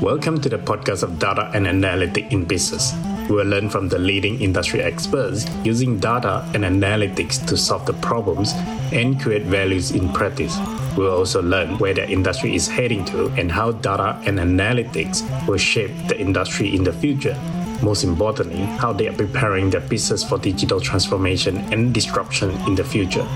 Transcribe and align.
Welcome 0.00 0.40
to 0.42 0.48
the 0.48 0.58
podcast 0.58 1.02
of 1.02 1.18
Data 1.18 1.50
and 1.54 1.66
Analytics 1.66 2.30
in 2.30 2.44
Business. 2.44 2.94
We 3.28 3.34
will 3.34 3.46
learn 3.46 3.68
from 3.68 3.88
the 3.88 3.98
leading 3.98 4.40
industry 4.40 4.80
experts 4.80 5.44
using 5.64 5.98
data 5.98 6.48
and 6.54 6.62
analytics 6.62 7.44
to 7.48 7.56
solve 7.56 7.84
the 7.84 7.94
problems 7.94 8.52
and 8.92 9.20
create 9.20 9.42
values 9.42 9.90
in 9.90 10.12
practice. 10.12 10.56
We 10.96 11.02
will 11.02 11.16
also 11.16 11.42
learn 11.42 11.78
where 11.78 11.94
the 11.94 12.08
industry 12.08 12.54
is 12.54 12.68
heading 12.68 13.04
to 13.06 13.26
and 13.30 13.50
how 13.50 13.72
data 13.72 14.22
and 14.24 14.38
analytics 14.38 15.24
will 15.48 15.58
shape 15.58 15.90
the 16.06 16.16
industry 16.16 16.76
in 16.76 16.84
the 16.84 16.92
future. 16.92 17.36
Most 17.82 18.04
importantly, 18.04 18.66
how 18.78 18.92
they 18.92 19.08
are 19.08 19.16
preparing 19.16 19.68
their 19.68 19.80
business 19.80 20.22
for 20.22 20.38
digital 20.38 20.80
transformation 20.80 21.56
and 21.72 21.92
disruption 21.92 22.50
in 22.68 22.76
the 22.76 22.84
future. 22.84 23.26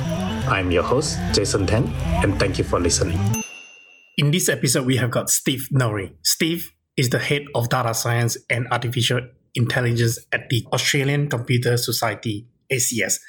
I'm 0.46 0.70
your 0.70 0.84
host, 0.84 1.18
Jason 1.32 1.66
Tan, 1.66 1.88
and 2.22 2.38
thank 2.38 2.56
you 2.56 2.62
for 2.62 2.78
listening. 2.78 3.41
In 4.18 4.30
this 4.30 4.50
episode, 4.50 4.84
we 4.84 4.98
have 4.98 5.10
got 5.10 5.30
Steve 5.30 5.68
Nouri. 5.72 6.12
Steve 6.22 6.70
is 6.98 7.08
the 7.08 7.18
head 7.18 7.46
of 7.54 7.70
data 7.70 7.94
science 7.94 8.36
and 8.50 8.68
artificial 8.70 9.22
intelligence 9.54 10.18
at 10.32 10.50
the 10.50 10.66
Australian 10.70 11.30
Computer 11.30 11.78
Society, 11.78 12.46
ACS. 12.70 13.20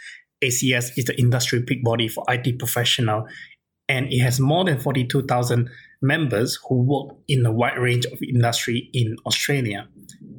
ACS 0.44 0.98
is 0.98 1.06
the 1.06 1.18
industry 1.18 1.62
peak 1.64 1.86
body 1.86 2.10
for 2.10 2.26
IT 2.28 2.60
professional, 2.60 3.26
and 3.88 4.12
it 4.12 4.20
has 4.20 4.42
more 4.42 4.66
than 4.66 4.78
42,000 4.78 5.70
members 6.02 6.60
who 6.68 6.82
work 6.82 7.16
in 7.30 7.46
a 7.46 7.52
wide 7.52 7.78
range 7.78 8.06
of 8.08 8.22
industry 8.22 8.90
in 8.92 9.16
Australia. 9.26 9.88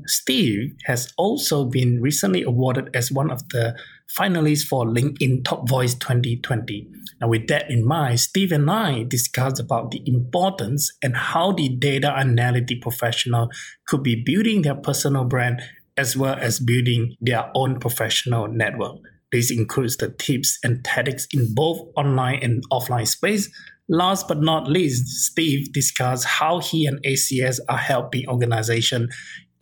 Steve 0.06 0.74
has 0.84 1.10
also 1.16 1.64
been 1.64 2.02
recently 2.02 2.42
awarded 2.42 2.94
as 2.94 3.10
one 3.10 3.30
of 3.30 3.48
the 3.48 3.74
finalists 4.18 4.66
for 4.66 4.84
LinkedIn 4.84 5.44
Top 5.44 5.68
Voice 5.68 5.94
2020. 5.94 6.88
Now, 7.20 7.28
with 7.28 7.48
that 7.48 7.70
in 7.70 7.86
mind, 7.86 8.20
Steve 8.20 8.52
and 8.52 8.70
I 8.70 9.04
discussed 9.04 9.60
about 9.60 9.90
the 9.90 10.02
importance 10.06 10.92
and 11.02 11.16
how 11.16 11.52
the 11.52 11.68
data 11.68 12.12
analytic 12.12 12.80
professional 12.80 13.48
could 13.86 14.02
be 14.02 14.22
building 14.24 14.62
their 14.62 14.74
personal 14.74 15.24
brand 15.24 15.62
as 15.96 16.16
well 16.16 16.36
as 16.38 16.60
building 16.60 17.16
their 17.20 17.50
own 17.55 17.78
professional 17.78 18.48
network. 18.48 18.97
This 19.32 19.50
includes 19.50 19.97
the 19.97 20.10
tips 20.10 20.58
and 20.62 20.84
tactics 20.84 21.27
in 21.32 21.55
both 21.55 21.80
online 21.97 22.38
and 22.42 22.62
offline 22.70 23.06
space. 23.08 23.50
Last 23.88 24.28
but 24.28 24.41
not 24.41 24.69
least, 24.69 25.06
Steve 25.06 25.72
discussed 25.72 26.25
how 26.25 26.60
he 26.60 26.86
and 26.86 27.02
ACS 27.02 27.58
are 27.69 27.78
helping 27.78 28.28
organizations 28.28 29.14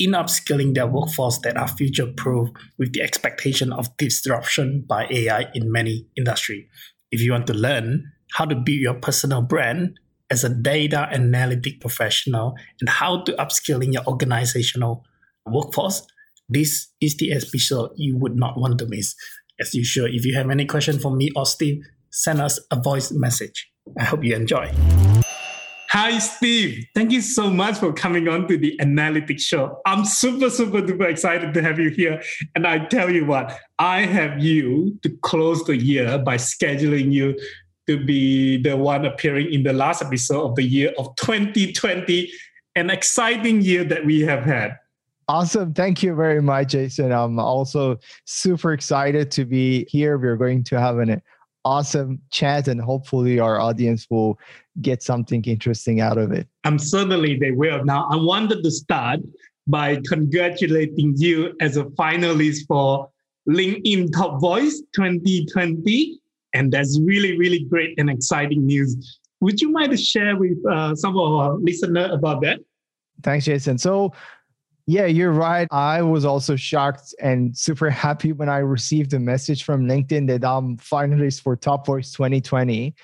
in 0.03 0.12
upskilling 0.12 0.75
their 0.75 0.86
workforce 0.86 1.39
that 1.39 1.56
are 1.56 1.69
future 1.69 2.08
proof 2.17 2.48
with 2.77 2.92
the 2.92 3.00
expectation 3.00 3.72
of 3.72 3.97
disruption 3.98 4.84
by 4.89 5.06
AI 5.08 5.47
in 5.55 5.70
many 5.70 6.06
industries. 6.17 6.67
If 7.12 7.20
you 7.20 7.31
want 7.31 7.47
to 7.47 7.55
learn 7.55 8.11
how 8.33 8.47
to 8.47 8.56
build 8.56 8.78
your 8.78 8.95
personal 8.95 9.42
brand 9.42 10.00
as 10.28 10.42
a 10.42 10.48
data 10.48 11.08
analytic 11.12 11.80
professional 11.80 12.55
and 12.80 12.89
how 12.89 13.23
to 13.23 13.33
upskill 13.34 13.84
in 13.84 13.92
your 13.92 14.05
organizational 14.06 15.05
workforce, 15.47 16.05
this 16.48 16.89
is 17.00 17.17
the 17.19 17.33
episode 17.33 17.91
you 17.95 18.17
would 18.17 18.34
not 18.34 18.58
want 18.58 18.78
to 18.80 18.86
miss. 18.86 19.14
As 19.61 19.73
usual, 19.73 20.08
if 20.11 20.27
you 20.27 20.34
have 20.34 20.50
any 20.50 20.67
question 20.67 20.98
for 20.98 21.14
me 21.14 21.30
or 21.36 21.47
Steve, 21.47 21.84
send 22.11 22.41
us 22.41 22.58
a 22.73 22.80
voice 22.80 23.12
message. 23.12 23.70
I 23.97 24.05
hope 24.05 24.25
you 24.25 24.34
enjoy. 24.34 24.73
Hi, 25.93 26.19
Steve. 26.21 26.87
Thank 26.95 27.12
you 27.12 27.21
so 27.21 27.51
much 27.51 27.77
for 27.77 27.93
coming 27.93 28.27
on 28.27 28.48
to 28.48 28.57
the 28.57 28.75
Analytics 28.81 29.43
Show. 29.43 29.79
I'm 29.85 30.07
super, 30.07 30.48
super 30.48 30.81
duper 30.81 31.07
excited 31.07 31.53
to 31.53 31.61
have 31.61 31.79
you 31.79 31.91
here. 31.91 32.23
And 32.55 32.67
I 32.67 32.87
tell 32.87 33.11
you 33.11 33.27
what, 33.27 33.59
I 33.79 34.07
have 34.07 34.43
you 34.43 34.98
to 35.03 35.11
close 35.20 35.63
the 35.65 35.77
year 35.77 36.17
by 36.17 36.39
scheduling 36.39 37.13
you 37.13 37.39
to 37.89 38.03
be 38.03 38.63
the 38.63 38.75
one 38.75 39.05
appearing 39.05 39.53
in 39.53 39.65
the 39.65 39.75
last 39.75 40.01
episode 40.01 40.43
of 40.43 40.57
the 40.57 40.63
year 40.63 40.95
of 40.97 41.15
2020, 41.17 42.33
an 42.75 42.89
exciting 42.89 43.61
year 43.61 43.85
that 43.85 44.07
we 44.07 44.23
have 44.23 44.45
had. 44.45 44.79
Awesome. 45.29 45.75
Thank 45.75 46.03
you 46.03 46.15
very 46.15 46.41
much, 46.41 46.69
Jason. 46.69 47.13
I'm 47.13 47.39
also 47.39 47.98
super 48.25 48.73
excited 48.73 49.31
to 49.33 49.45
be 49.45 49.85
here. 49.91 50.17
We're 50.17 50.39
going 50.39 50.64
to 50.64 50.80
have 50.80 51.01
an 51.01 51.20
awesome 51.64 52.20
chat 52.30 52.68
and 52.68 52.80
hopefully 52.80 53.39
our 53.39 53.61
audience 53.61 54.06
will 54.11 54.39
get 54.80 55.02
something 55.02 55.45
interesting 55.45 56.00
out 56.00 56.18
of 56.18 56.33
it. 56.33 56.48
I'm 56.64 56.78
certainly 56.78 57.39
they 57.39 57.52
will. 57.52 57.84
Now, 57.84 58.08
I 58.11 58.17
wanted 58.17 58.62
to 58.64 58.70
start 58.70 59.20
by 59.67 60.00
congratulating 60.08 61.14
you 61.17 61.55
as 61.61 61.77
a 61.77 61.84
finalist 61.84 62.67
for 62.67 63.08
LinkedIn 63.48 64.12
Top 64.12 64.40
Voice 64.40 64.83
2020. 64.95 66.18
And 66.55 66.73
that's 66.73 67.00
really, 67.00 67.39
really 67.39 67.64
great 67.64 67.98
and 67.98 68.11
exciting 68.11 68.67
news. 68.67 69.18
Would 69.40 69.61
you 69.61 69.70
mind 69.70 69.90
to 69.92 69.96
share 69.96 70.36
with 70.36 70.58
uh, 70.70 70.94
some 70.94 71.17
of 71.18 71.33
our 71.33 71.55
listeners 71.55 72.11
about 72.12 72.42
that? 72.42 72.61
Thanks, 73.23 73.44
Jason. 73.44 73.79
So, 73.79 74.12
yeah, 74.87 75.07
you're 75.07 75.33
right. 75.33 75.69
I 75.70 76.03
was 76.03 76.25
also 76.25 76.57
shocked 76.57 77.15
and 77.20 77.57
super 77.57 77.91
happy 78.05 78.33
when 78.33 78.48
I 78.48 78.59
received 78.59 79.13
a 79.15 79.19
message 79.19 79.65
from 79.65 79.87
LinkedIn 79.87 80.27
that 80.29 80.45
um, 80.45 80.65
I'm 80.65 80.77
finalist 80.79 81.43
for 81.43 81.57
Top 81.57 81.87
Voice 81.87 82.13
2020. 82.13 82.95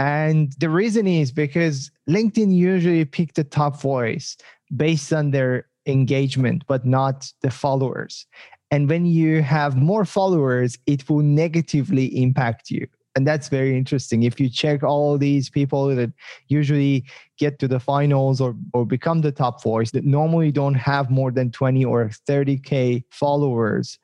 And 0.00 0.52
the 0.58 0.70
reason 0.70 1.06
is 1.06 1.32
because 1.32 1.90
LinkedIn 2.08 2.54
usually 2.54 3.04
pick 3.04 3.34
the 3.34 3.44
top 3.44 3.80
voice 3.80 4.36
based 4.76 5.12
on 5.12 5.30
their 5.32 5.66
engagement, 5.86 6.64
but 6.68 6.86
not 6.86 7.32
the 7.42 7.50
followers. 7.50 8.26
And 8.70 8.88
when 8.88 9.06
you 9.06 9.42
have 9.42 9.76
more 9.76 10.04
followers, 10.04 10.78
it 10.86 11.08
will 11.08 11.22
negatively 11.22 12.06
impact 12.20 12.70
you. 12.70 12.86
And 13.18 13.26
that's 13.26 13.48
very 13.48 13.76
interesting. 13.76 14.22
If 14.22 14.38
you 14.38 14.48
check 14.48 14.84
all 14.84 15.18
these 15.18 15.50
people 15.50 15.88
that 15.88 16.12
usually 16.46 17.04
get 17.36 17.58
to 17.58 17.66
the 17.66 17.80
finals 17.80 18.40
or, 18.40 18.54
or 18.72 18.86
become 18.86 19.22
the 19.22 19.32
top 19.32 19.60
voice 19.60 19.90
that 19.90 20.04
normally 20.04 20.52
don't 20.52 20.76
have 20.76 21.10
more 21.10 21.32
than 21.32 21.50
20 21.50 21.84
or 21.84 22.10
30K 22.28 23.02
followers, 23.10 23.98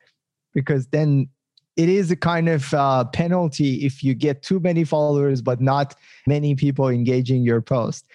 because 0.53 0.87
then 0.87 1.29
it 1.77 1.87
is 1.87 2.11
a 2.11 2.17
kind 2.17 2.49
of 2.49 2.73
uh, 2.73 3.05
penalty 3.05 3.85
if 3.85 4.03
you 4.03 4.13
get 4.13 4.43
too 4.43 4.59
many 4.59 4.83
followers 4.83 5.41
but 5.41 5.61
not 5.61 5.95
many 6.27 6.53
people 6.53 6.89
engaging 6.89 7.43
your 7.43 7.61
post 7.61 8.05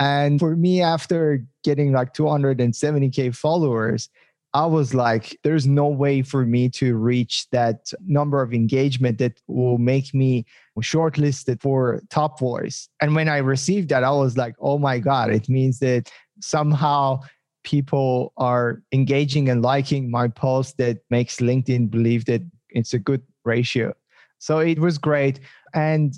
and 0.00 0.40
for 0.40 0.56
me 0.56 0.80
after 0.80 1.44
getting 1.62 1.92
like 1.92 2.12
270k 2.14 3.34
followers 3.34 4.08
i 4.54 4.66
was 4.66 4.94
like 4.94 5.38
there's 5.44 5.66
no 5.66 5.86
way 5.86 6.22
for 6.22 6.44
me 6.44 6.68
to 6.68 6.96
reach 6.96 7.46
that 7.50 7.92
number 8.06 8.42
of 8.42 8.52
engagement 8.52 9.18
that 9.18 9.40
will 9.46 9.78
make 9.78 10.12
me 10.14 10.44
shortlisted 10.80 11.60
for 11.60 12.00
top 12.08 12.40
voice 12.40 12.88
and 13.02 13.14
when 13.14 13.28
i 13.28 13.36
received 13.36 13.90
that 13.90 14.02
i 14.02 14.10
was 14.10 14.38
like 14.38 14.54
oh 14.60 14.78
my 14.78 14.98
god 14.98 15.30
it 15.30 15.48
means 15.48 15.78
that 15.78 16.10
somehow 16.40 17.20
people 17.64 18.32
are 18.38 18.82
engaging 18.92 19.50
and 19.50 19.60
liking 19.60 20.10
my 20.10 20.26
post 20.26 20.78
that 20.78 20.98
makes 21.10 21.36
linkedin 21.36 21.90
believe 21.90 22.24
that 22.24 22.40
it's 22.70 22.94
a 22.94 22.98
good 22.98 23.22
ratio. 23.44 23.94
So 24.38 24.58
it 24.58 24.78
was 24.78 24.98
great. 24.98 25.40
And 25.74 26.14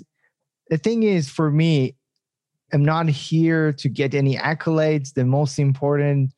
the 0.69 0.77
thing 0.77 1.03
is, 1.03 1.29
for 1.29 1.51
me, 1.51 1.95
I'm 2.71 2.85
not 2.85 3.07
here 3.09 3.73
to 3.73 3.89
get 3.89 4.15
any 4.15 4.35
accolades. 4.37 5.13
The 5.13 5.25
most 5.25 5.59
important, 5.59 6.31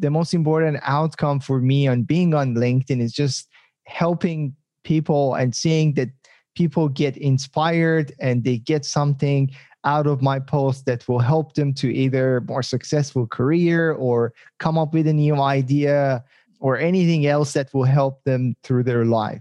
the 0.00 0.10
most 0.10 0.34
important 0.34 0.78
outcome 0.82 1.40
for 1.40 1.60
me 1.60 1.86
on 1.86 2.02
being 2.02 2.34
on 2.34 2.54
LinkedIn 2.54 3.00
is 3.00 3.12
just 3.12 3.48
helping 3.84 4.54
people 4.82 5.34
and 5.34 5.54
seeing 5.54 5.94
that 5.94 6.08
people 6.56 6.88
get 6.88 7.16
inspired 7.16 8.12
and 8.18 8.42
they 8.42 8.58
get 8.58 8.84
something 8.84 9.50
out 9.84 10.06
of 10.06 10.20
my 10.20 10.38
post 10.38 10.84
that 10.86 11.06
will 11.08 11.18
help 11.18 11.54
them 11.54 11.72
to 11.72 11.88
either 11.88 12.42
more 12.42 12.62
successful 12.62 13.26
career 13.26 13.92
or 13.92 14.32
come 14.58 14.76
up 14.76 14.92
with 14.92 15.06
a 15.06 15.12
new 15.12 15.36
idea 15.36 16.22
or 16.58 16.76
anything 16.78 17.26
else 17.26 17.52
that 17.52 17.72
will 17.72 17.84
help 17.84 18.22
them 18.24 18.54
through 18.62 18.82
their 18.82 19.04
life 19.04 19.40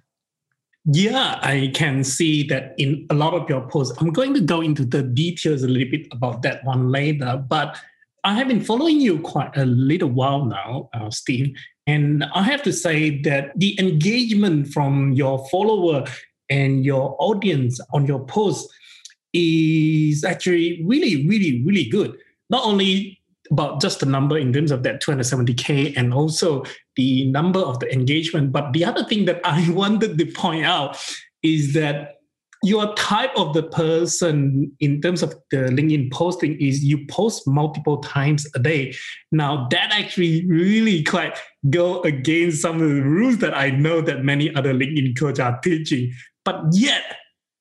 yeah, 0.86 1.40
I 1.44 1.72
can 1.74 2.04
see 2.04 2.44
that 2.48 2.74
in 2.78 3.06
a 3.10 3.14
lot 3.14 3.34
of 3.34 3.50
your 3.50 3.62
posts. 3.68 3.96
I'm 4.00 4.12
going 4.12 4.34
to 4.34 4.42
go 4.42 4.62
into 4.62 4.86
the 4.86 5.04
details 5.04 5.62
a 5.62 5.68
little 5.68 5.90
bit 5.92 6.08
about 6.12 6.42
that 6.44 6.64
one 6.64 6.90
later, 6.90 7.44
but 7.48 7.78
I 8.24 8.34
have 8.36 8.48
been 8.48 8.64
following 8.64 9.00
you 9.00 9.20
quite 9.20 9.56
a 9.56 9.66
little 9.66 10.10
while 10.10 10.46
now, 10.46 10.90
uh, 10.94 11.10
Steve, 11.10 11.56
and 11.88 12.24
I 12.34 12.44
have 12.44 12.62
to 12.64 12.74
say 12.74 13.22
that 13.22 13.52
the 13.56 13.80
engagement 13.80 14.68
from 14.74 15.14
your 15.14 15.48
follower 15.50 16.06
and 16.50 16.86
your 16.86 17.16
audience 17.20 17.80
on 17.94 18.06
your 18.06 18.26
post 18.26 18.70
is 19.34 20.24
actually 20.24 20.84
really, 20.86 21.28
really, 21.28 21.64
really 21.66 21.86
good. 21.86 22.18
Not 22.50 22.66
only 22.66 23.20
about 23.52 23.82
just 23.82 24.00
the 24.00 24.06
number 24.06 24.38
in 24.38 24.54
terms 24.54 24.72
of 24.72 24.84
that 24.84 25.02
270k 25.02 25.94
and 25.98 26.14
also 26.14 26.64
the 26.96 27.26
number 27.32 27.60
of 27.60 27.80
the 27.80 27.92
engagement 27.92 28.52
but 28.52 28.72
the 28.74 28.86
other 28.86 29.04
thing 29.04 29.26
that 29.26 29.42
i 29.44 29.68
wanted 29.72 30.18
to 30.18 30.26
point 30.26 30.66
out 30.66 30.98
is 31.42 31.74
that 31.74 32.19
your 32.64 32.94
type 32.96 33.32
of 33.38 33.54
the 33.54 33.64
person 33.64 34.70
in 34.80 35.00
terms 35.02 35.24
of 35.24 35.34
the 35.52 35.58
linkedin 35.58 36.12
posting 36.12 36.60
is 36.60 36.84
you 36.84 37.06
post 37.08 37.48
multiple 37.48 37.98
times 38.00 38.46
a 38.56 38.60
day 38.60 38.94
now 39.32 39.68
that 39.72 39.90
actually 39.94 40.46
really 40.48 41.02
quite 41.04 41.38
go 41.70 42.02
against 42.02 42.62
some 42.62 42.82
of 42.82 42.90
the 42.90 43.02
rules 43.02 43.38
that 43.38 43.56
i 43.56 43.70
know 43.70 44.02
that 44.02 44.26
many 44.26 44.54
other 44.56 44.74
linkedin 44.74 45.18
coaches 45.18 45.40
are 45.40 45.58
teaching 45.62 46.12
but 46.44 46.62
yet 46.72 47.16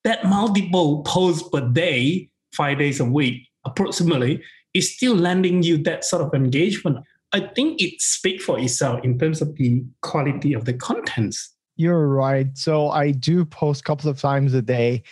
that 0.04 0.24
multiple 0.24 1.02
posts 1.04 1.48
per 1.48 1.60
day 1.60 2.28
five 2.52 2.78
days 2.78 2.98
a 2.98 3.04
week 3.04 3.46
approximately 3.64 4.42
is 4.74 4.94
still 4.94 5.14
landing 5.14 5.62
you 5.62 5.78
that 5.78 6.04
sort 6.04 6.22
of 6.22 6.34
engagement. 6.34 6.98
I 7.32 7.40
think 7.40 7.82
it 7.82 8.00
speaks 8.00 8.44
for 8.44 8.58
itself 8.58 9.00
in 9.04 9.18
terms 9.18 9.42
of 9.42 9.54
the 9.56 9.84
quality 10.02 10.54
of 10.54 10.64
the 10.64 10.72
contents. 10.72 11.54
You're 11.78 12.08
right. 12.08 12.48
So 12.58 12.90
I 12.90 13.12
do 13.12 13.44
post 13.44 13.80
a 13.80 13.84
couple 13.84 14.10
of 14.10 14.20
times 14.20 14.52
a 14.52 14.60
day. 14.60 15.04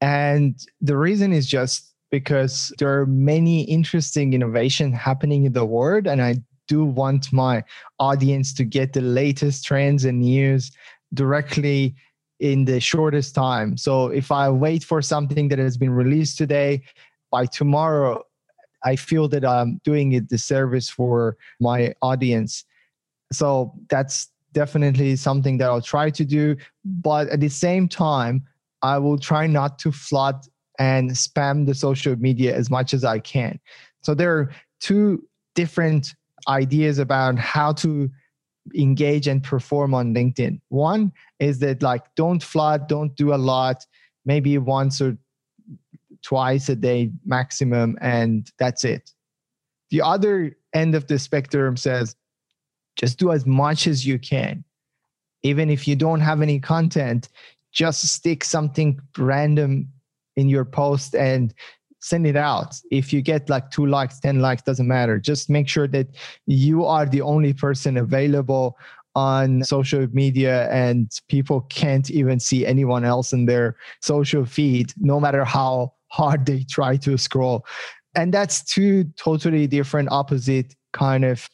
And 0.00 0.54
the 0.80 0.96
reason 0.96 1.32
is 1.32 1.46
just 1.46 1.90
because 2.10 2.72
there 2.78 3.00
are 3.00 3.06
many 3.06 3.62
interesting 3.62 4.34
innovation 4.34 4.92
happening 4.92 5.44
in 5.46 5.54
the 5.54 5.64
world. 5.64 6.06
And 6.06 6.22
I 6.22 6.36
do 6.68 6.84
want 6.84 7.32
my 7.32 7.64
audience 7.98 8.52
to 8.54 8.64
get 8.64 8.92
the 8.92 9.00
latest 9.00 9.64
trends 9.64 10.04
and 10.04 10.20
news 10.20 10.70
directly 11.14 11.94
in 12.40 12.66
the 12.66 12.78
shortest 12.78 13.34
time. 13.34 13.78
So 13.78 14.08
if 14.08 14.30
I 14.30 14.50
wait 14.50 14.84
for 14.84 15.00
something 15.00 15.48
that 15.48 15.58
has 15.58 15.78
been 15.78 15.90
released 15.90 16.36
today, 16.36 16.82
by 17.30 17.46
tomorrow, 17.46 18.22
I 18.84 18.96
feel 18.96 19.28
that 19.28 19.44
I'm 19.44 19.80
doing 19.84 20.14
a 20.14 20.20
disservice 20.20 20.90
for 20.90 21.38
my 21.58 21.94
audience. 22.02 22.64
So 23.32 23.72
that's 23.88 24.28
definitely 24.52 25.16
something 25.16 25.58
that 25.58 25.68
I'll 25.68 25.80
try 25.80 26.10
to 26.10 26.24
do. 26.24 26.56
But 26.84 27.28
at 27.28 27.40
the 27.40 27.48
same 27.48 27.88
time, 27.88 28.44
I 28.82 28.98
will 28.98 29.18
try 29.18 29.46
not 29.46 29.78
to 29.80 29.92
flood 29.92 30.44
and 30.78 31.10
spam 31.10 31.66
the 31.66 31.74
social 31.74 32.16
media 32.16 32.56
as 32.56 32.70
much 32.70 32.94
as 32.94 33.04
I 33.04 33.18
can. 33.18 33.60
So 34.02 34.14
there 34.14 34.36
are 34.36 34.50
two 34.80 35.26
different 35.54 36.14
ideas 36.48 36.98
about 36.98 37.38
how 37.38 37.72
to 37.74 38.10
engage 38.74 39.26
and 39.26 39.42
perform 39.42 39.94
on 39.94 40.14
LinkedIn. 40.14 40.60
One 40.68 41.12
is 41.38 41.58
that 41.60 41.82
like 41.82 42.02
don't 42.16 42.42
flood, 42.42 42.88
don't 42.88 43.14
do 43.16 43.34
a 43.34 43.36
lot, 43.36 43.84
maybe 44.24 44.56
once 44.58 45.00
or 45.00 45.16
twice 46.22 46.68
a 46.68 46.76
day 46.76 47.10
maximum, 47.24 47.98
and 48.00 48.50
that's 48.58 48.84
it. 48.84 49.10
The 49.90 50.02
other 50.02 50.56
end 50.74 50.94
of 50.94 51.06
the 51.06 51.18
spectrum 51.18 51.76
says 51.76 52.16
just 53.02 53.18
do 53.18 53.32
as 53.32 53.46
much 53.46 53.86
as 53.86 54.06
you 54.06 54.18
can. 54.18 54.64
Even 55.42 55.68
if 55.68 55.88
you 55.88 55.96
don't 55.96 56.20
have 56.20 56.40
any 56.40 56.60
content, 56.60 57.28
just 57.72 58.06
stick 58.06 58.44
something 58.44 59.00
random 59.18 59.88
in 60.36 60.48
your 60.48 60.64
post 60.64 61.14
and 61.14 61.52
send 62.00 62.26
it 62.26 62.36
out. 62.36 62.76
If 62.90 63.12
you 63.12 63.22
get 63.22 63.48
like 63.48 63.70
two 63.70 63.86
likes, 63.86 64.20
10 64.20 64.40
likes, 64.40 64.62
doesn't 64.62 64.86
matter. 64.86 65.18
Just 65.18 65.50
make 65.50 65.68
sure 65.68 65.88
that 65.88 66.08
you 66.46 66.84
are 66.84 67.06
the 67.06 67.22
only 67.22 67.52
person 67.52 67.96
available 67.96 68.76
on 69.14 69.62
social 69.62 70.06
media 70.12 70.70
and 70.70 71.10
people 71.28 71.62
can't 71.62 72.10
even 72.10 72.40
see 72.40 72.64
anyone 72.64 73.04
else 73.04 73.32
in 73.32 73.46
their 73.46 73.76
social 74.00 74.44
feed, 74.44 74.92
no 74.98 75.20
matter 75.20 75.44
how 75.44 75.92
hard 76.08 76.46
they 76.46 76.64
try 76.64 76.96
to 76.96 77.16
scroll. 77.18 77.64
And 78.14 78.32
that's 78.32 78.62
two 78.62 79.04
totally 79.16 79.66
different, 79.66 80.10
opposite 80.10 80.74
kind 80.92 81.24
of 81.24 81.48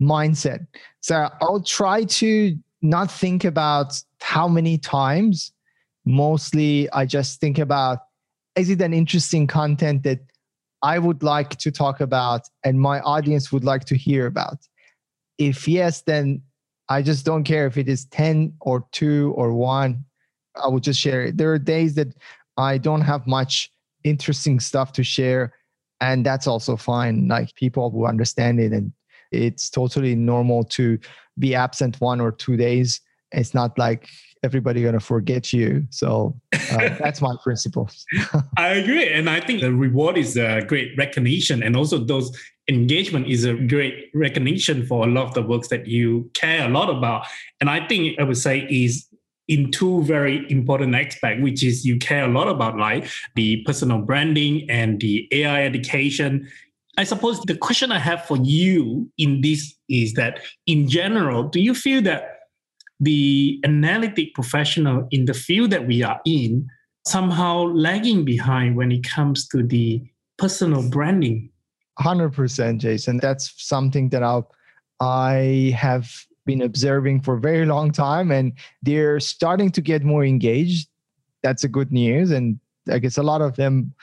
mindset. 0.00 0.66
So 1.00 1.28
I'll 1.40 1.62
try 1.62 2.04
to 2.04 2.56
not 2.82 3.10
think 3.10 3.44
about 3.44 3.94
how 4.20 4.48
many 4.48 4.78
times. 4.78 5.52
Mostly, 6.04 6.90
I 6.92 7.06
just 7.06 7.40
think 7.40 7.58
about 7.58 7.98
is 8.56 8.70
it 8.70 8.80
an 8.80 8.92
interesting 8.92 9.46
content 9.46 10.02
that 10.02 10.20
I 10.82 10.98
would 10.98 11.22
like 11.22 11.50
to 11.58 11.70
talk 11.70 12.00
about 12.00 12.42
and 12.64 12.80
my 12.80 13.00
audience 13.00 13.52
would 13.52 13.64
like 13.64 13.84
to 13.86 13.96
hear 13.96 14.26
about? 14.26 14.58
If 15.38 15.68
yes, 15.68 16.02
then 16.02 16.42
I 16.88 17.02
just 17.02 17.24
don't 17.24 17.44
care 17.44 17.66
if 17.66 17.78
it 17.78 17.88
is 17.88 18.06
10 18.06 18.54
or 18.60 18.84
2 18.92 19.32
or 19.36 19.54
1. 19.54 20.04
I 20.62 20.68
will 20.68 20.80
just 20.80 21.00
share 21.00 21.22
it. 21.22 21.36
There 21.36 21.52
are 21.52 21.58
days 21.58 21.94
that 21.94 22.08
I 22.56 22.78
don't 22.78 23.02
have 23.02 23.26
much 23.26 23.70
interesting 24.02 24.58
stuff 24.58 24.92
to 24.94 25.04
share, 25.04 25.54
and 26.00 26.26
that's 26.26 26.46
also 26.46 26.76
fine. 26.76 27.28
Like 27.28 27.54
people 27.54 27.90
will 27.92 28.06
understand 28.06 28.58
it, 28.58 28.72
and 28.72 28.92
it's 29.32 29.70
totally 29.70 30.14
normal 30.14 30.64
to 30.64 30.98
be 31.38 31.54
absent 31.54 32.00
one 32.00 32.20
or 32.20 32.32
two 32.32 32.56
days. 32.56 33.00
It's 33.32 33.54
not 33.54 33.78
like 33.78 34.08
everybody 34.42 34.82
gonna 34.82 35.00
forget 35.00 35.52
you. 35.52 35.86
So 35.90 36.38
uh, 36.52 36.58
that's 36.98 37.20
my 37.20 37.34
principle. 37.42 37.90
I 38.56 38.68
agree, 38.68 39.08
and 39.08 39.28
I 39.28 39.40
think 39.40 39.60
the 39.60 39.72
reward 39.72 40.16
is 40.16 40.36
a 40.36 40.62
great 40.62 40.96
recognition, 40.96 41.62
and 41.62 41.76
also 41.76 41.98
those 41.98 42.36
engagement 42.68 43.26
is 43.26 43.44
a 43.44 43.54
great 43.54 44.10
recognition 44.14 44.86
for 44.86 45.06
a 45.06 45.10
lot 45.10 45.26
of 45.26 45.34
the 45.34 45.42
works 45.42 45.68
that 45.68 45.86
you 45.86 46.30
care 46.34 46.66
a 46.66 46.68
lot 46.68 46.88
about. 46.88 47.26
And 47.60 47.68
I 47.68 47.86
think 47.86 48.18
I 48.18 48.22
would 48.22 48.38
say 48.38 48.60
is 48.70 49.06
in 49.48 49.70
two 49.72 50.02
very 50.04 50.46
important 50.48 50.94
aspects, 50.94 51.42
which 51.42 51.64
is 51.64 51.84
you 51.84 51.98
care 51.98 52.24
a 52.24 52.28
lot 52.28 52.46
about 52.46 52.78
like 52.78 53.10
the 53.34 53.62
personal 53.64 53.98
branding 53.98 54.70
and 54.70 55.00
the 55.00 55.26
AI 55.32 55.64
education. 55.64 56.48
I 57.00 57.04
suppose 57.04 57.40
the 57.40 57.56
question 57.56 57.90
I 57.92 57.98
have 57.98 58.26
for 58.26 58.36
you 58.36 59.10
in 59.16 59.40
this 59.40 59.74
is 59.88 60.12
that 60.14 60.38
in 60.66 60.86
general, 60.86 61.44
do 61.44 61.58
you 61.58 61.72
feel 61.72 62.02
that 62.02 62.40
the 63.00 63.58
analytic 63.64 64.34
professional 64.34 65.08
in 65.10 65.24
the 65.24 65.32
field 65.32 65.70
that 65.70 65.86
we 65.86 66.02
are 66.02 66.20
in 66.26 66.68
somehow 67.06 67.62
lagging 67.72 68.26
behind 68.26 68.76
when 68.76 68.92
it 68.92 69.02
comes 69.02 69.48
to 69.48 69.62
the 69.62 70.02
personal 70.36 70.86
branding? 70.90 71.48
100% 71.98 72.76
jason. 72.76 73.16
That's 73.16 73.54
something 73.56 74.10
that 74.10 74.22
i 74.22 74.42
i 75.00 75.74
have 75.74 76.06
been 76.44 76.60
observing 76.60 77.22
for 77.22 77.36
a 77.36 77.40
very 77.40 77.64
long 77.64 77.92
time 77.92 78.30
and 78.30 78.52
they're 78.82 79.20
starting 79.20 79.70
to 79.70 79.80
get 79.80 80.04
more 80.04 80.22
engaged. 80.22 80.86
That's 81.42 81.64
a 81.64 81.68
good 81.68 81.92
news 81.92 82.30
and 82.30 82.60
i 82.90 82.98
guess 82.98 83.16
a 83.16 83.22
lot 83.22 83.40
of 83.40 83.56
them 83.56 83.94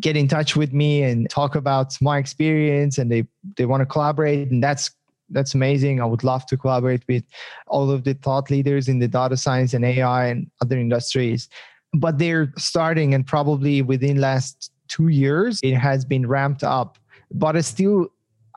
get 0.00 0.16
in 0.16 0.28
touch 0.28 0.54
with 0.54 0.72
me 0.72 1.02
and 1.02 1.28
talk 1.28 1.56
about 1.56 2.00
my 2.00 2.18
experience 2.18 2.96
and 2.98 3.10
they 3.10 3.26
they 3.56 3.66
want 3.66 3.80
to 3.80 3.86
collaborate 3.86 4.50
and 4.50 4.62
that's 4.62 4.90
that's 5.30 5.54
amazing. 5.54 6.00
I 6.00 6.04
would 6.04 6.24
love 6.24 6.44
to 6.46 6.56
collaborate 6.56 7.02
with 7.08 7.24
all 7.66 7.90
of 7.90 8.04
the 8.04 8.14
thought 8.14 8.50
leaders 8.50 8.88
in 8.88 8.98
the 8.98 9.08
data 9.08 9.36
science 9.36 9.74
and 9.74 9.84
AI 9.84 10.26
and 10.26 10.50
other 10.60 10.78
industries. 10.78 11.48
But 11.94 12.18
they're 12.18 12.52
starting, 12.56 13.14
and 13.14 13.26
probably 13.26 13.82
within 13.82 14.20
last 14.20 14.72
two 14.88 15.08
years, 15.08 15.60
it 15.62 15.74
has 15.74 16.04
been 16.04 16.26
ramped 16.26 16.62
up. 16.62 16.98
But 17.32 17.56
it's 17.56 17.68
still, 17.68 18.08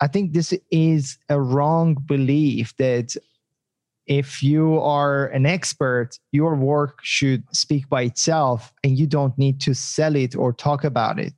I 0.02 0.08
think 0.08 0.34
this 0.34 0.54
is 0.72 1.18
a 1.30 1.40
wrong 1.40 1.96
belief 2.06 2.76
that 2.78 3.16
if 4.08 4.44
you 4.44 4.80
are 4.80 5.28
an 5.28 5.46
expert, 5.46 6.18
your 6.32 6.56
work 6.56 7.00
should 7.04 7.44
speak 7.56 7.88
by 7.90 8.04
itself 8.04 8.74
and 8.84 8.98
you 8.98 9.08
don't 9.08 9.38
need 9.38 9.62
to 9.62 9.74
sell 9.74 10.16
it 10.16 10.36
or 10.36 10.54
talk 10.54 10.84
about 10.84 11.20
it. 11.20 11.34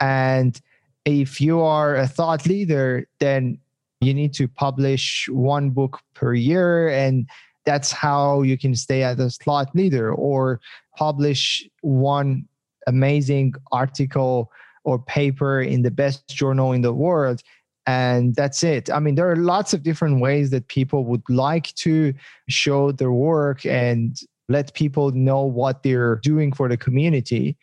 And 0.00 0.60
if 1.04 1.40
you 1.40 1.60
are 1.60 1.96
a 1.96 2.06
thought 2.06 2.46
leader, 2.46 3.08
then 3.18 3.58
you 4.00 4.14
need 4.14 4.32
to 4.34 4.46
publish 4.46 5.28
one 5.30 5.70
book 5.70 6.00
per 6.14 6.34
year 6.34 6.88
and 6.88 7.28
that's 7.64 7.90
how 7.90 8.42
you 8.42 8.56
can 8.56 8.74
stay 8.74 9.02
as 9.02 9.18
a 9.18 9.28
thought 9.28 9.74
leader 9.74 10.12
or 10.12 10.60
publish 10.96 11.68
one 11.82 12.46
amazing 12.86 13.52
article 13.72 14.50
or 14.84 14.98
paper 14.98 15.60
in 15.60 15.82
the 15.82 15.90
best 15.90 16.26
journal 16.28 16.72
in 16.72 16.80
the 16.80 16.92
world 16.92 17.42
and 17.88 18.34
that's 18.36 18.62
it 18.62 18.90
i 18.92 19.00
mean 19.00 19.14
there 19.14 19.30
are 19.30 19.36
lots 19.36 19.72
of 19.72 19.82
different 19.82 20.20
ways 20.20 20.50
that 20.50 20.68
people 20.68 21.04
would 21.04 21.22
like 21.28 21.74
to 21.74 22.12
show 22.48 22.92
their 22.92 23.12
work 23.12 23.64
and 23.66 24.20
let 24.48 24.72
people 24.74 25.10
know 25.10 25.42
what 25.42 25.82
they're 25.82 26.16
doing 26.22 26.52
for 26.52 26.68
the 26.68 26.76
community 26.76 27.56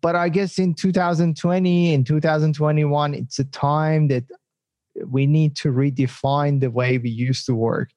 but 0.00 0.14
i 0.14 0.28
guess 0.28 0.58
in 0.58 0.74
2020 0.74 1.94
and 1.94 2.06
2021 2.06 3.14
it's 3.14 3.38
a 3.38 3.44
time 3.44 4.08
that 4.08 4.24
we 5.06 5.26
need 5.26 5.56
to 5.56 5.72
redefine 5.72 6.60
the 6.60 6.70
way 6.70 6.98
we 6.98 7.10
used 7.10 7.46
to 7.46 7.54
work. 7.54 7.90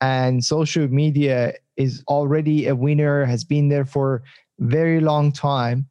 And 0.00 0.44
social 0.44 0.88
media 0.88 1.54
is 1.76 2.02
already 2.08 2.66
a 2.66 2.76
winner, 2.76 3.24
has 3.24 3.44
been 3.44 3.68
there 3.68 3.84
for 3.84 4.22
very 4.58 5.00
long 5.00 5.32
time. 5.32 5.86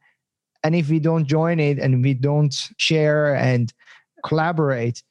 And 0.63 0.75
if 0.75 0.89
we 0.89 0.99
don't 0.99 1.27
join 1.27 1.59
it 1.59 1.79
and 1.79 2.03
we 2.03 2.13
don't 2.13 2.53
share 2.77 3.35
and 3.35 3.73
collaborate, 4.23 5.03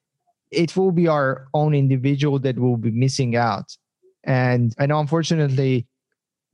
it 0.55 0.77
will 0.77 0.93
be 0.93 1.09
our 1.09 1.47
own 1.55 1.75
individual 1.75 2.39
that 2.41 2.59
will 2.59 2.77
be 2.77 2.91
missing 2.91 3.37
out. 3.37 3.77
And 4.25 4.75
I 4.79 4.87
know 4.87 5.01
unfortunately 5.01 5.87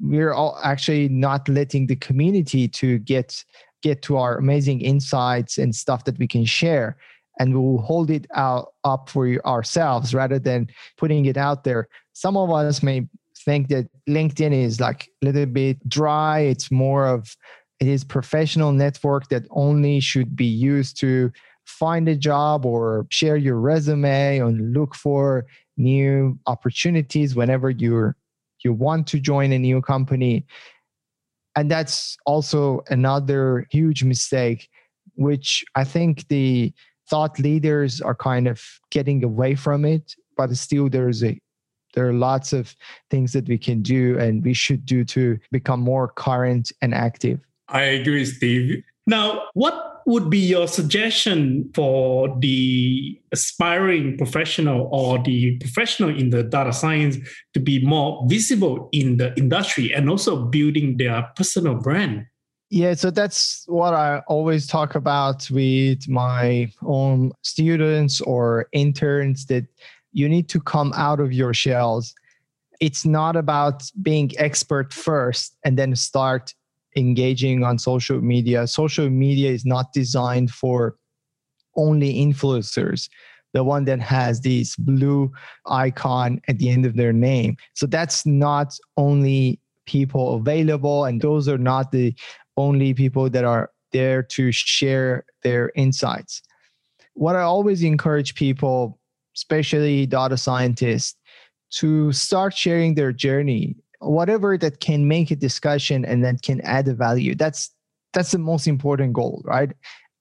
we're 0.00 0.32
all 0.32 0.58
actually 0.64 1.08
not 1.08 1.48
letting 1.48 1.86
the 1.86 1.96
community 1.96 2.66
to 2.68 2.98
get 2.98 3.44
get 3.82 4.02
to 4.02 4.16
our 4.16 4.36
amazing 4.36 4.80
insights 4.80 5.56
and 5.56 5.74
stuff 5.74 6.04
that 6.04 6.18
we 6.18 6.26
can 6.26 6.44
share 6.44 6.96
and 7.38 7.54
we 7.54 7.60
will 7.60 7.80
hold 7.80 8.10
it 8.10 8.26
out 8.34 8.74
up 8.84 9.08
for 9.08 9.26
ourselves 9.46 10.14
rather 10.14 10.38
than 10.38 10.68
putting 10.98 11.24
it 11.24 11.38
out 11.38 11.64
there. 11.64 11.88
Some 12.12 12.36
of 12.36 12.50
us 12.50 12.82
may 12.82 13.08
think 13.44 13.68
that 13.68 13.88
LinkedIn 14.08 14.52
is 14.52 14.78
like 14.80 15.08
a 15.22 15.26
little 15.26 15.46
bit 15.46 15.88
dry. 15.88 16.40
It's 16.40 16.70
more 16.70 17.06
of 17.06 17.34
it 17.80 17.88
is 17.88 18.04
professional 18.04 18.72
network 18.72 19.30
that 19.30 19.46
only 19.50 20.00
should 20.00 20.36
be 20.36 20.44
used 20.44 21.00
to 21.00 21.32
find 21.70 22.08
a 22.08 22.16
job 22.16 22.66
or 22.66 23.06
share 23.10 23.36
your 23.36 23.56
resume 23.56 24.38
and 24.38 24.72
look 24.72 24.94
for 24.94 25.46
new 25.76 26.38
opportunities 26.46 27.34
whenever 27.34 27.70
you're 27.70 28.16
you 28.62 28.72
want 28.72 29.06
to 29.06 29.18
join 29.18 29.52
a 29.52 29.58
new 29.58 29.80
company 29.80 30.44
and 31.56 31.70
that's 31.70 32.18
also 32.26 32.82
another 32.90 33.66
huge 33.70 34.04
mistake 34.04 34.68
which 35.14 35.64
i 35.74 35.84
think 35.84 36.28
the 36.28 36.72
thought 37.10 37.38
leaders 37.40 38.00
are 38.00 38.14
kind 38.14 38.46
of 38.46 38.62
getting 38.90 39.24
away 39.24 39.56
from 39.56 39.84
it, 39.84 40.14
but 40.36 40.56
still 40.56 40.88
there's 40.88 41.24
a 41.24 41.38
there 41.94 42.08
are 42.08 42.12
lots 42.12 42.52
of 42.52 42.76
things 43.10 43.32
that 43.32 43.48
we 43.48 43.58
can 43.58 43.82
do 43.82 44.16
and 44.16 44.44
we 44.44 44.54
should 44.54 44.86
do 44.86 45.04
to 45.04 45.36
become 45.50 45.80
more 45.80 46.06
current 46.06 46.70
and 46.80 46.94
active. 46.94 47.40
I 47.68 47.82
agree, 47.82 48.24
Steve. 48.24 48.84
Now, 49.08 49.42
what 49.54 49.89
would 50.10 50.28
be 50.28 50.38
your 50.38 50.66
suggestion 50.66 51.70
for 51.72 52.36
the 52.40 53.16
aspiring 53.30 54.18
professional 54.18 54.88
or 54.92 55.22
the 55.22 55.56
professional 55.58 56.10
in 56.10 56.30
the 56.30 56.42
data 56.42 56.72
science 56.72 57.16
to 57.54 57.60
be 57.60 57.84
more 57.86 58.26
visible 58.28 58.88
in 58.90 59.18
the 59.18 59.32
industry 59.36 59.94
and 59.94 60.10
also 60.10 60.44
building 60.46 60.96
their 60.96 61.30
personal 61.36 61.76
brand? 61.76 62.26
Yeah, 62.70 62.94
so 62.94 63.10
that's 63.10 63.64
what 63.68 63.94
I 63.94 64.22
always 64.26 64.66
talk 64.66 64.96
about 64.96 65.48
with 65.48 66.08
my 66.08 66.72
own 66.82 67.30
students 67.42 68.20
or 68.20 68.66
interns 68.72 69.46
that 69.46 69.66
you 70.12 70.28
need 70.28 70.48
to 70.48 70.60
come 70.60 70.92
out 70.96 71.20
of 71.20 71.32
your 71.32 71.54
shells. 71.54 72.14
It's 72.80 73.04
not 73.04 73.36
about 73.36 73.88
being 74.02 74.32
expert 74.38 74.92
first 74.92 75.56
and 75.64 75.78
then 75.78 75.94
start 75.94 76.52
engaging 76.96 77.62
on 77.64 77.78
social 77.78 78.20
media. 78.20 78.66
Social 78.66 79.08
media 79.10 79.50
is 79.50 79.64
not 79.64 79.92
designed 79.92 80.50
for 80.50 80.96
only 81.76 82.14
influencers, 82.14 83.08
the 83.52 83.64
one 83.64 83.84
that 83.84 84.00
has 84.00 84.40
this 84.40 84.76
blue 84.76 85.30
icon 85.66 86.40
at 86.48 86.58
the 86.58 86.68
end 86.68 86.84
of 86.84 86.96
their 86.96 87.12
name. 87.12 87.56
So 87.74 87.86
that's 87.86 88.26
not 88.26 88.76
only 88.96 89.60
people 89.86 90.36
available, 90.36 91.04
and 91.04 91.20
those 91.20 91.48
are 91.48 91.58
not 91.58 91.92
the 91.92 92.14
only 92.56 92.94
people 92.94 93.30
that 93.30 93.44
are 93.44 93.70
there 93.92 94.22
to 94.22 94.52
share 94.52 95.24
their 95.42 95.72
insights. 95.74 96.42
What 97.14 97.36
I 97.36 97.42
always 97.42 97.82
encourage 97.82 98.34
people, 98.34 98.98
especially 99.36 100.06
data 100.06 100.36
scientists, 100.36 101.16
to 101.70 102.12
start 102.12 102.54
sharing 102.54 102.94
their 102.94 103.12
journey 103.12 103.76
whatever 104.00 104.56
that 104.58 104.80
can 104.80 105.06
make 105.06 105.30
a 105.30 105.36
discussion 105.36 106.04
and 106.04 106.24
that 106.24 106.42
can 106.42 106.60
add 106.62 106.88
a 106.88 106.94
value 106.94 107.34
that's 107.34 107.70
that's 108.12 108.32
the 108.32 108.38
most 108.38 108.66
important 108.66 109.12
goal 109.12 109.42
right? 109.44 109.72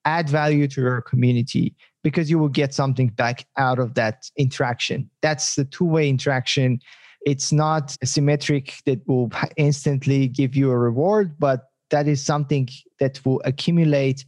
Add 0.06 0.30
value 0.30 0.68
to 0.68 0.82
your 0.82 1.02
community 1.02 1.76
because 2.04 2.30
you 2.30 2.40
will 2.40 2.50
get 2.50 2.74
something 2.74 3.10
back 3.10 3.46
out 3.58 3.80
of 3.80 3.96
that 3.96 4.24
interaction. 4.38 5.10
That's 5.22 5.56
the 5.56 5.66
two-way 5.66 6.08
interaction. 6.08 6.80
It's 7.26 7.52
not 7.52 7.98
symmetric 8.04 8.76
that 8.86 9.06
will 9.08 9.30
instantly 9.58 10.28
give 10.28 10.56
you 10.56 10.72
a 10.72 10.78
reward 10.78 11.36
but 11.40 11.66
that 11.90 12.08
is 12.08 12.24
something 12.24 12.70
that 13.00 13.20
will 13.26 13.42
accumulate 13.46 14.24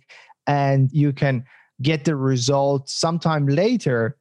and 0.48 0.90
you 0.92 1.14
can 1.14 1.46
get 1.82 2.06
the 2.06 2.16
result 2.16 2.90
sometime 2.90 3.48
later 3.48 4.18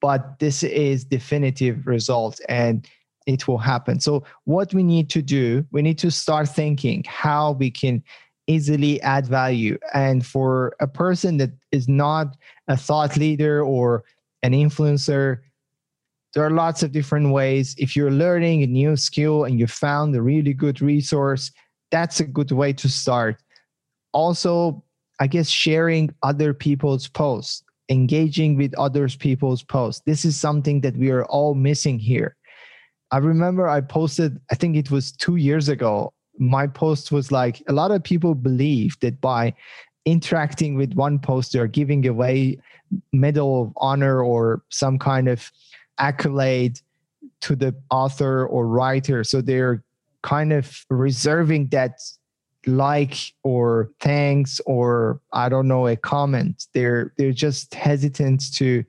but 0.00 0.38
this 0.38 0.62
is 0.62 1.04
definitive 1.04 1.86
result. 1.86 2.40
And 2.48 2.88
it 3.30 3.46
will 3.46 3.58
happen. 3.58 4.00
So, 4.00 4.24
what 4.44 4.74
we 4.74 4.82
need 4.82 5.08
to 5.10 5.22
do, 5.22 5.64
we 5.70 5.82
need 5.82 5.98
to 5.98 6.10
start 6.10 6.48
thinking 6.48 7.04
how 7.06 7.52
we 7.52 7.70
can 7.70 8.02
easily 8.46 9.00
add 9.02 9.26
value. 9.26 9.78
And 9.94 10.26
for 10.26 10.74
a 10.80 10.88
person 10.88 11.36
that 11.36 11.50
is 11.70 11.88
not 11.88 12.36
a 12.66 12.76
thought 12.76 13.16
leader 13.16 13.62
or 13.62 14.02
an 14.42 14.52
influencer, 14.52 15.38
there 16.34 16.44
are 16.44 16.50
lots 16.50 16.82
of 16.82 16.92
different 16.92 17.30
ways. 17.30 17.74
If 17.78 17.96
you're 17.96 18.10
learning 18.10 18.62
a 18.62 18.66
new 18.66 18.96
skill 18.96 19.44
and 19.44 19.58
you 19.58 19.66
found 19.66 20.14
a 20.14 20.22
really 20.22 20.52
good 20.52 20.80
resource, 20.80 21.52
that's 21.90 22.20
a 22.20 22.24
good 22.24 22.50
way 22.50 22.72
to 22.74 22.88
start. 22.88 23.36
Also, 24.12 24.82
I 25.20 25.26
guess 25.26 25.48
sharing 25.48 26.14
other 26.22 26.54
people's 26.54 27.08
posts, 27.08 27.62
engaging 27.88 28.56
with 28.56 28.74
others 28.78 29.16
people's 29.16 29.62
posts. 29.62 30.02
This 30.06 30.24
is 30.24 30.36
something 30.36 30.80
that 30.80 30.96
we 30.96 31.10
are 31.10 31.24
all 31.26 31.54
missing 31.54 31.98
here. 31.98 32.36
I 33.12 33.18
remember 33.18 33.68
I 33.68 33.80
posted, 33.80 34.40
I 34.50 34.54
think 34.54 34.76
it 34.76 34.90
was 34.90 35.12
two 35.12 35.36
years 35.36 35.68
ago. 35.68 36.12
My 36.38 36.66
post 36.66 37.12
was 37.12 37.32
like 37.32 37.62
a 37.68 37.72
lot 37.72 37.90
of 37.90 38.02
people 38.02 38.34
believe 38.34 38.98
that 39.00 39.20
by 39.20 39.54
interacting 40.04 40.76
with 40.76 40.94
one 40.94 41.18
post, 41.18 41.52
they're 41.52 41.66
giving 41.66 42.06
away 42.06 42.58
medal 43.12 43.62
of 43.62 43.72
honor 43.76 44.22
or 44.22 44.62
some 44.70 44.98
kind 44.98 45.28
of 45.28 45.50
accolade 45.98 46.80
to 47.42 47.56
the 47.56 47.74
author 47.90 48.46
or 48.46 48.66
writer. 48.66 49.24
So 49.24 49.40
they're 49.40 49.82
kind 50.22 50.52
of 50.52 50.84
reserving 50.88 51.68
that 51.68 52.00
like 52.66 53.16
or 53.42 53.90
thanks 54.00 54.60
or 54.66 55.20
I 55.32 55.48
don't 55.48 55.68
know 55.68 55.86
a 55.86 55.96
comment. 55.96 56.66
They're 56.74 57.12
they're 57.16 57.32
just 57.32 57.74
hesitant 57.74 58.54
to 58.56 58.84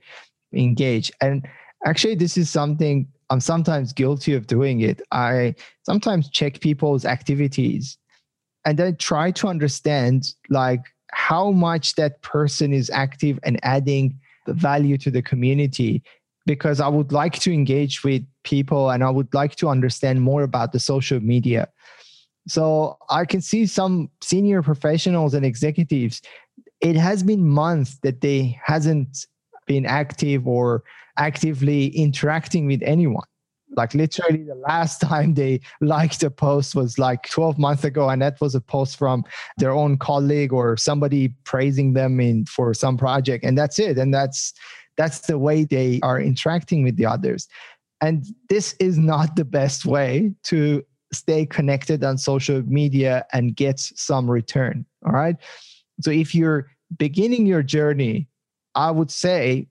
engage. 0.53 1.11
And 1.21 1.47
actually 1.85 2.15
this 2.15 2.37
is 2.37 2.49
something 2.49 3.07
I'm 3.31 3.39
sometimes 3.39 3.93
guilty 3.93 4.33
of 4.33 4.45
doing 4.45 4.81
it. 4.81 5.01
I 5.11 5.55
sometimes 5.83 6.29
check 6.29 6.59
people's 6.59 7.05
activities 7.05 7.97
and 8.65 8.77
then 8.77 8.97
try 8.97 9.31
to 9.31 9.47
understand 9.47 10.27
like 10.49 10.81
how 11.11 11.51
much 11.51 11.95
that 11.95 12.21
person 12.21 12.73
is 12.73 12.89
active 12.91 13.39
and 13.43 13.59
adding 13.63 14.19
value 14.47 14.97
to 14.99 15.09
the 15.09 15.21
community 15.21 16.03
because 16.45 16.79
I 16.79 16.87
would 16.87 17.11
like 17.11 17.39
to 17.39 17.51
engage 17.51 18.03
with 18.03 18.23
people 18.43 18.91
and 18.91 19.03
I 19.03 19.09
would 19.09 19.33
like 19.33 19.55
to 19.57 19.69
understand 19.69 20.21
more 20.21 20.43
about 20.43 20.73
the 20.73 20.79
social 20.79 21.19
media. 21.19 21.67
So 22.47 22.97
I 23.09 23.25
can 23.25 23.41
see 23.41 23.65
some 23.65 24.09
senior 24.21 24.61
professionals 24.61 25.33
and 25.33 25.45
executives 25.45 26.21
it 26.81 26.95
has 26.95 27.23
been 27.23 27.47
months 27.47 27.97
that 28.01 28.21
they 28.21 28.59
hasn't 28.63 29.27
been 29.67 29.85
active 29.85 30.47
or 30.47 30.83
actively 31.17 31.87
interacting 31.87 32.65
with 32.67 32.81
anyone. 32.83 33.25
Like 33.75 33.93
literally 33.93 34.43
the 34.43 34.55
last 34.55 34.99
time 35.01 35.33
they 35.33 35.61
liked 35.79 36.23
a 36.23 36.29
post 36.29 36.75
was 36.75 36.99
like 36.99 37.29
12 37.29 37.57
months 37.57 37.83
ago 37.83 38.09
and 38.09 38.21
that 38.21 38.39
was 38.41 38.53
a 38.55 38.61
post 38.61 38.97
from 38.97 39.23
their 39.57 39.71
own 39.71 39.97
colleague 39.97 40.51
or 40.51 40.75
somebody 40.75 41.29
praising 41.45 41.93
them 41.93 42.19
in 42.19 42.45
for 42.45 42.73
some 42.73 42.97
project 42.97 43.45
and 43.45 43.57
that's 43.57 43.79
it. 43.79 43.97
And 43.97 44.13
that's 44.13 44.53
that's 44.97 45.21
the 45.21 45.37
way 45.37 45.63
they 45.63 45.99
are 46.03 46.19
interacting 46.19 46.83
with 46.83 46.97
the 46.97 47.05
others. 47.05 47.47
And 48.01 48.25
this 48.49 48.75
is 48.79 48.97
not 48.97 49.35
the 49.35 49.45
best 49.45 49.85
way 49.85 50.33
to 50.43 50.83
stay 51.13 51.45
connected 51.45 52.03
on 52.03 52.17
social 52.17 52.61
media 52.63 53.25
and 53.31 53.55
get 53.55 53.79
some 53.79 54.29
return 54.29 54.85
all 55.05 55.13
right? 55.13 55.35
So 56.01 56.11
if 56.11 56.35
you're 56.35 56.67
beginning 56.97 57.45
your 57.45 57.63
journey 57.63 58.27
i 58.75 58.91
would 58.91 59.11
say 59.11 59.67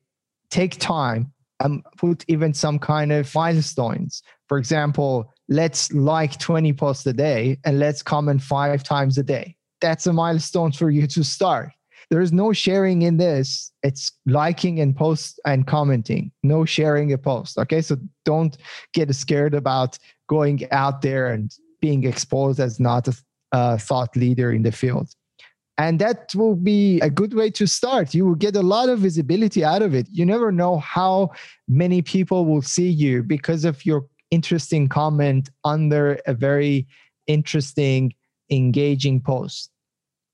take 0.50 0.78
time 0.78 1.32
and 1.60 1.84
put 1.96 2.24
even 2.28 2.54
some 2.54 2.78
kind 2.78 3.12
of 3.12 3.32
milestones. 3.34 4.22
For 4.48 4.58
example, 4.58 5.32
let's 5.48 5.92
like 5.92 6.38
20 6.38 6.72
posts 6.72 7.06
a 7.06 7.12
day 7.12 7.58
and 7.64 7.78
let's 7.78 8.02
comment 8.02 8.42
five 8.42 8.82
times 8.82 9.18
a 9.18 9.22
day. 9.22 9.56
That's 9.80 10.06
a 10.06 10.12
milestone 10.12 10.72
for 10.72 10.90
you 10.90 11.06
to 11.06 11.24
start. 11.24 11.70
There 12.10 12.20
is 12.20 12.32
no 12.32 12.52
sharing 12.52 13.02
in 13.02 13.18
this. 13.18 13.70
It's 13.82 14.10
liking 14.26 14.80
and 14.80 14.96
post 14.96 15.38
and 15.46 15.66
commenting, 15.66 16.32
no 16.42 16.64
sharing 16.64 17.12
a 17.12 17.18
post. 17.18 17.56
Okay. 17.56 17.80
So 17.80 17.96
don't 18.24 18.56
get 18.94 19.14
scared 19.14 19.54
about 19.54 19.98
going 20.28 20.70
out 20.72 21.02
there 21.02 21.28
and 21.28 21.52
being 21.80 22.04
exposed 22.04 22.58
as 22.58 22.80
not 22.80 23.06
a, 23.06 23.16
a 23.52 23.78
thought 23.78 24.16
leader 24.16 24.50
in 24.50 24.62
the 24.62 24.72
field. 24.72 25.14
And 25.80 25.98
that 25.98 26.34
will 26.34 26.56
be 26.56 27.00
a 27.00 27.08
good 27.08 27.32
way 27.32 27.48
to 27.52 27.66
start. 27.66 28.12
You 28.12 28.26
will 28.26 28.34
get 28.34 28.54
a 28.54 28.60
lot 28.60 28.90
of 28.90 28.98
visibility 28.98 29.64
out 29.64 29.80
of 29.80 29.94
it. 29.94 30.06
You 30.12 30.26
never 30.26 30.52
know 30.52 30.76
how 30.76 31.30
many 31.68 32.02
people 32.02 32.44
will 32.44 32.60
see 32.60 32.90
you 32.90 33.22
because 33.22 33.64
of 33.64 33.86
your 33.86 34.04
interesting 34.30 34.90
comment 34.90 35.48
under 35.64 36.20
a 36.26 36.34
very 36.34 36.86
interesting, 37.26 38.12
engaging 38.50 39.22
post. 39.22 39.70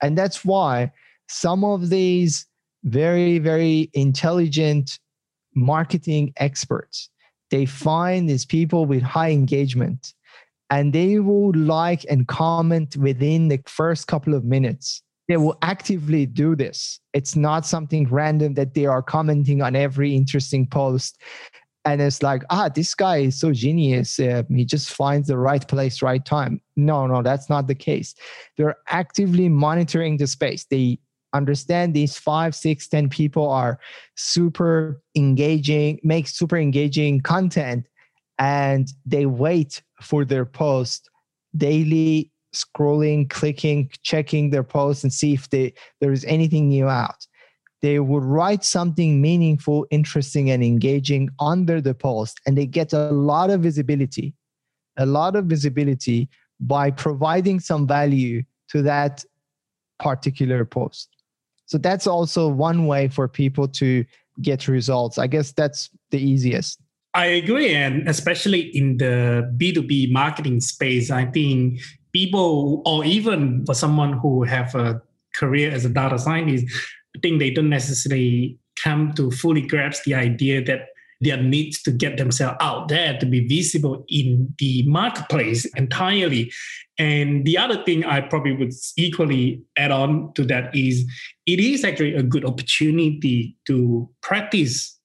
And 0.02 0.18
that's 0.18 0.44
why 0.44 0.90
some 1.28 1.62
of 1.62 1.90
these 1.90 2.44
very, 2.82 3.38
very 3.38 3.88
intelligent 3.94 4.98
marketing 5.54 6.32
experts, 6.38 7.08
they 7.52 7.66
find 7.66 8.28
these 8.28 8.44
people 8.44 8.84
with 8.84 9.02
high 9.02 9.30
engagement 9.30 10.12
and 10.70 10.92
they 10.92 11.20
will 11.20 11.52
like 11.54 12.04
and 12.10 12.26
comment 12.26 12.96
within 12.96 13.46
the 13.46 13.60
first 13.68 14.08
couple 14.08 14.34
of 14.34 14.44
minutes 14.44 15.04
they 15.28 15.36
will 15.36 15.58
actively 15.62 16.26
do 16.26 16.54
this. 16.54 17.00
It's 17.12 17.36
not 17.36 17.66
something 17.66 18.08
random 18.08 18.54
that 18.54 18.74
they 18.74 18.86
are 18.86 19.02
commenting 19.02 19.62
on 19.62 19.74
every 19.74 20.14
interesting 20.14 20.66
post. 20.66 21.20
And 21.84 22.00
it's 22.02 22.22
like, 22.22 22.42
ah, 22.50 22.68
this 22.68 22.94
guy 22.94 23.18
is 23.18 23.38
so 23.38 23.52
genius. 23.52 24.18
Uh, 24.18 24.42
he 24.48 24.64
just 24.64 24.90
finds 24.90 25.28
the 25.28 25.38
right 25.38 25.66
place, 25.66 26.02
right 26.02 26.24
time. 26.24 26.60
No, 26.76 27.06
no, 27.06 27.22
that's 27.22 27.48
not 27.48 27.68
the 27.68 27.76
case. 27.76 28.14
They're 28.56 28.76
actively 28.88 29.48
monitoring 29.48 30.16
the 30.16 30.26
space. 30.26 30.64
They 30.64 30.98
understand 31.32 31.94
these 31.94 32.18
five, 32.18 32.54
six, 32.54 32.88
ten 32.88 33.08
people 33.08 33.48
are 33.48 33.78
super 34.16 35.00
engaging, 35.14 36.00
make 36.02 36.26
super 36.26 36.56
engaging 36.56 37.20
content, 37.20 37.86
and 38.38 38.88
they 39.04 39.26
wait 39.26 39.82
for 40.02 40.24
their 40.24 40.44
post 40.44 41.08
daily 41.56 42.32
scrolling, 42.64 43.28
clicking, 43.28 43.90
checking 44.02 44.50
their 44.50 44.64
posts 44.64 45.04
and 45.04 45.12
see 45.12 45.34
if 45.34 45.48
they, 45.50 45.74
there 46.00 46.12
is 46.12 46.24
anything 46.24 46.68
new 46.68 46.88
out. 46.88 47.26
they 47.82 47.98
would 48.00 48.24
write 48.24 48.64
something 48.64 49.20
meaningful, 49.20 49.86
interesting, 49.90 50.50
and 50.50 50.62
engaging 50.64 51.28
under 51.38 51.80
the 51.80 51.94
post, 51.94 52.40
and 52.46 52.56
they 52.56 52.66
get 52.66 52.92
a 52.92 53.10
lot 53.10 53.50
of 53.50 53.60
visibility, 53.60 54.34
a 54.96 55.06
lot 55.06 55.36
of 55.36 55.44
visibility 55.44 56.28
by 56.58 56.90
providing 56.90 57.60
some 57.60 57.86
value 57.86 58.42
to 58.68 58.82
that 58.82 59.24
particular 60.00 60.64
post. 60.64 61.08
So 61.66 61.78
that's 61.78 62.06
also 62.06 62.48
one 62.48 62.86
way 62.86 63.08
for 63.08 63.28
people 63.28 63.68
to 63.68 64.04
get 64.40 64.68
results. 64.68 65.18
I 65.18 65.26
guess 65.26 65.52
that's 65.52 65.90
the 66.10 66.18
easiest. 66.18 66.80
I 67.14 67.26
agree. 67.26 67.74
And 67.74 68.08
especially 68.08 68.62
in 68.76 68.98
the 68.98 69.50
B2B 69.56 70.12
marketing 70.12 70.60
space, 70.60 71.10
I 71.10 71.24
think 71.26 71.80
people, 72.16 72.80
or 72.86 73.04
even 73.04 73.62
for 73.66 73.74
someone 73.74 74.14
who 74.14 74.42
have 74.42 74.74
a 74.74 75.02
career 75.34 75.70
as 75.70 75.84
a 75.84 75.90
data 75.90 76.18
scientist, 76.18 76.64
I 77.14 77.18
think 77.20 77.40
they 77.40 77.50
don't 77.50 77.68
necessarily 77.68 78.58
come 78.82 79.12
to 79.16 79.30
fully 79.30 79.60
grasp 79.60 80.04
the 80.04 80.14
idea 80.14 80.64
that 80.64 80.88
there 81.20 81.42
needs 81.42 81.82
to 81.82 81.90
get 81.90 82.16
themselves 82.16 82.56
out 82.60 82.88
there 82.88 83.18
to 83.18 83.26
be 83.26 83.46
visible 83.46 84.04
in 84.08 84.54
the 84.58 84.82
marketplace 84.86 85.66
entirely. 85.76 86.50
And 86.98 87.44
the 87.44 87.58
other 87.58 87.82
thing 87.84 88.04
I 88.04 88.22
probably 88.22 88.52
would 88.52 88.72
equally 88.96 89.62
add 89.76 89.90
on 89.90 90.32
to 90.34 90.44
that 90.44 90.74
is 90.74 91.04
it 91.44 91.60
is 91.60 91.84
actually 91.84 92.14
a 92.14 92.22
good 92.22 92.46
opportunity 92.46 93.56
to 93.66 94.08
practice 94.22 94.95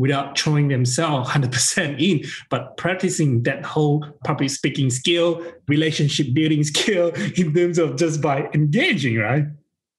without 0.00 0.36
throwing 0.36 0.68
themselves 0.68 1.28
100% 1.28 2.00
in, 2.00 2.24
but 2.48 2.74
practicing 2.78 3.42
that 3.42 3.62
whole 3.62 4.02
public 4.24 4.48
speaking 4.48 4.88
skill, 4.88 5.44
relationship 5.68 6.26
building 6.32 6.64
skill 6.72 7.10
in 7.36 7.52
terms 7.52 7.78
of 7.78 7.96
just 7.96 8.22
by 8.22 8.48
engaging, 8.54 9.18
right? 9.18 9.44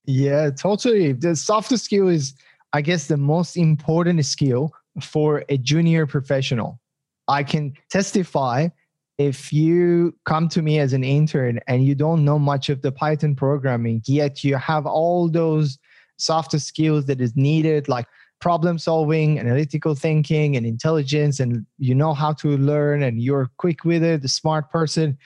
Yeah, 0.06 0.50
totally. 0.50 1.14
The 1.14 1.36
softer 1.36 1.78
skill 1.78 2.08
is, 2.08 2.34
I 2.74 2.82
guess, 2.82 3.06
the 3.06 3.18
most 3.18 3.56
important 3.56 4.26
skill 4.26 4.72
for 5.00 5.46
a 5.50 5.58
junior 5.58 6.08
professional. 6.08 6.80
I 7.28 7.44
can 7.44 7.74
testify 7.92 8.70
if 9.20 9.54
you 9.54 10.16
come 10.26 10.50
to 10.50 10.64
me 10.64 10.80
as 10.80 10.94
an 10.94 11.04
intern 11.04 11.60
and 11.68 11.86
you 11.86 11.94
don't 11.94 12.26
know 12.26 12.40
much 12.40 12.70
of 12.70 12.82
the 12.82 12.92
Python 12.92 13.36
programming, 13.36 14.02
yet 14.06 14.44
you 14.44 14.56
have 14.56 14.88
all 14.88 15.30
those 15.30 15.78
soft 16.18 16.60
skills 16.60 17.06
that 17.06 17.22
is 17.22 17.36
needed, 17.36 17.88
like 17.88 18.08
problem 18.42 18.78
solving, 18.78 19.40
analytical 19.40 19.96
thinking, 19.96 20.58
and 20.58 20.66
intelligence, 20.66 21.40
and 21.40 21.66
you 21.78 21.96
know 21.96 22.14
how 22.14 22.34
to 22.34 22.58
learn 22.58 23.04
and 23.04 23.22
you're 23.22 23.50
quick 23.58 23.86
with 23.86 24.04
it, 24.04 24.22
the 24.22 24.28
smart 24.28 24.70
person, 24.70 25.18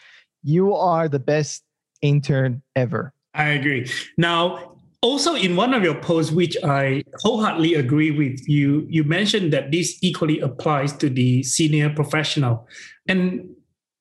you 0.44 0.76
are 0.76 1.10
the 1.10 1.20
best 1.20 1.64
intern 2.02 2.62
ever. 2.76 3.14
I 3.34 3.50
agree. 3.50 3.90
Now, 4.18 4.76
also 5.02 5.36
in 5.36 5.56
one 5.56 5.74
of 5.74 5.84
your 5.84 5.96
posts, 5.96 6.32
which 6.32 6.56
I 6.64 7.04
wholeheartedly 7.22 7.76
agree 7.76 8.12
with 8.12 8.48
you, 8.48 8.86
you 8.90 9.04
mentioned 9.04 9.54
that 9.54 9.72
this 9.72 9.98
equally 10.02 10.40
applies 10.40 10.94
to 10.98 11.10
the 11.10 11.44
senior 11.44 11.90
professional. 11.90 12.68
And 13.08 13.50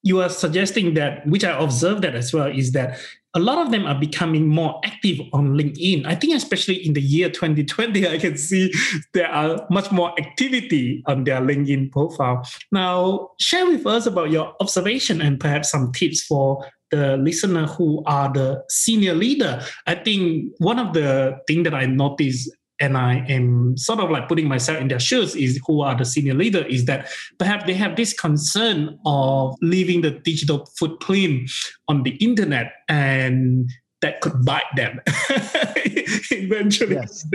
you 0.03 0.21
are 0.21 0.29
suggesting 0.29 0.95
that, 0.95 1.27
which 1.27 1.45
I 1.45 1.59
observed 1.59 2.03
that 2.03 2.15
as 2.15 2.33
well, 2.33 2.47
is 2.47 2.73
that 2.73 2.99
a 3.35 3.41
lot 3.41 3.59
of 3.59 3.73
them 3.73 3.85
are 3.87 3.99
becoming 3.99 4.49
more 4.49 4.81
active 4.85 5.19
on 5.33 5.55
LinkedIn. 5.55 6.07
I 6.07 6.15
think, 6.15 6.35
especially 6.35 6.87
in 6.87 6.93
the 6.93 7.01
year 7.01 7.29
2020, 7.29 8.09
I 8.09 8.19
can 8.19 8.37
see 8.39 8.73
there 9.13 9.29
are 9.29 9.67
much 9.71 9.91
more 9.91 10.13
activity 10.19 11.03
on 11.07 11.25
their 11.25 11.41
LinkedIn 11.41 11.91
profile. 11.91 12.47
Now, 12.71 13.31
share 13.41 13.67
with 13.67 13.87
us 13.87 14.07
about 14.07 14.31
your 14.31 14.55
observation 14.61 15.21
and 15.21 15.41
perhaps 15.41 15.71
some 15.71 15.93
tips 15.93 16.23
for 16.23 16.65
the 16.91 17.17
listener 17.17 17.67
who 17.67 18.05
are 18.07 18.33
the 18.33 18.63
senior 18.69 19.15
leader. 19.15 19.61
I 19.87 19.97
think 19.97 20.53
one 20.59 20.79
of 20.79 20.93
the 20.93 21.39
things 21.49 21.65
that 21.65 21.75
I 21.75 21.87
noticed 21.87 22.55
and 22.85 22.99
I 22.99 23.25
am 23.29 23.77
sort 23.79 24.01
of 24.01 24.11
like 24.11 24.29
putting 24.29 24.47
myself 24.47 24.79
in 24.79 24.89
their 24.89 25.01
shoes 25.01 25.35
is 25.35 25.59
who 25.67 25.81
are 25.81 25.97
the 25.97 26.05
senior 26.05 26.35
leader 26.35 26.65
is 26.67 26.85
that 26.85 27.09
perhaps 27.39 27.65
they 27.65 27.73
have 27.75 27.97
this 27.97 28.13
concern 28.13 28.99
of 29.07 29.55
leaving 29.63 30.03
the 30.03 30.11
digital 30.11 30.67
footprint 30.79 31.51
on 31.89 32.03
the 32.03 32.11
internet 32.17 32.73
and 32.89 33.71
that 34.03 34.21
could 34.21 34.45
bite 34.45 34.71
them 34.77 35.01
eventually. 36.31 36.97
Yes. 36.97 37.27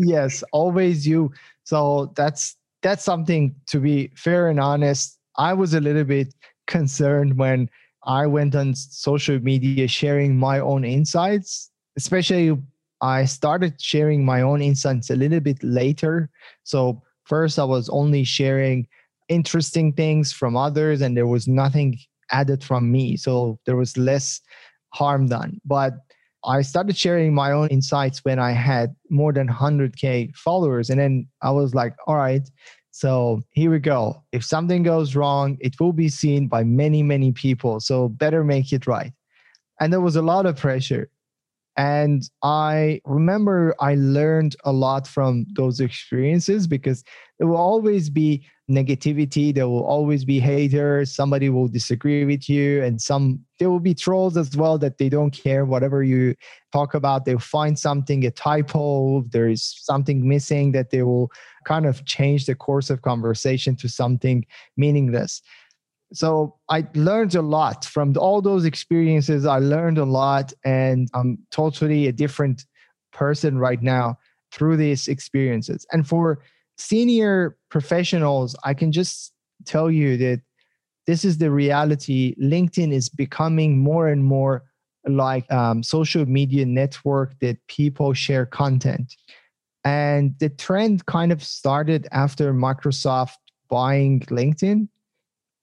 yes 0.00 0.42
always 0.52 1.06
you. 1.06 1.32
So 1.62 2.12
that's 2.16 2.56
that's 2.82 3.04
something 3.04 3.54
to 3.68 3.78
be 3.78 4.10
fair 4.16 4.48
and 4.48 4.58
honest. 4.58 5.18
I 5.36 5.52
was 5.52 5.72
a 5.72 5.80
little 5.80 6.04
bit 6.04 6.34
concerned 6.66 7.36
when 7.36 7.68
i 8.04 8.26
went 8.26 8.54
on 8.54 8.74
social 8.74 9.38
media 9.40 9.86
sharing 9.86 10.38
my 10.38 10.58
own 10.60 10.84
insights 10.84 11.70
especially 11.96 12.56
I 13.02 13.24
started 13.24 13.80
sharing 13.80 14.24
my 14.24 14.42
own 14.42 14.60
insights 14.62 15.10
a 15.10 15.16
little 15.16 15.40
bit 15.40 15.62
later. 15.62 16.30
So, 16.64 17.02
first, 17.24 17.58
I 17.58 17.64
was 17.64 17.88
only 17.88 18.24
sharing 18.24 18.86
interesting 19.28 19.92
things 19.92 20.32
from 20.32 20.56
others, 20.56 21.00
and 21.00 21.16
there 21.16 21.26
was 21.26 21.48
nothing 21.48 21.98
added 22.30 22.62
from 22.62 22.90
me. 22.92 23.16
So, 23.16 23.58
there 23.66 23.76
was 23.76 23.96
less 23.96 24.40
harm 24.92 25.28
done. 25.28 25.60
But 25.64 25.94
I 26.44 26.62
started 26.62 26.96
sharing 26.96 27.34
my 27.34 27.52
own 27.52 27.68
insights 27.68 28.24
when 28.24 28.38
I 28.38 28.52
had 28.52 28.94
more 29.10 29.32
than 29.32 29.48
100K 29.48 30.34
followers. 30.34 30.88
And 30.88 30.98
then 30.98 31.28
I 31.42 31.50
was 31.50 31.74
like, 31.74 31.94
all 32.06 32.16
right, 32.16 32.48
so 32.92 33.42
here 33.50 33.70
we 33.70 33.78
go. 33.78 34.22
If 34.32 34.44
something 34.44 34.82
goes 34.82 35.14
wrong, 35.14 35.58
it 35.60 35.78
will 35.78 35.92
be 35.92 36.08
seen 36.08 36.48
by 36.48 36.64
many, 36.64 37.02
many 37.02 37.32
people. 37.32 37.80
So 37.80 38.08
better 38.08 38.42
make 38.42 38.72
it 38.72 38.86
right. 38.86 39.12
And 39.80 39.92
there 39.92 40.00
was 40.00 40.16
a 40.16 40.22
lot 40.22 40.46
of 40.46 40.56
pressure. 40.56 41.08
And 41.76 42.22
I 42.42 43.00
remember 43.04 43.74
I 43.80 43.94
learned 43.94 44.56
a 44.64 44.72
lot 44.72 45.06
from 45.06 45.46
those 45.54 45.80
experiences 45.80 46.66
because 46.66 47.04
there 47.38 47.48
will 47.48 47.56
always 47.56 48.10
be 48.10 48.44
negativity, 48.70 49.54
there 49.54 49.68
will 49.68 49.84
always 49.84 50.24
be 50.24 50.38
haters, 50.38 51.14
somebody 51.14 51.48
will 51.48 51.68
disagree 51.68 52.24
with 52.24 52.48
you, 52.48 52.82
and 52.82 53.00
some 53.00 53.40
there 53.58 53.70
will 53.70 53.80
be 53.80 53.94
trolls 53.94 54.36
as 54.36 54.56
well 54.56 54.78
that 54.78 54.98
they 54.98 55.08
don't 55.08 55.32
care 55.32 55.64
whatever 55.64 56.02
you 56.02 56.34
talk 56.72 56.94
about. 56.94 57.24
They'll 57.24 57.38
find 57.38 57.78
something, 57.78 58.24
a 58.24 58.30
typo, 58.30 59.22
there 59.30 59.48
is 59.48 59.74
something 59.80 60.28
missing 60.28 60.72
that 60.72 60.90
they 60.90 61.02
will 61.02 61.30
kind 61.64 61.86
of 61.86 62.04
change 62.04 62.46
the 62.46 62.54
course 62.54 62.90
of 62.90 63.02
conversation 63.02 63.74
to 63.76 63.88
something 63.88 64.44
meaningless 64.76 65.42
so 66.12 66.56
I 66.68 66.86
learned 66.94 67.34
a 67.34 67.42
lot 67.42 67.84
from 67.84 68.16
all 68.18 68.42
those 68.42 68.64
experiences. 68.64 69.46
I 69.46 69.58
learned 69.58 69.98
a 69.98 70.04
lot, 70.04 70.52
and 70.64 71.08
I'm 71.14 71.38
totally 71.50 72.08
a 72.08 72.12
different 72.12 72.64
person 73.12 73.58
right 73.58 73.80
now 73.80 74.18
through 74.50 74.76
these 74.76 75.06
experiences. 75.06 75.86
And 75.92 76.06
for 76.06 76.42
senior 76.78 77.56
professionals, 77.70 78.56
I 78.64 78.74
can 78.74 78.90
just 78.90 79.32
tell 79.64 79.90
you 79.90 80.16
that 80.16 80.40
this 81.06 81.24
is 81.24 81.38
the 81.38 81.50
reality. 81.50 82.34
LinkedIn 82.42 82.92
is 82.92 83.08
becoming 83.08 83.78
more 83.78 84.08
and 84.08 84.24
more 84.24 84.64
like 85.06 85.50
um, 85.52 85.82
social 85.82 86.26
media 86.26 86.66
network 86.66 87.38
that 87.40 87.56
people 87.68 88.14
share 88.14 88.46
content. 88.46 89.14
And 89.84 90.34
the 90.40 90.48
trend 90.48 91.06
kind 91.06 91.32
of 91.32 91.42
started 91.42 92.06
after 92.12 92.52
Microsoft 92.52 93.36
buying 93.68 94.20
LinkedIn 94.20 94.88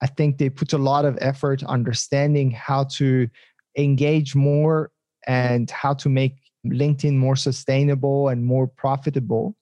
I 0.01 0.07
think 0.07 0.37
they 0.37 0.49
put 0.49 0.73
a 0.73 0.77
lot 0.77 1.05
of 1.05 1.17
effort 1.21 1.63
understanding 1.63 2.51
how 2.51 2.85
to 2.95 3.29
engage 3.77 4.35
more 4.35 4.91
and 5.25 5.69
how 5.71 5.93
to 5.95 6.09
make 6.09 6.35
LinkedIn 6.65 7.15
more 7.15 7.35
sustainable 7.35 8.29
and 8.29 8.45
more 8.45 8.67
profitable. 8.67 9.55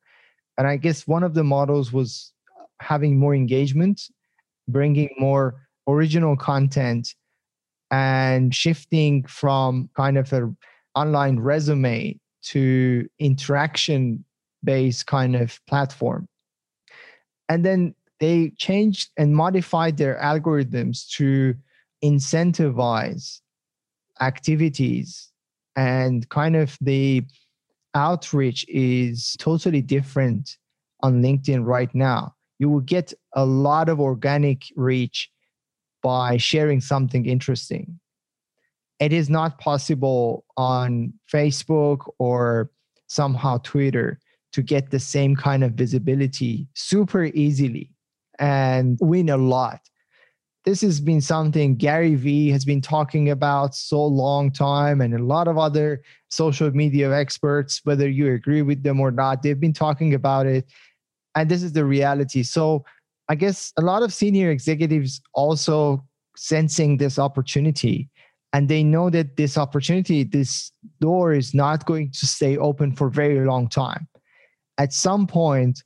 And 0.58 0.67
I 0.67 0.78
guess 0.78 1.08
one 1.08 1.24
of 1.24 1.34
the 1.34 1.43
models 1.43 1.91
was 1.93 2.32
having 2.82 3.17
more 3.17 3.36
engagement, 3.36 4.02
bringing 4.67 5.10
more 5.17 5.67
original 5.88 6.36
content, 6.36 7.13
and 7.91 8.54
shifting 8.54 9.24
from 9.26 9.89
kind 9.95 10.17
of 10.17 10.34
an 10.34 10.58
online 10.95 11.39
resume 11.39 12.19
to 12.43 13.08
interaction 13.19 14.24
based 14.63 15.08
kind 15.08 15.36
of 15.36 15.60
platform. 15.67 16.28
And 17.48 17.63
then 17.63 17.95
they 18.19 18.51
changed 18.58 19.10
and 19.17 19.36
modified 19.36 19.97
their 19.97 20.19
algorithms 20.21 21.08
to 21.17 21.56
incentivize 22.04 23.41
activities 24.21 25.32
and 25.75 26.28
kind 26.30 26.56
of 26.56 26.78
the 26.80 27.23
outreach 27.93 28.65
is 28.67 29.36
totally 29.39 29.82
different 29.82 30.58
on 31.01 31.21
LinkedIn 31.21 31.65
right 31.65 31.93
now. 31.93 32.34
You 32.60 32.69
will 32.69 32.82
get 32.82 33.13
a 33.34 33.45
lot 33.45 33.89
of 33.89 33.99
organic 33.99 34.63
reach 34.75 35.30
by 36.01 36.38
sharing 36.38 36.80
something 36.80 37.25
interesting. 37.25 37.99
It 38.99 39.12
is 39.12 39.30
not 39.30 39.60
possible 39.60 40.45
on 40.56 41.13
Facebook 41.32 42.10
or 42.17 42.71
somehow 43.08 43.58
Twitter 43.63 44.19
to 44.54 44.62
get 44.62 44.91
the 44.91 44.99
same 44.99 45.36
kind 45.36 45.63
of 45.63 45.73
visibility 45.73 46.67
super 46.75 47.25
easily 47.25 47.91
and 48.39 48.98
win 49.02 49.30
a 49.30 49.38
lot. 49.38 49.82
this 50.65 50.82
has 50.82 51.00
been 51.00 51.21
something 51.21 51.76
Gary 51.76 52.15
Vee 52.15 52.50
has 52.50 52.65
been 52.65 52.82
talking 52.82 53.30
about 53.30 53.76
so 53.76 54.04
long 54.04 54.52
time 54.52 55.00
and 55.00 55.13
a 55.13 55.24
lot 55.24 55.48
of 55.48 55.60
other 55.60 56.02
social 56.30 56.71
media 56.71 57.15
experts, 57.15 57.82
whether 57.84 58.10
you 58.10 58.34
agree 58.34 58.63
with 58.63 58.82
them 58.82 59.00
or 59.00 59.12
not, 59.12 59.43
they've 59.43 59.60
been 59.60 59.74
talking 59.74 60.15
about 60.15 60.48
it. 60.48 60.65
And 61.36 61.50
this 61.50 61.62
is 61.62 61.74
the 61.74 61.86
reality. 61.86 62.41
So 62.41 62.84
I 63.30 63.36
guess 63.36 63.74
a 63.78 63.82
lot 63.82 64.02
of 64.02 64.12
senior 64.12 64.50
executives 64.50 65.21
also 65.34 66.04
sensing 66.36 66.98
this 66.98 67.19
opportunity 67.19 68.10
and 68.56 68.69
they 68.69 68.84
know 68.84 69.10
that 69.10 69.36
this 69.36 69.58
opportunity, 69.58 70.24
this 70.24 70.71
door 71.02 71.34
is 71.34 71.54
not 71.54 71.86
going 71.86 72.10
to 72.12 72.26
stay 72.26 72.58
open 72.58 72.95
for 72.95 73.10
very 73.10 73.45
long 73.45 73.67
time. 73.67 74.08
At 74.78 74.93
some 74.93 75.28
point, 75.28 75.84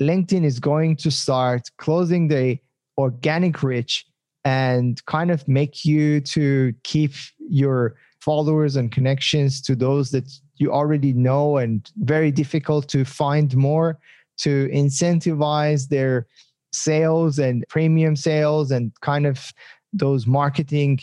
LinkedIn 0.00 0.44
is 0.44 0.58
going 0.58 0.96
to 0.96 1.10
start 1.10 1.70
closing 1.78 2.28
the 2.28 2.58
organic 2.98 3.62
reach 3.62 4.06
and 4.44 5.04
kind 5.06 5.30
of 5.30 5.46
make 5.46 5.84
you 5.84 6.20
to 6.20 6.72
keep 6.84 7.12
your 7.38 7.96
followers 8.20 8.76
and 8.76 8.92
connections 8.92 9.60
to 9.62 9.74
those 9.74 10.10
that 10.10 10.30
you 10.56 10.72
already 10.72 11.12
know 11.12 11.56
and 11.56 11.90
very 11.98 12.30
difficult 12.30 12.88
to 12.88 13.04
find 13.04 13.56
more 13.56 13.98
to 14.38 14.68
incentivize 14.68 15.88
their 15.88 16.26
sales 16.72 17.38
and 17.38 17.64
premium 17.68 18.16
sales 18.16 18.70
and 18.70 18.92
kind 19.00 19.26
of 19.26 19.52
those 19.92 20.26
marketing 20.26 21.00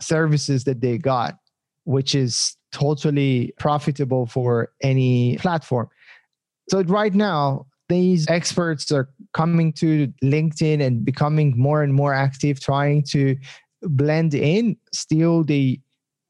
services 0.00 0.64
that 0.64 0.80
they 0.80 0.96
got 0.96 1.34
which 1.84 2.14
is 2.14 2.56
totally 2.72 3.52
profitable 3.58 4.26
for 4.26 4.70
any 4.82 5.36
platform. 5.38 5.88
So 6.70 6.82
right 6.82 7.14
now 7.14 7.66
these 7.90 8.28
experts 8.28 8.90
are 8.90 9.10
coming 9.34 9.72
to 9.74 10.12
LinkedIn 10.22 10.80
and 10.80 11.04
becoming 11.04 11.54
more 11.56 11.82
and 11.82 11.92
more 11.92 12.14
active, 12.14 12.60
trying 12.60 13.02
to 13.10 13.36
blend 13.82 14.34
in. 14.34 14.76
Still, 14.92 15.44
they 15.44 15.80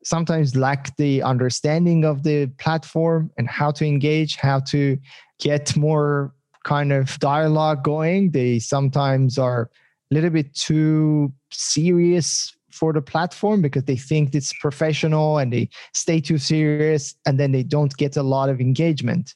sometimes 0.03 0.57
lack 0.57 0.97
the 0.97 1.23
understanding 1.23 2.05
of 2.05 2.23
the 2.23 2.47
platform 2.59 3.31
and 3.37 3.49
how 3.49 3.71
to 3.73 3.87
engage, 3.87 4.37
how 4.37 4.61
to 4.61 4.99
get 5.39 5.77
more 5.77 6.35
kind 6.65 6.93
of 6.93 7.19
dialogue 7.19 7.85
going. 7.85 8.31
They 8.31 8.59
sometimes 8.59 9.39
are 9.39 9.71
a 10.11 10.15
little 10.15 10.31
bit 10.31 10.55
too 10.55 11.33
serious 11.53 12.57
for 12.71 12.93
the 12.93 13.03
platform 13.03 13.61
because 13.61 13.85
they 13.85 13.97
think 13.97 14.35
it's 14.35 14.53
professional 14.55 15.39
and 15.39 15.53
they 15.53 15.69
stay 15.93 16.21
too 16.21 16.39
serious 16.39 17.15
and 17.27 17.39
then 17.39 17.53
they 17.53 17.63
don't 17.63 17.95
get 17.97 18.17
a 18.17 18.23
lot 18.23 18.49
of 18.49 18.61
engagement. 18.61 19.35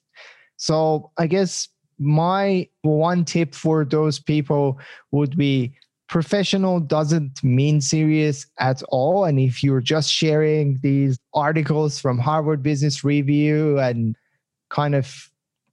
So 0.56 1.10
I 1.18 1.26
guess 1.26 1.68
my 1.98 2.68
one 2.82 3.24
tip 3.24 3.54
for 3.54 3.84
those 3.84 4.18
people 4.18 4.78
would 5.12 5.36
be 5.36 5.74
professional 6.08 6.80
doesn't 6.80 7.42
mean 7.42 7.80
serious 7.80 8.46
at 8.58 8.82
all. 8.88 9.24
And 9.24 9.38
if 9.38 9.62
you're 9.62 9.80
just 9.80 10.10
sharing 10.10 10.78
these 10.82 11.18
articles 11.32 11.98
from 11.98 12.18
Harvard 12.18 12.62
Business 12.62 13.04
Review 13.04 13.78
and 13.78 14.16
kind 14.70 14.94
of 14.94 15.30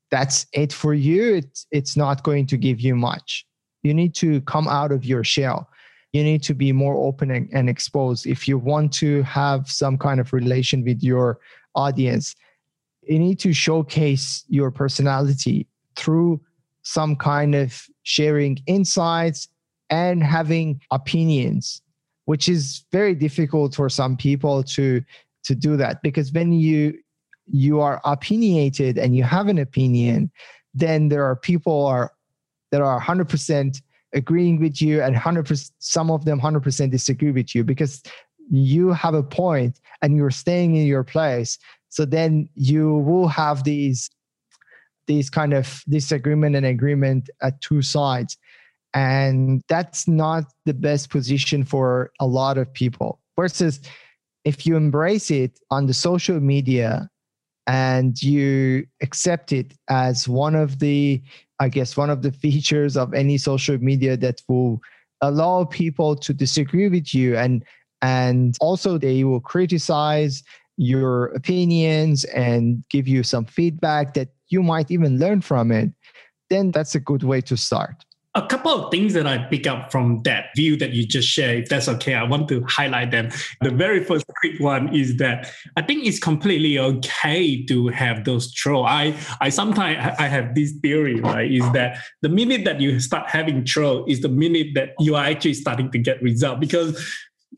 that's 0.10 0.46
it 0.54 0.74
for 0.74 0.94
you, 0.94 1.36
it's, 1.36 1.68
it's 1.72 1.96
not 1.96 2.24
going 2.24 2.48
to 2.48 2.58
give 2.58 2.80
you 2.82 2.96
much. 2.96 3.46
You 3.84 3.94
need 3.94 4.14
to 4.16 4.42
come 4.42 4.68
out 4.68 4.92
of 4.92 5.06
your 5.06 5.24
shell. 5.24 5.70
You 6.14 6.24
need 6.24 6.44
to 6.44 6.54
be 6.54 6.72
more 6.72 6.96
open 6.96 7.32
and, 7.32 7.50
and 7.54 7.70
exposed. 7.70 8.28
If 8.28 8.48
you 8.48 8.58
want 8.58 8.92
to 8.94 9.24
have 9.24 9.70
some 9.70 9.98
kind 9.98 10.20
of 10.20 10.34
relation 10.34 10.84
with 10.84 11.02
your 11.02 11.40
audience, 11.76 12.36
you 13.04 13.18
need 13.20 13.40
to 13.40 13.54
showcase 13.54 14.44
your 14.50 14.72
personality 14.72 15.68
through 15.96 16.42
some 16.84 17.16
kind 17.16 17.56
of 17.56 17.86
sharing 18.04 18.58
insights 18.68 19.48
and 19.90 20.24
having 20.24 20.82
opinions 20.92 21.82
which 22.26 22.48
is 22.48 22.86
very 22.92 23.16
difficult 23.16 23.76
for 23.76 23.90
some 23.90 24.16
people 24.16 24.64
to 24.64 25.04
to 25.44 25.56
do 25.56 25.76
that. 25.78 26.02
Because 26.02 26.32
when 26.32 26.54
you 26.54 26.98
you 27.48 27.82
are 27.82 28.00
opinionated 28.06 28.98
and 28.98 29.16
you 29.16 29.24
have 29.24 29.48
an 29.48 29.58
opinion 29.58 30.32
then 30.74 31.10
there 31.10 31.26
are 31.26 31.36
people 31.36 31.86
are 31.86 32.14
that 32.72 32.82
are 32.82 33.02
100% 33.02 33.82
agreeing 34.14 34.62
with 34.62 34.82
you 34.82 35.02
and 35.02 35.14
100% 35.14 35.72
some 35.80 36.10
of 36.10 36.24
them 36.24 36.40
100% 36.40 36.90
disagree 36.90 37.32
with 37.32 37.54
you 37.54 37.66
because 37.66 38.02
you 38.50 38.94
have 38.94 39.14
a 39.14 39.24
point 39.24 39.82
and 40.02 40.16
you're 40.16 40.32
staying 40.32 40.78
in 40.78 40.86
your 40.86 41.04
place. 41.04 41.58
So 41.90 42.06
then 42.06 42.48
you 42.56 43.00
will 43.00 43.28
have 43.28 43.66
these 43.66 44.10
these 45.08 45.30
kind 45.30 45.54
of 45.54 45.84
disagreement 45.90 46.56
and 46.56 46.66
agreement 46.66 47.30
at 47.42 47.60
two 47.62 47.82
sides. 47.82 48.38
And 48.94 49.62
that's 49.68 50.08
not 50.08 50.46
the 50.66 50.74
best 50.74 51.10
position 51.10 51.64
for 51.64 52.12
a 52.20 52.28
lot 52.28 52.58
of 52.58 52.72
people. 52.74 53.20
Versus 53.38 53.80
if 54.44 54.66
you 54.66 54.76
embrace 54.76 55.32
it 55.32 55.60
on 55.70 55.86
the 55.86 55.94
social 55.94 56.40
media 56.40 57.10
and 57.68 58.22
you 58.22 58.86
accept 59.02 59.52
it 59.52 59.74
as 59.90 60.28
one 60.28 60.56
of 60.56 60.80
the 60.80 61.22
i 61.60 61.70
guess 61.70 61.96
one 61.96 62.10
of 62.10 62.22
the 62.22 62.32
features 62.32 62.98
of 62.98 63.14
any 63.14 63.38
social 63.38 63.78
media 63.78 64.18
that 64.18 64.42
will 64.48 64.82
allow 65.22 65.64
people 65.64 66.16
to 66.16 66.34
disagree 66.34 66.90
with 66.90 67.14
you 67.14 67.38
and 67.38 67.64
and 68.02 68.56
also 68.60 68.98
they 68.98 69.24
will 69.24 69.40
criticize 69.40 70.44
your 70.78 71.28
opinions 71.28 72.24
and 72.26 72.84
give 72.90 73.08
you 73.08 73.22
some 73.22 73.46
feedback 73.46 74.16
that 74.16 74.30
you 74.52 74.64
might 74.64 74.92
even 74.92 75.20
learn 75.20 75.42
from 75.42 75.72
it, 75.72 75.92
then 76.50 76.72
that's 76.72 76.96
a 76.96 77.00
good 77.00 77.24
way 77.24 77.42
to 77.42 77.58
start. 77.58 78.06
A 78.34 78.48
couple 78.48 78.72
of 78.72 78.92
things 78.92 79.14
that 79.14 79.28
I 79.28 79.40
pick 79.40 79.68
up 79.68 79.92
from 79.92 80.22
that 80.24 80.52
view 80.56 80.78
that 80.78 80.92
you 80.92 81.06
just 81.06 81.28
shared, 81.28 81.64
if 81.64 81.70
that's 81.70 81.90
okay, 81.90 82.14
I 82.14 82.24
want 82.24 82.48
to 82.48 82.64
highlight 82.64 83.12
them. 83.12 83.30
The 83.60 83.72
very 83.72 84.06
first 84.06 84.26
quick 84.40 84.58
one 84.62 84.96
is 84.96 85.18
that 85.18 85.52
I 85.76 85.82
think 85.82 86.06
it's 86.06 86.18
completely 86.18 86.80
okay 86.80 87.66
to 87.66 87.90
have 87.90 88.24
those 88.24 88.54
troll. 88.54 88.86
I 88.86 89.18
I 89.42 89.50
sometimes 89.50 90.16
I 90.18 90.28
have 90.28 90.56
this 90.56 90.72
theory, 90.82 91.20
right? 91.20 91.52
Is 91.52 91.70
that 91.74 91.98
the 92.22 92.30
minute 92.30 92.64
that 92.64 92.80
you 92.80 93.02
start 93.02 93.30
having 93.30 93.66
troll 93.66 94.06
is 94.08 94.22
the 94.22 94.30
minute 94.30 94.76
that 94.76 94.92
you 95.00 95.16
are 95.16 95.26
actually 95.26 95.56
starting 95.56 95.92
to 95.92 96.00
get 96.00 96.22
result 96.22 96.62
because 96.62 97.04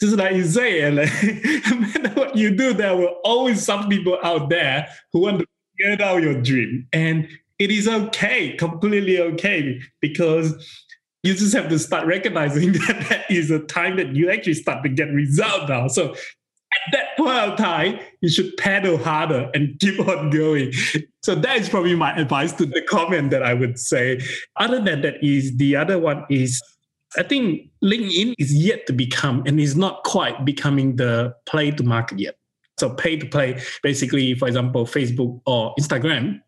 just 0.02 0.16
like 0.18 0.36
you 0.36 0.44
say, 0.44 0.82
and 0.82 0.96
like, 0.96 1.12
no 1.70 1.76
matter 1.76 2.10
what 2.16 2.36
you 2.36 2.56
do, 2.56 2.74
there 2.74 2.96
will 2.96 3.16
always 3.24 3.64
some 3.64 3.90
people 3.90 4.18
out 4.24 4.50
there 4.50 4.88
who 5.12 5.20
want 5.20 5.40
to 5.40 5.46
get 5.78 6.02
out 6.02 6.22
your 6.22 6.42
dream. 6.42 6.88
And 6.94 7.28
it 7.60 7.72
is 7.72 7.88
okay, 7.88 8.56
completely 8.58 9.20
okay, 9.20 9.80
because 10.02 10.54
you 11.24 11.34
just 11.34 11.54
have 11.54 11.70
to 11.70 11.80
start 11.80 12.06
recognizing 12.06 12.72
that 12.88 13.06
that 13.10 13.32
is 13.32 13.52
a 13.52 13.60
time 13.60 13.96
that 13.98 14.16
you 14.16 14.30
actually 14.30 14.56
start 14.56 14.84
to 14.84 14.90
get 14.90 15.10
results 15.12 15.70
now. 15.70 15.88
So 15.88 16.14
at 16.14 16.92
that 16.92 17.18
point 17.18 17.38
of 17.38 17.58
time, 17.58 18.00
you 18.22 18.30
should 18.30 18.56
pedal 18.58 18.98
harder 18.98 19.50
and 19.54 19.80
keep 19.80 20.00
on 20.00 20.30
going. 20.30 20.74
So 21.24 21.36
that 21.36 21.58
is 21.58 21.70
probably 21.70 21.96
my 21.96 22.18
advice 22.18 22.52
to 22.54 22.66
the 22.66 22.82
comment 22.82 23.32
that 23.32 23.44
I 23.44 23.54
would 23.54 23.80
say. 23.80 24.20
Other 24.58 24.82
than 24.82 25.02
that 25.02 25.24
is 25.24 25.56
the 25.58 25.76
other 25.76 26.00
one 26.00 26.26
is 26.30 26.62
I 27.18 27.24
think 27.24 27.70
LinkedIn 27.84 28.34
is 28.40 28.54
yet 28.54 28.88
to 28.88 28.94
become 28.94 29.44
and 29.46 29.60
is 29.60 29.76
not 29.76 30.04
quite 30.04 30.44
becoming 30.44 30.96
the 30.96 31.36
play 31.46 31.70
to 31.72 31.84
market 31.84 32.20
yet. 32.20 32.36
So 32.80 32.90
pay 32.90 33.18
to 33.18 33.26
play, 33.26 33.62
basically, 33.82 34.34
for 34.36 34.48
example, 34.48 34.86
Facebook 34.86 35.42
or 35.46 35.74
Instagram, 35.80 36.42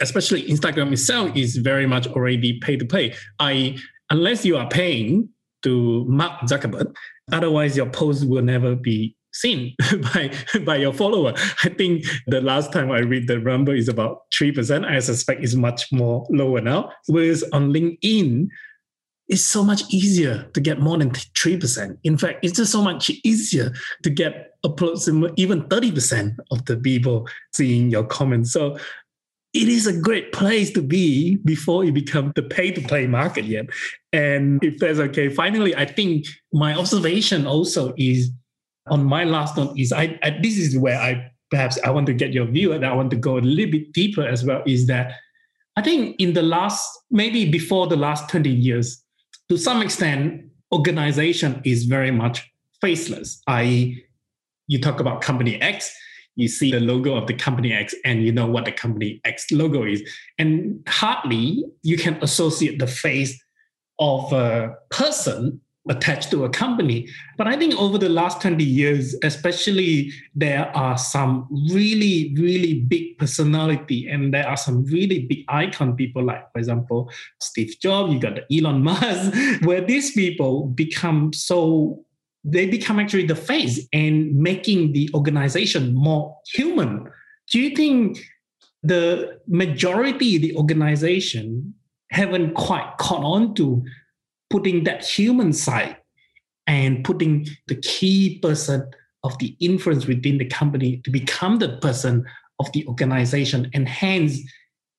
especially 0.00 0.42
Instagram 0.48 0.92
itself 0.92 1.36
is 1.36 1.56
very 1.56 1.86
much 1.86 2.06
already 2.08 2.58
pay 2.60 2.76
to 2.76 2.84
play. 2.84 3.14
I 3.38 3.78
unless 4.10 4.44
you 4.44 4.56
are 4.56 4.68
paying 4.68 5.28
to 5.62 6.04
Mark 6.08 6.40
Zuckerberg, 6.42 6.94
otherwise 7.32 7.76
your 7.76 7.86
post 7.86 8.26
will 8.28 8.42
never 8.42 8.74
be 8.74 9.14
seen 9.32 9.74
by 10.14 10.32
by 10.64 10.76
your 10.76 10.92
follower. 10.92 11.34
I 11.62 11.68
think 11.68 12.04
the 12.26 12.40
last 12.40 12.72
time 12.72 12.90
I 12.90 13.00
read 13.00 13.28
the 13.28 13.38
number 13.38 13.74
is 13.74 13.88
about 13.88 14.22
three 14.36 14.52
percent. 14.52 14.84
I 14.84 14.98
suspect 14.98 15.44
it's 15.44 15.54
much 15.54 15.92
more 15.92 16.26
lower 16.30 16.60
now. 16.60 16.90
Whereas 17.06 17.44
on 17.52 17.72
LinkedIn, 17.72 18.48
it's 19.30 19.44
so 19.44 19.62
much 19.62 19.82
easier 19.90 20.42
to 20.54 20.60
get 20.60 20.80
more 20.80 20.98
than 20.98 21.10
3%. 21.10 21.96
In 22.02 22.18
fact, 22.18 22.40
it's 22.44 22.56
just 22.56 22.72
so 22.72 22.82
much 22.82 23.10
easier 23.24 23.72
to 24.02 24.10
get 24.10 24.54
approximately 24.64 25.32
even 25.40 25.62
30% 25.62 26.36
of 26.50 26.64
the 26.64 26.76
people 26.76 27.28
seeing 27.52 27.90
your 27.90 28.04
comments. 28.04 28.52
So 28.52 28.76
it 29.54 29.68
is 29.68 29.86
a 29.86 29.98
great 29.98 30.32
place 30.32 30.72
to 30.72 30.82
be 30.82 31.36
before 31.36 31.84
it 31.84 31.94
becomes 31.94 32.32
the 32.34 32.42
pay 32.42 32.72
to 32.72 32.80
play 32.82 33.06
market 33.06 33.44
yet. 33.44 33.66
And 34.12 34.62
if 34.64 34.78
that's 34.78 34.98
okay, 34.98 35.28
finally, 35.28 35.76
I 35.76 35.86
think 35.86 36.26
my 36.52 36.74
observation 36.74 37.46
also 37.46 37.94
is 37.96 38.30
on 38.88 39.04
my 39.04 39.22
last 39.22 39.56
note 39.56 39.78
is 39.78 39.92
I, 39.92 40.18
I 40.24 40.38
this 40.42 40.58
is 40.58 40.76
where 40.76 40.98
I 41.00 41.30
perhaps 41.50 41.78
I 41.84 41.90
want 41.90 42.06
to 42.06 42.14
get 42.14 42.32
your 42.32 42.46
view 42.46 42.72
and 42.72 42.84
I 42.84 42.92
want 42.92 43.10
to 43.10 43.16
go 43.16 43.38
a 43.38 43.40
little 43.40 43.70
bit 43.70 43.92
deeper 43.92 44.26
as 44.26 44.44
well 44.44 44.62
is 44.66 44.86
that 44.88 45.14
I 45.76 45.82
think 45.82 46.16
in 46.18 46.32
the 46.32 46.42
last, 46.42 46.86
maybe 47.10 47.48
before 47.48 47.86
the 47.86 47.96
last 47.96 48.28
20 48.28 48.50
years, 48.50 49.04
to 49.50 49.58
some 49.58 49.82
extent, 49.82 50.44
organization 50.72 51.60
is 51.64 51.84
very 51.84 52.12
much 52.12 52.48
faceless, 52.80 53.42
i.e., 53.48 54.04
you 54.68 54.80
talk 54.80 55.00
about 55.00 55.20
company 55.20 55.60
X, 55.60 55.92
you 56.36 56.46
see 56.46 56.70
the 56.70 56.78
logo 56.78 57.16
of 57.16 57.26
the 57.26 57.34
company 57.34 57.72
X 57.72 57.92
and 58.04 58.24
you 58.24 58.30
know 58.30 58.46
what 58.46 58.64
the 58.64 58.70
company 58.70 59.20
X 59.24 59.50
logo 59.50 59.84
is. 59.84 60.08
And 60.38 60.80
hardly 60.88 61.64
you 61.82 61.96
can 61.96 62.16
associate 62.22 62.78
the 62.78 62.86
face 62.86 63.42
of 63.98 64.32
a 64.32 64.76
person 64.90 65.60
attached 65.90 66.30
to 66.30 66.44
a 66.44 66.48
company. 66.48 67.08
But 67.36 67.48
I 67.48 67.56
think 67.56 67.74
over 67.74 67.98
the 67.98 68.08
last 68.08 68.40
20 68.40 68.62
years, 68.64 69.14
especially, 69.22 70.12
there 70.34 70.74
are 70.74 70.96
some 70.96 71.48
really, 71.70 72.34
really 72.38 72.80
big 72.80 73.18
personality 73.18 74.08
and 74.08 74.32
there 74.32 74.48
are 74.48 74.56
some 74.56 74.84
really 74.84 75.26
big 75.26 75.44
icon 75.48 75.96
people 75.96 76.24
like, 76.24 76.50
for 76.52 76.58
example, 76.58 77.10
Steve 77.40 77.74
Jobs, 77.82 78.14
you 78.14 78.20
got 78.20 78.36
the 78.36 78.58
Elon 78.58 78.82
Musk, 78.84 79.34
where 79.64 79.80
these 79.80 80.12
people 80.12 80.68
become 80.68 81.32
so 81.32 82.04
they 82.42 82.66
become 82.66 82.98
actually 82.98 83.26
the 83.26 83.34
face 83.34 83.86
and 83.92 84.34
making 84.34 84.92
the 84.92 85.10
organization 85.12 85.94
more 85.94 86.34
human. 86.54 87.06
Do 87.50 87.60
you 87.60 87.76
think 87.76 88.18
the 88.82 89.38
majority 89.46 90.38
the 90.38 90.56
organization 90.56 91.74
haven't 92.10 92.54
quite 92.54 92.96
caught 92.98 93.22
on 93.22 93.54
to 93.54 93.84
putting 94.50 94.84
that 94.84 95.04
human 95.04 95.52
side 95.52 95.96
and 96.66 97.04
putting 97.04 97.46
the 97.68 97.76
key 97.76 98.38
person 98.40 98.88
of 99.22 99.38
the 99.38 99.56
influence 99.60 100.06
within 100.06 100.38
the 100.38 100.44
company 100.44 100.98
to 101.04 101.10
become 101.10 101.58
the 101.58 101.78
person 101.78 102.24
of 102.58 102.70
the 102.72 102.86
organization. 102.86 103.70
And 103.74 103.88
hence 103.88 104.38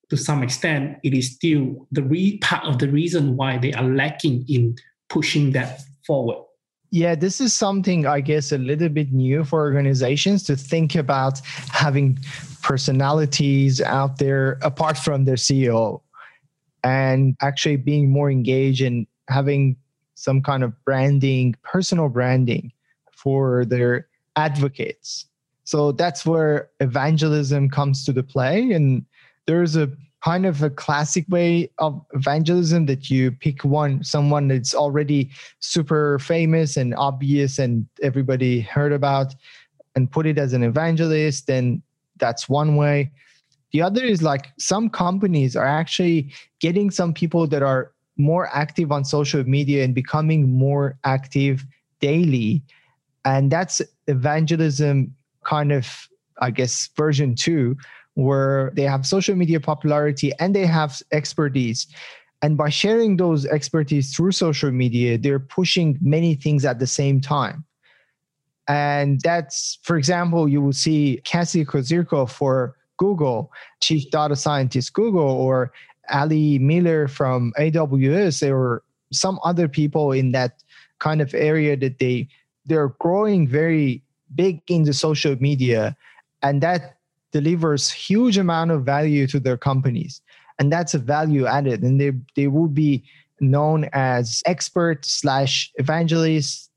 to 0.10 0.18
some 0.18 0.44
extent 0.44 0.98
it 1.04 1.14
is 1.14 1.34
still 1.34 1.88
the 1.92 2.04
re- 2.04 2.38
part 2.40 2.66
of 2.66 2.80
the 2.80 2.90
reason 2.90 3.38
why 3.38 3.58
they 3.58 3.74
are 3.74 3.84
lacking 3.84 4.46
in 4.48 4.76
pushing 5.10 5.52
that 5.52 5.82
forward. 6.06 6.44
Yeah, 6.92 7.16
this 7.16 7.40
is 7.40 7.54
something 7.54 8.06
I 8.06 8.20
guess 8.20 8.52
a 8.52 8.58
little 8.58 8.90
bit 8.90 9.14
new 9.14 9.46
for 9.46 9.62
organizations 9.62 10.44
to 10.44 10.58
think 10.58 10.96
about 10.96 11.40
having 11.72 12.20
personalities 12.62 13.80
out 13.82 14.18
there 14.18 14.60
apart 14.62 14.98
from 14.98 15.24
their 15.24 15.38
CEO 15.38 16.02
and 16.84 17.38
actually 17.42 17.78
being 17.78 18.10
more 18.10 18.30
engaged 18.30 18.82
and 18.82 19.08
having 19.32 19.76
some 20.15 20.41
kind 20.41 20.63
of 20.63 20.74
branding, 20.86 21.56
personal 21.63 22.10
branding 22.10 22.72
for 23.12 23.65
their 23.65 24.08
advocates. 24.36 25.26
So 25.63 25.91
that's 25.91 26.26
where 26.26 26.70
evangelism 26.80 27.70
comes 27.70 28.06
to 28.06 28.12
the 28.12 28.24
play. 28.24 28.72
And 28.72 29.06
there's 29.48 29.76
a 29.76 29.89
kind 30.24 30.46
of 30.46 30.62
a 30.62 30.70
classic 30.70 31.26
way 31.30 31.72
of 31.80 32.00
evangelism 32.13 32.86
that 32.86 33.10
you 33.10 33.32
pick 33.32 33.63
one 33.63 34.04
someone 34.04 34.48
that's 34.48 34.76
already 34.76 35.32
super 35.60 36.20
famous 36.20 36.78
and 36.78 36.94
obvious 36.96 37.58
and 37.58 37.88
everybody 38.04 38.62
heard 38.62 38.91
about 38.91 39.34
and 39.96 40.12
put 40.12 40.28
it 40.28 40.38
as 40.38 40.54
an 40.54 40.63
evangelist 40.63 41.48
then 41.48 41.82
that's 42.17 42.48
one 42.48 42.76
way 42.76 43.12
the 43.72 43.82
other 43.82 44.04
is 44.04 44.22
like 44.22 44.52
some 44.60 44.89
companies 44.89 45.56
are 45.56 45.65
actually 45.65 46.32
getting 46.60 46.91
some 46.91 47.13
people 47.13 47.48
that 47.48 47.63
are 47.63 47.91
more 48.22 48.50
active 48.54 48.92
on 48.92 49.04
social 49.04 49.44
media 49.44 49.84
and 49.84 49.96
becoming 49.96 50.52
more 50.52 50.98
active 51.04 51.66
daily 52.00 52.62
and 53.26 53.52
that's 53.52 53.82
evangelism 54.08 55.14
kind 55.44 55.72
of 55.72 56.08
i 56.40 56.50
guess 56.50 56.90
version 56.96 57.36
2 57.36 57.76
where 58.16 58.72
they 58.76 58.84
have 58.84 59.06
social 59.06 59.36
media 59.36 59.60
popularity 59.60 60.32
and 60.40 60.56
they 60.56 60.66
have 60.66 61.02
expertise. 61.12 61.88
And 62.42 62.58
by 62.58 62.70
sharing 62.70 63.18
those 63.18 63.46
expertise 63.46 64.16
through 64.16 64.32
social 64.32 64.72
media, 64.72 65.18
they're 65.18 65.40
pushing 65.40 65.98
many 66.02 66.36
things 66.36 66.66
at 66.66 66.80
the 66.80 66.88
same 66.88 67.22
time. 67.22 67.64
And 68.68 69.20
that's, 69.22 69.80
for 69.84 69.98
example, 69.98 70.48
you 70.48 70.62
will 70.62 70.74
see 70.74 71.22
Cassie 71.24 71.66
Kozyrkov 71.66 72.32
for 72.32 72.76
Google, 72.98 73.52
chief 73.80 74.10
data 74.12 74.36
scientist 74.36 74.94
Google, 74.94 75.30
or 75.30 75.72
Allie 76.12 76.60
Miller 76.60 77.08
from 77.08 77.54
AWS, 77.58 78.50
or 78.52 78.84
some 79.12 79.39
other 79.43 79.67
people 79.67 80.12
in 80.12 80.32
that 80.32 80.63
kind 81.00 81.21
of 81.21 81.34
area 81.34 81.76
that 81.78 82.00
they 82.00 82.28
they're 82.65 82.93
growing 83.00 83.47
very 83.47 84.04
big 84.36 84.62
in 84.67 84.84
the 84.84 84.93
social 84.93 85.36
media, 85.39 85.95
and 86.41 86.62
that 86.62 86.97
delivers 87.32 87.89
huge 87.89 88.38
amount 88.38 88.71
of 88.71 88.84
value 88.84 89.26
to 89.26 89.39
their 89.39 89.58
companies 89.58 90.21
and 90.62 90.71
that's 90.71 90.93
a 90.93 91.00
value 91.00 91.47
added 91.47 91.82
and 91.82 92.00
they 92.00 92.12
they 92.36 92.47
will 92.47 92.67
be 92.67 93.04
known 93.39 93.89
as 93.93 94.43
expert 94.45 95.04
slash 95.04 95.71
evangelists. 95.76 96.69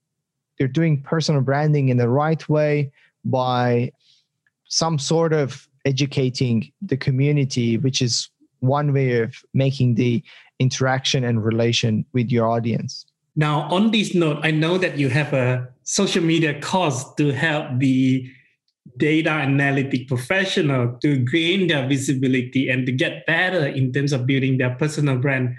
They're 0.58 0.66
doing 0.66 1.02
personal 1.02 1.42
branding 1.42 1.90
in 1.90 1.98
the 1.98 2.08
right 2.08 2.48
way 2.48 2.90
by 3.26 3.92
some 4.64 4.98
sort 4.98 5.34
of 5.34 5.68
educating 5.84 6.72
the 6.80 6.96
community 6.96 7.76
which 7.76 8.00
is 8.00 8.30
one 8.66 8.92
way 8.92 9.20
of 9.20 9.34
making 9.52 9.94
the 9.94 10.22
interaction 10.58 11.24
and 11.24 11.44
relation 11.44 12.04
with 12.12 12.30
your 12.30 12.46
audience 12.46 13.06
now 13.36 13.62
on 13.70 13.90
this 13.90 14.14
note 14.14 14.38
i 14.42 14.50
know 14.50 14.78
that 14.78 14.98
you 14.98 15.08
have 15.08 15.32
a 15.32 15.66
social 15.82 16.22
media 16.22 16.60
course 16.60 17.04
to 17.14 17.32
help 17.32 17.66
the 17.78 18.28
data 18.96 19.30
analytic 19.30 20.08
professional 20.08 20.96
to 21.00 21.16
gain 21.16 21.68
their 21.68 21.86
visibility 21.88 22.68
and 22.68 22.86
to 22.86 22.92
get 22.92 23.26
better 23.26 23.66
in 23.66 23.92
terms 23.92 24.12
of 24.12 24.26
building 24.26 24.58
their 24.58 24.74
personal 24.76 25.18
brand. 25.18 25.56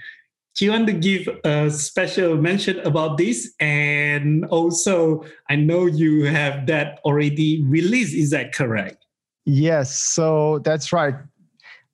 Do 0.55 0.65
you 0.65 0.71
want 0.71 0.87
to 0.87 0.93
give 0.93 1.27
a 1.43 1.69
special 1.69 2.37
mention 2.37 2.79
about 2.81 3.17
this? 3.17 3.53
And 3.59 4.45
also, 4.45 5.25
I 5.49 5.57
know 5.57 5.85
you 5.85 6.25
have 6.25 6.65
that 6.67 6.99
already 7.03 7.61
released. 7.65 8.15
Is 8.15 8.29
that 8.29 8.53
correct? 8.53 9.05
Yes. 9.43 9.97
So 9.97 10.59
that's 10.59 10.93
right. 10.93 11.15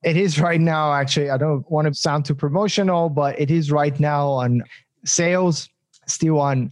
It 0.04 0.18
is 0.18 0.40
right 0.40 0.60
now, 0.60 0.94
actually. 0.94 1.30
I 1.30 1.38
don't 1.38 1.70
want 1.70 1.88
to 1.88 1.94
sound 1.94 2.26
too 2.26 2.36
promotional, 2.36 3.10
but 3.10 3.40
it 3.40 3.52
is 3.52 3.72
right 3.72 3.98
now 4.00 4.30
on 4.30 4.64
sales, 5.06 5.70
still 6.08 6.40
on 6.40 6.72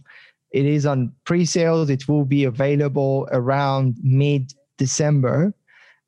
it 0.52 0.66
is 0.66 0.84
on 0.84 1.12
pre-sales. 1.24 1.90
It 1.90 2.08
will 2.08 2.24
be 2.24 2.44
available 2.44 3.28
around 3.30 3.96
mid 4.02 4.52
December. 4.78 5.54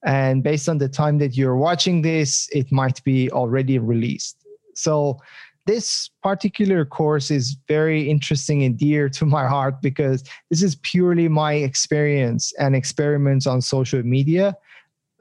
And 0.04 0.42
based 0.42 0.68
on 0.68 0.78
the 0.78 0.88
time 0.88 1.18
that 1.18 1.36
you're 1.36 1.56
watching 1.56 2.02
this, 2.02 2.48
it 2.52 2.72
might 2.72 3.02
be 3.04 3.30
already 3.30 3.78
released. 3.78 4.36
So 4.74 5.20
this 5.66 6.10
particular 6.24 6.84
course 6.84 7.30
is 7.30 7.56
very 7.68 8.10
interesting 8.10 8.64
and 8.64 8.76
dear 8.76 9.08
to 9.10 9.24
my 9.24 9.46
heart 9.46 9.80
because 9.80 10.24
this 10.50 10.60
is 10.60 10.74
purely 10.82 11.28
my 11.28 11.52
experience 11.52 12.52
and 12.58 12.74
experiments 12.74 13.46
on 13.46 13.60
social 13.60 14.02
media, 14.02 14.56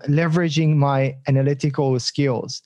leveraging 0.07 0.75
my 0.75 1.15
analytical 1.27 1.99
skills 1.99 2.61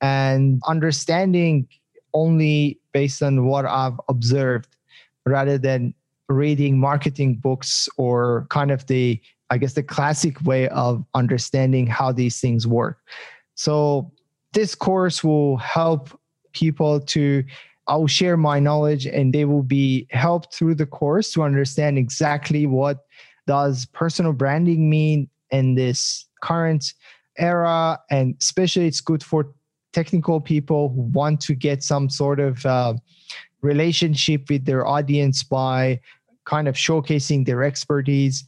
and 0.00 0.60
understanding 0.66 1.66
only 2.14 2.78
based 2.92 3.22
on 3.22 3.46
what 3.46 3.66
I've 3.66 4.00
observed 4.08 4.76
rather 5.26 5.58
than 5.58 5.94
reading 6.28 6.78
marketing 6.78 7.36
books 7.36 7.88
or 7.98 8.46
kind 8.50 8.70
of 8.70 8.86
the 8.86 9.20
i 9.50 9.58
guess 9.58 9.74
the 9.74 9.82
classic 9.82 10.40
way 10.42 10.68
of 10.70 11.04
understanding 11.14 11.86
how 11.86 12.10
these 12.10 12.40
things 12.40 12.66
work. 12.66 12.98
So 13.54 14.10
this 14.52 14.74
course 14.74 15.22
will 15.22 15.56
help 15.58 16.18
people 16.52 17.00
to 17.00 17.44
i'll 17.86 18.06
share 18.06 18.36
my 18.36 18.58
knowledge 18.58 19.06
and 19.06 19.32
they 19.32 19.44
will 19.44 19.62
be 19.62 20.06
helped 20.10 20.54
through 20.54 20.74
the 20.74 20.86
course 20.86 21.32
to 21.32 21.42
understand 21.42 21.98
exactly 21.98 22.66
what 22.66 23.04
does 23.46 23.86
personal 23.86 24.32
branding 24.32 24.90
mean 24.90 25.28
in 25.50 25.74
this 25.74 26.25
current 26.42 26.94
era 27.38 27.98
and 28.10 28.34
especially 28.40 28.86
it's 28.86 29.00
good 29.00 29.22
for 29.22 29.52
technical 29.92 30.40
people 30.40 30.90
who 30.90 31.02
want 31.02 31.40
to 31.40 31.54
get 31.54 31.82
some 31.82 32.10
sort 32.10 32.38
of 32.40 32.64
uh, 32.66 32.94
relationship 33.62 34.48
with 34.50 34.64
their 34.64 34.86
audience 34.86 35.42
by 35.42 35.98
kind 36.44 36.68
of 36.68 36.74
showcasing 36.74 37.46
their 37.46 37.62
expertise. 37.64 38.44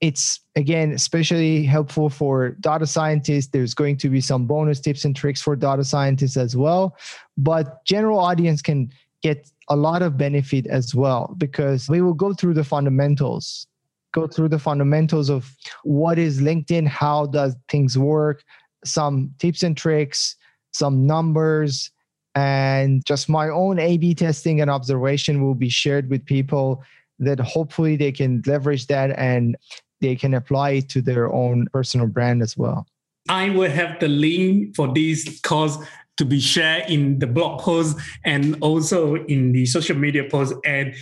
It's 0.00 0.40
again 0.56 0.92
especially 0.92 1.64
helpful 1.64 2.10
for 2.10 2.50
data 2.60 2.86
scientists. 2.86 3.48
There's 3.48 3.74
going 3.74 3.96
to 3.98 4.10
be 4.10 4.20
some 4.20 4.46
bonus 4.46 4.80
tips 4.80 5.04
and 5.04 5.16
tricks 5.16 5.40
for 5.40 5.56
data 5.56 5.84
scientists 5.84 6.36
as 6.36 6.56
well. 6.56 6.96
But 7.38 7.84
general 7.84 8.18
audience 8.18 8.60
can 8.60 8.92
get 9.22 9.50
a 9.68 9.76
lot 9.76 10.02
of 10.02 10.18
benefit 10.18 10.66
as 10.66 10.94
well 10.94 11.34
because 11.38 11.88
we 11.88 12.02
will 12.02 12.12
go 12.12 12.34
through 12.34 12.54
the 12.54 12.64
fundamentals 12.64 13.66
go 14.14 14.26
through 14.26 14.48
the 14.48 14.58
fundamentals 14.58 15.28
of 15.28 15.54
what 15.82 16.18
is 16.18 16.40
linkedin 16.40 16.86
how 16.86 17.26
does 17.26 17.54
things 17.68 17.98
work 17.98 18.42
some 18.84 19.30
tips 19.38 19.62
and 19.62 19.76
tricks 19.76 20.36
some 20.72 21.06
numbers 21.06 21.90
and 22.34 23.04
just 23.06 23.28
my 23.28 23.48
own 23.48 23.78
A 23.78 23.96
B 23.96 24.14
testing 24.14 24.60
and 24.60 24.70
observation 24.70 25.42
will 25.42 25.54
be 25.54 25.68
shared 25.68 26.10
with 26.10 26.24
people 26.24 26.82
that 27.18 27.38
hopefully 27.38 27.96
they 27.96 28.12
can 28.12 28.42
leverage 28.46 28.86
that 28.88 29.16
and 29.18 29.56
they 30.00 30.16
can 30.16 30.34
apply 30.34 30.70
it 30.70 30.88
to 30.90 31.00
their 31.00 31.32
own 31.32 31.66
personal 31.72 32.06
brand 32.06 32.42
as 32.42 32.56
well. 32.56 32.86
I 33.28 33.50
will 33.50 33.70
have 33.70 34.00
the 34.00 34.08
link 34.08 34.74
for 34.74 34.92
this 34.92 35.40
course 35.40 35.78
to 36.16 36.24
be 36.24 36.40
shared 36.40 36.90
in 36.90 37.18
the 37.18 37.26
blog 37.26 37.60
post 37.60 37.96
and 38.24 38.56
also 38.60 39.16
in 39.26 39.52
the 39.52 39.66
social 39.66 39.96
media 39.96 40.24
post. 40.28 40.54
And 40.64 40.94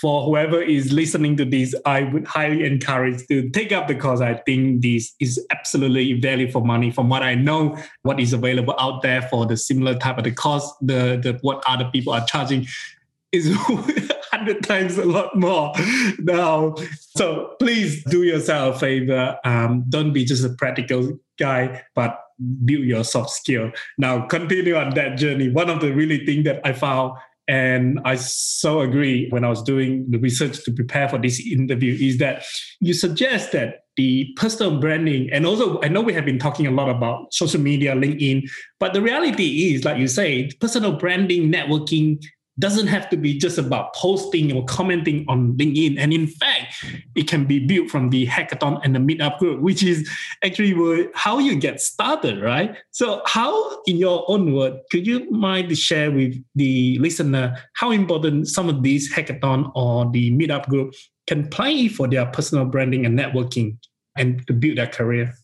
for 0.00 0.24
whoever 0.24 0.60
is 0.60 0.92
listening 0.92 1.36
to 1.36 1.44
this, 1.44 1.74
I 1.84 2.04
would 2.04 2.26
highly 2.26 2.64
encourage 2.64 3.26
to 3.28 3.48
take 3.50 3.72
up 3.72 3.88
the 3.88 3.94
course. 3.94 4.20
I 4.20 4.34
think 4.34 4.82
this 4.82 5.14
is 5.20 5.44
absolutely 5.50 6.14
value 6.20 6.50
for 6.50 6.64
money. 6.64 6.90
From 6.90 7.08
what 7.08 7.22
I 7.22 7.34
know, 7.34 7.76
what 8.02 8.20
is 8.20 8.32
available 8.32 8.74
out 8.78 9.02
there 9.02 9.22
for 9.22 9.46
the 9.46 9.56
similar 9.56 9.94
type 9.94 10.18
of 10.18 10.24
the 10.24 10.32
course, 10.32 10.70
the, 10.80 11.20
the 11.22 11.38
what 11.42 11.62
other 11.66 11.88
people 11.92 12.12
are 12.12 12.24
charging 12.26 12.66
is 13.32 13.50
hundred 14.32 14.62
times 14.64 14.98
a 14.98 15.04
lot 15.04 15.36
more 15.36 15.72
now. 16.18 16.74
So 17.16 17.54
please 17.58 18.02
do 18.04 18.22
yourself 18.22 18.76
a 18.76 18.78
favor. 18.78 19.38
Um, 19.44 19.84
don't 19.88 20.12
be 20.12 20.24
just 20.24 20.44
a 20.44 20.50
practical 20.50 21.18
guy, 21.38 21.82
but 21.94 22.18
build 22.64 22.84
your 22.84 23.04
soft 23.04 23.30
skill. 23.30 23.72
Now 23.98 24.26
continue 24.26 24.74
on 24.74 24.94
that 24.94 25.16
journey. 25.16 25.48
One 25.48 25.70
of 25.70 25.80
the 25.80 25.92
really 25.92 26.24
thing 26.24 26.44
that 26.44 26.60
I 26.64 26.72
found 26.72 27.18
and 27.52 28.00
I 28.06 28.14
so 28.14 28.80
agree 28.80 29.28
when 29.28 29.44
I 29.44 29.50
was 29.50 29.62
doing 29.62 30.10
the 30.10 30.18
research 30.18 30.64
to 30.64 30.72
prepare 30.72 31.06
for 31.06 31.18
this 31.18 31.38
interview 31.38 31.92
is 32.00 32.16
that 32.16 32.44
you 32.80 32.94
suggest 32.94 33.52
that 33.52 33.84
the 33.98 34.32
personal 34.36 34.80
branding, 34.80 35.28
and 35.30 35.44
also 35.44 35.78
I 35.82 35.88
know 35.88 36.00
we 36.00 36.14
have 36.14 36.24
been 36.24 36.38
talking 36.38 36.66
a 36.66 36.70
lot 36.70 36.88
about 36.88 37.34
social 37.34 37.60
media, 37.60 37.94
LinkedIn, 37.94 38.48
but 38.80 38.94
the 38.94 39.02
reality 39.02 39.74
is, 39.74 39.84
like 39.84 39.98
you 39.98 40.08
say, 40.08 40.50
personal 40.62 40.92
branding, 40.92 41.52
networking, 41.52 42.24
doesn't 42.58 42.86
have 42.86 43.08
to 43.10 43.16
be 43.16 43.38
just 43.38 43.56
about 43.56 43.94
posting 43.94 44.52
or 44.52 44.64
commenting 44.66 45.24
on 45.28 45.54
LinkedIn. 45.56 45.96
And 45.98 46.12
in 46.12 46.26
fact, 46.26 46.84
it 47.14 47.26
can 47.26 47.46
be 47.46 47.58
built 47.58 47.90
from 47.90 48.10
the 48.10 48.26
hackathon 48.26 48.80
and 48.84 48.94
the 48.94 49.00
meetup 49.00 49.38
group, 49.38 49.60
which 49.60 49.82
is 49.82 50.08
actually 50.44 51.08
how 51.14 51.38
you 51.38 51.56
get 51.56 51.80
started, 51.80 52.42
right? 52.42 52.76
So, 52.90 53.22
how, 53.26 53.82
in 53.86 53.96
your 53.96 54.24
own 54.28 54.52
word, 54.52 54.74
could 54.90 55.06
you 55.06 55.30
mind 55.30 55.70
to 55.70 55.74
share 55.74 56.10
with 56.10 56.42
the 56.54 56.98
listener 56.98 57.56
how 57.74 57.90
important 57.90 58.48
some 58.48 58.68
of 58.68 58.82
these 58.82 59.12
hackathon 59.12 59.72
or 59.74 60.10
the 60.10 60.30
meetup 60.32 60.68
group 60.68 60.94
can 61.26 61.48
play 61.48 61.88
for 61.88 62.06
their 62.06 62.26
personal 62.26 62.66
branding 62.66 63.06
and 63.06 63.18
networking 63.18 63.78
and 64.16 64.46
to 64.46 64.52
build 64.52 64.76
their 64.76 64.86
career? 64.86 65.34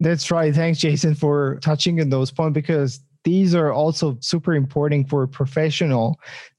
That's 0.00 0.30
right. 0.30 0.54
Thanks, 0.54 0.78
Jason, 0.78 1.14
for 1.14 1.58
touching 1.60 2.00
on 2.00 2.08
those 2.08 2.30
points 2.30 2.54
because 2.54 3.00
these 3.28 3.54
are 3.54 3.70
also 3.70 4.16
super 4.20 4.54
important 4.54 5.06
for 5.10 5.22
a 5.22 5.28
professional 5.28 6.18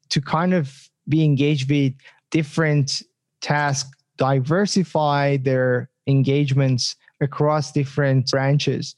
to 0.09 0.21
kind 0.21 0.53
of 0.53 0.87
be 1.07 1.23
engaged 1.23 1.67
with 1.67 1.93
different 2.29 3.01
tasks, 3.41 3.89
diversify 4.17 5.37
their 5.37 5.89
engagements 6.05 6.95
across 7.21 7.71
different 7.71 8.29
branches. 8.29 8.95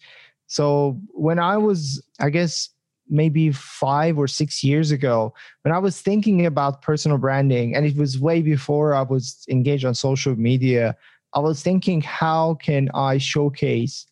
So 0.47 0.99
when 1.13 1.39
I 1.39 1.55
was, 1.55 2.03
I 2.19 2.29
guess, 2.29 2.67
maybe 3.07 3.53
five 3.53 4.17
or 4.17 4.27
six 4.27 4.65
years 4.65 4.91
ago, 4.91 5.33
when 5.61 5.73
I 5.73 5.79
was 5.79 6.01
thinking 6.01 6.45
about 6.45 6.81
personal 6.81 7.17
branding, 7.17 7.73
and 7.73 7.85
it 7.85 7.95
was 7.95 8.19
way 8.19 8.41
before 8.41 8.93
I 8.93 9.03
was 9.03 9.45
engaged 9.49 9.85
on 9.85 9.95
social 9.95 10.35
media, 10.35 10.97
I 11.33 11.39
was 11.39 11.63
thinking, 11.63 12.01
how 12.01 12.55
can 12.55 12.89
I 12.93 13.17
showcase 13.17 14.07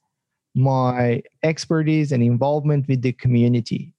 my 0.55 1.21
expertise 1.43 2.12
and 2.12 2.23
involvement 2.23 2.88
with 2.88 3.01
the 3.01 3.13
community. 3.13 3.93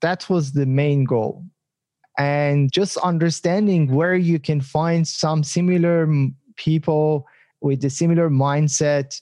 That 0.00 0.28
was 0.28 0.52
the 0.52 0.66
main 0.66 1.04
goal. 1.04 1.44
And 2.16 2.72
just 2.72 2.96
understanding 2.98 3.94
where 3.94 4.16
you 4.16 4.38
can 4.38 4.60
find 4.60 5.06
some 5.06 5.44
similar 5.44 6.08
people 6.56 7.26
with 7.60 7.84
a 7.84 7.90
similar 7.90 8.28
mindset 8.28 9.20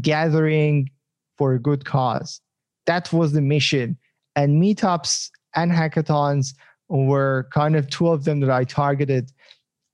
gathering 0.00 0.90
for 1.38 1.54
a 1.54 1.60
good 1.60 1.84
cause. 1.84 2.40
That 2.86 3.12
was 3.12 3.32
the 3.32 3.40
mission. 3.40 3.96
And 4.34 4.62
meetups 4.62 5.30
and 5.54 5.72
hackathons 5.72 6.54
were 6.88 7.48
kind 7.52 7.76
of 7.76 7.88
two 7.88 8.08
of 8.08 8.24
them 8.24 8.40
that 8.40 8.50
I 8.50 8.64
targeted, 8.64 9.32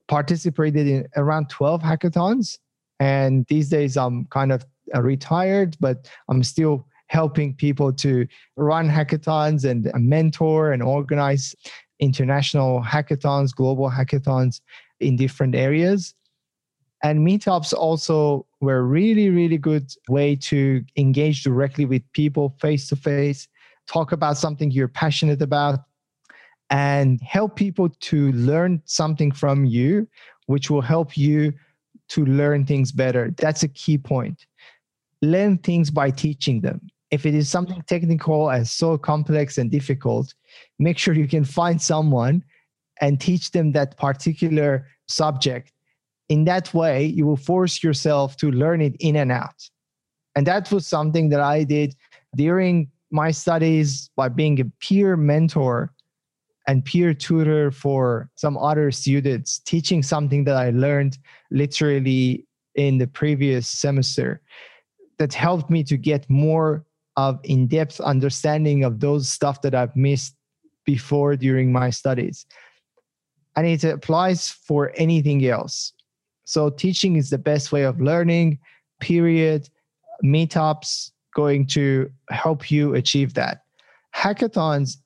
participated 0.09 0.87
in 0.87 1.07
around 1.16 1.49
12 1.49 1.83
hackathons. 1.83 2.59
And 3.01 3.47
these 3.47 3.68
days 3.68 3.97
I'm 3.97 4.27
kind 4.27 4.53
of 4.53 4.64
retired, 5.01 5.77
but 5.81 6.09
I'm 6.29 6.43
still 6.43 6.87
helping 7.07 7.55
people 7.55 7.93
to 7.93 8.27
run 8.57 8.89
hackathons 8.89 9.65
and 9.65 9.91
mentor 9.95 10.73
and 10.73 10.83
organize 10.83 11.55
international 12.01 12.83
hackathons, 12.83 13.55
global 13.55 13.91
hackathons 13.91 14.61
in 15.01 15.17
different 15.17 15.55
areas. 15.55 16.15
And 17.05 17.27
meetups 17.27 17.75
also 17.75 18.47
were 18.61 18.85
really, 18.85 19.29
really 19.29 19.59
good 19.59 19.93
way 20.09 20.37
to 20.37 20.85
engage 20.97 21.43
directly 21.43 21.85
with 21.85 22.03
people 22.13 22.57
face 22.61 22.89
to 22.89 22.97
face, 22.97 23.49
talk 23.87 24.13
about 24.13 24.39
something 24.39 24.71
you're 24.71 24.89
passionate 24.89 25.43
about, 25.43 25.81
and 26.71 27.21
help 27.21 27.57
people 27.57 27.89
to 27.89 28.33
learn 28.33 28.81
something 28.87 29.33
from 29.33 29.65
you, 29.65 30.09
which 30.47 30.71
will 30.71 30.81
help 30.81 31.17
you 31.17 31.53
to 32.09 32.25
learn 32.25 32.65
things 32.65 32.93
better. 32.93 33.35
That's 33.37 33.63
a 33.63 33.69
key 33.69 33.99
point 33.99 34.47
learn 35.23 35.57
things 35.59 35.91
by 35.91 36.11
teaching 36.11 36.61
them. 36.61 36.81
If 37.11 37.25
it 37.25 37.35
is 37.35 37.49
something 37.49 37.83
technical 37.87 38.51
and 38.51 38.67
so 38.67 38.99
complex 38.99 39.57
and 39.59 39.71
difficult, 39.71 40.35
make 40.79 40.99
sure 40.99 41.15
you 41.15 41.29
can 41.29 41.45
find 41.45 41.81
someone 41.81 42.43
and 43.01 43.21
teach 43.21 43.53
them 43.53 43.73
that 43.73 43.97
particular 43.97 44.87
subject. 45.09 45.73
In 46.29 46.45
that 46.45 46.73
way, 46.75 47.05
you 47.07 47.27
will 47.27 47.37
force 47.37 47.83
yourself 47.83 48.37
to 48.39 48.51
learn 48.51 48.81
it 48.81 48.97
in 49.01 49.17
and 49.17 49.31
out. 49.31 49.69
And 50.35 50.47
that 50.47 50.73
was 50.73 50.87
something 50.87 51.29
that 51.29 51.41
I 51.41 51.65
did 51.65 51.95
during 52.37 52.91
my 53.11 53.31
studies 53.31 54.11
by 54.17 54.29
being 54.29 54.61
a 54.61 54.65
peer 54.81 55.17
mentor 55.17 55.93
and 56.67 56.85
peer 56.85 57.13
tutor 57.13 57.71
for 57.71 58.31
some 58.37 58.57
other 58.57 58.91
students, 58.91 59.59
teaching 59.59 60.03
something 60.03 60.45
that 60.45 60.57
I 60.57 60.71
learned 60.71 61.19
literally 61.51 62.47
in 62.75 62.97
the 62.97 63.07
previous 63.07 63.69
semester 63.69 64.41
that 65.18 65.35
helped 65.35 65.70
me 65.70 65.85
to 65.85 65.96
get 65.96 66.29
more 66.29 66.85
of 67.16 67.40
in-depth 67.44 68.01
understanding 68.01 68.85
of 68.85 69.01
those 69.01 69.29
stuff 69.29 69.61
that 69.62 69.75
I've 69.75 69.94
missed 69.94 70.35
before 70.85 71.37
during 71.37 71.70
my 71.70 71.90
studies. 71.90 72.46
And 73.55 73.66
it 73.66 73.85
applies 73.85 74.48
for 74.48 74.92
anything 74.96 75.44
else. 75.46 75.92
So 76.44 76.70
teaching 76.70 77.16
is 77.16 77.31
the 77.31 77.38
best 77.38 77.70
way 77.70 77.83
of 77.83 78.01
learning, 78.01 78.59
period. 79.01 79.68
Meetups 80.25 81.11
going 81.35 81.66
to 81.66 82.11
help 82.31 82.70
you 82.70 82.94
achieve 82.94 83.35
that. 83.35 83.62
Hackathons 84.14 84.96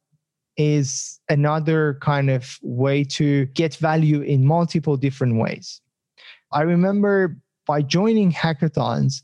is 0.57 1.21
another 1.29 1.99
kind 2.01 2.31
of 2.31 2.59
way 2.63 3.05
to 3.05 3.47
get 3.47 3.77
value 3.77 4.21
in 4.23 4.45
multiple 4.45 4.97
different 4.97 5.37
ways. 5.37 5.81
I 6.53 6.63
remember 6.63 7.37
by 7.67 7.83
joining 7.83 8.33
hackathons, 8.33 9.23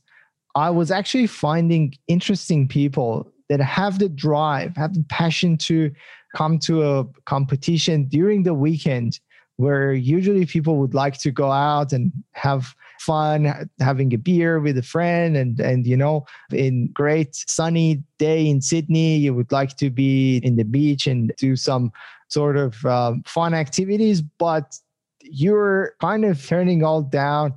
I 0.54 0.70
was 0.70 0.90
actually 0.90 1.26
finding 1.26 1.94
interesting 2.08 2.68
people 2.68 3.32
that 3.48 3.60
have 3.60 3.98
the 3.98 4.08
drive, 4.08 4.76
have 4.76 4.94
the 4.94 5.04
passion 5.08 5.56
to 5.58 5.90
come 6.34 6.58
to 6.60 6.82
a 6.82 7.04
competition 7.24 8.04
during 8.04 8.42
the 8.42 8.54
weekend 8.54 9.20
where 9.56 9.92
usually 9.92 10.46
people 10.46 10.76
would 10.76 10.94
like 10.94 11.18
to 11.18 11.30
go 11.30 11.50
out 11.50 11.92
and 11.92 12.10
have 12.32 12.74
fun 12.98 13.68
having 13.80 14.14
a 14.14 14.18
beer 14.18 14.60
with 14.60 14.78
a 14.78 14.82
friend 14.82 15.36
and 15.36 15.58
and 15.58 15.86
you 15.86 15.96
know 15.96 16.24
in 16.52 16.86
great 16.92 17.34
sunny 17.34 18.00
day 18.18 18.46
in 18.48 18.60
sydney 18.60 19.16
you 19.16 19.34
would 19.34 19.50
like 19.50 19.76
to 19.76 19.90
be 19.90 20.36
in 20.38 20.54
the 20.54 20.62
beach 20.64 21.08
and 21.08 21.32
do 21.36 21.56
some 21.56 21.90
sort 22.28 22.56
of 22.56 22.84
um, 22.86 23.22
fun 23.26 23.54
activities 23.54 24.22
but 24.22 24.78
you're 25.20 25.94
kind 26.00 26.24
of 26.24 26.46
turning 26.46 26.84
all 26.84 27.02
down 27.02 27.52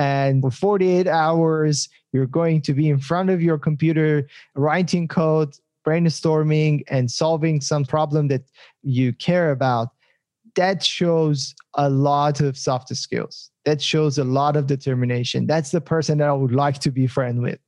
and 0.00 0.42
for 0.42 0.50
48 0.50 1.06
hours 1.06 1.88
you're 2.12 2.26
going 2.26 2.60
to 2.62 2.74
be 2.74 2.88
in 2.88 2.98
front 2.98 3.30
of 3.30 3.42
your 3.42 3.58
computer 3.58 4.26
writing 4.54 5.08
code 5.08 5.54
brainstorming 5.88 6.82
and 6.88 7.10
solving 7.10 7.60
some 7.60 7.84
problem 7.84 8.28
that 8.28 8.42
you 8.82 9.12
care 9.14 9.50
about. 9.50 9.88
That 10.54 10.82
shows 10.82 11.54
a 11.74 11.88
lot 11.88 12.40
of 12.40 12.58
soft 12.58 12.94
skills. 12.94 13.50
That 13.64 13.80
shows 13.80 14.18
a 14.18 14.24
lot 14.24 14.56
of 14.56 14.66
determination. 14.66 15.46
That's 15.46 15.70
the 15.70 15.80
person 15.80 16.18
that 16.18 16.28
i 16.28 16.32
would 16.32 16.52
like 16.52 16.78
to 16.80 16.90
be 16.90 17.06
friend 17.06 17.40
with. 17.42 17.58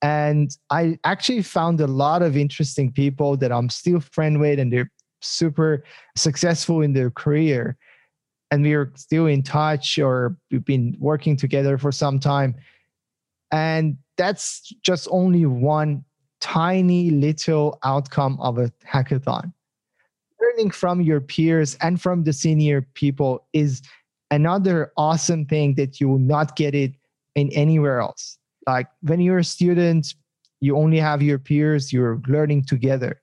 And 0.00 0.50
i 0.70 0.98
actually 1.04 1.42
found 1.42 1.80
a 1.80 1.86
lot 1.86 2.22
of 2.22 2.36
interesting 2.36 2.92
people 2.92 3.36
that 3.38 3.52
i'm 3.52 3.68
still 3.68 4.00
friend 4.00 4.40
with 4.40 4.58
and 4.58 4.72
they're 4.72 4.90
super 5.20 5.84
successful 6.16 6.80
in 6.80 6.94
their 6.94 7.10
career. 7.10 7.76
And 8.50 8.62
we 8.62 8.72
are 8.72 8.90
still 8.96 9.26
in 9.26 9.42
touch 9.42 9.98
or 9.98 10.36
we've 10.50 10.64
been 10.64 10.96
working 10.98 11.36
together 11.36 11.76
for 11.78 11.92
some 11.92 12.18
time 12.18 12.54
and 13.52 13.96
that's 14.16 14.72
just 14.82 15.08
only 15.10 15.46
one 15.46 16.04
tiny 16.40 17.10
little 17.10 17.78
outcome 17.84 18.38
of 18.40 18.58
a 18.58 18.72
hackathon. 18.86 19.52
Learning 20.40 20.70
from 20.70 21.00
your 21.00 21.20
peers 21.20 21.76
and 21.80 22.00
from 22.00 22.24
the 22.24 22.32
senior 22.32 22.86
people 22.94 23.46
is 23.52 23.82
another 24.30 24.92
awesome 24.96 25.44
thing 25.44 25.74
that 25.74 26.00
you 26.00 26.08
will 26.08 26.18
not 26.18 26.56
get 26.56 26.74
it 26.74 26.94
in 27.34 27.50
anywhere 27.50 28.00
else. 28.00 28.38
Like 28.66 28.86
when 29.02 29.20
you're 29.20 29.38
a 29.38 29.44
student 29.44 30.14
you 30.62 30.76
only 30.76 30.98
have 30.98 31.22
your 31.22 31.38
peers 31.38 31.92
you're 31.92 32.20
learning 32.28 32.64
together. 32.64 33.20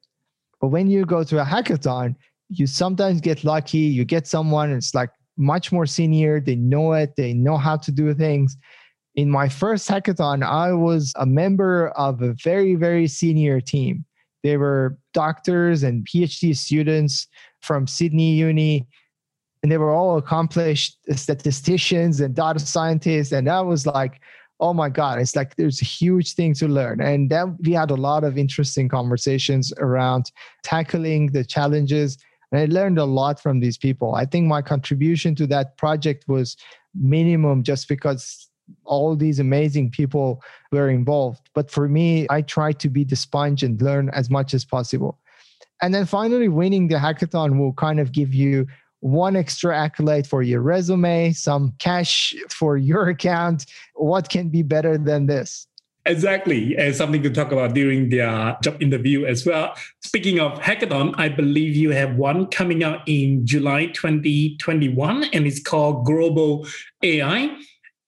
But 0.59 0.69
when 0.69 0.87
you 0.87 1.05
go 1.05 1.23
to 1.23 1.41
a 1.41 1.45
hackathon 1.45 2.15
you 2.49 2.67
sometimes 2.67 3.21
get 3.21 3.43
lucky 3.43 3.79
you 3.79 4.05
get 4.05 4.27
someone 4.27 4.71
it's 4.71 4.95
like 4.95 5.09
much 5.37 5.71
more 5.71 5.85
senior 5.85 6.39
they 6.39 6.55
know 6.55 6.93
it 6.93 7.15
they 7.15 7.33
know 7.33 7.57
how 7.57 7.77
to 7.77 7.91
do 7.91 8.13
things 8.13 8.57
in 9.17 9.29
my 9.29 9.49
first 9.49 9.89
hackathon 9.89 10.41
i 10.43 10.71
was 10.71 11.11
a 11.17 11.25
member 11.25 11.89
of 11.89 12.21
a 12.21 12.33
very 12.43 12.75
very 12.75 13.07
senior 13.07 13.59
team 13.59 14.05
they 14.43 14.55
were 14.55 14.97
doctors 15.13 15.83
and 15.83 16.07
phd 16.07 16.55
students 16.55 17.27
from 17.61 17.85
sydney 17.85 18.31
uni 18.31 18.87
and 19.63 19.71
they 19.71 19.77
were 19.77 19.91
all 19.91 20.17
accomplished 20.17 20.97
statisticians 21.11 22.21
and 22.21 22.35
data 22.35 22.59
scientists. 22.59 23.31
And 23.31 23.47
that 23.47 23.65
was 23.65 23.85
like, 23.85 24.21
oh 24.59 24.73
my 24.73 24.89
God, 24.89 25.19
it's 25.19 25.35
like 25.35 25.55
there's 25.55 25.81
a 25.81 25.85
huge 25.85 26.33
thing 26.33 26.53
to 26.55 26.67
learn. 26.67 27.01
And 27.01 27.29
then 27.29 27.57
we 27.61 27.73
had 27.73 27.91
a 27.91 27.95
lot 27.95 28.23
of 28.23 28.37
interesting 28.37 28.87
conversations 28.89 29.73
around 29.77 30.31
tackling 30.63 31.31
the 31.31 31.43
challenges. 31.43 32.17
And 32.51 32.61
I 32.61 32.65
learned 32.65 32.97
a 32.97 33.05
lot 33.05 33.41
from 33.41 33.59
these 33.59 33.77
people. 33.77 34.15
I 34.15 34.25
think 34.25 34.47
my 34.47 34.61
contribution 34.61 35.35
to 35.35 35.47
that 35.47 35.77
project 35.77 36.25
was 36.27 36.55
minimum 36.95 37.63
just 37.63 37.87
because 37.87 38.46
all 38.85 39.15
these 39.15 39.39
amazing 39.39 39.91
people 39.91 40.41
were 40.71 40.89
involved. 40.89 41.49
But 41.53 41.69
for 41.71 41.87
me, 41.87 42.27
I 42.29 42.41
tried 42.41 42.79
to 42.79 42.89
be 42.89 43.03
the 43.03 43.15
sponge 43.15 43.63
and 43.63 43.81
learn 43.81 44.09
as 44.09 44.29
much 44.29 44.53
as 44.53 44.65
possible. 44.65 45.19
And 45.81 45.93
then 45.93 46.05
finally, 46.05 46.47
winning 46.47 46.87
the 46.87 46.95
hackathon 46.95 47.59
will 47.59 47.73
kind 47.73 47.99
of 47.99 48.11
give 48.11 48.33
you 48.33 48.67
one 48.99 49.35
extra 49.35 49.77
accolade 49.77 50.25
for 50.25 50.41
your 50.41 50.61
resume, 50.61 51.31
some 51.33 51.73
cash 51.77 52.35
for 52.49 52.77
your 52.77 53.09
account. 53.09 53.65
What 53.93 54.29
can 54.29 54.49
be 54.49 54.63
better 54.63 54.97
than 54.97 55.27
this? 55.27 55.67
Exactly, 56.07 56.75
and 56.77 56.95
something 56.95 57.21
to 57.21 57.29
talk 57.29 57.51
about 57.51 57.73
during 57.73 58.09
their 58.09 58.29
uh, 58.29 58.55
job 58.61 58.81
interview 58.81 59.25
as 59.25 59.45
well. 59.45 59.75
Speaking 60.01 60.39
of 60.39 60.57
hackathon, 60.59 61.13
I 61.17 61.27
believe 61.27 61.75
you 61.75 61.91
have 61.91 62.15
one 62.15 62.47
coming 62.47 62.81
out 62.81 63.01
in 63.07 63.45
July 63.45 63.87
2021, 63.87 65.25
and 65.33 65.45
it's 65.45 65.61
called 65.61 66.05
Global 66.05 66.65
AI. 67.03 67.53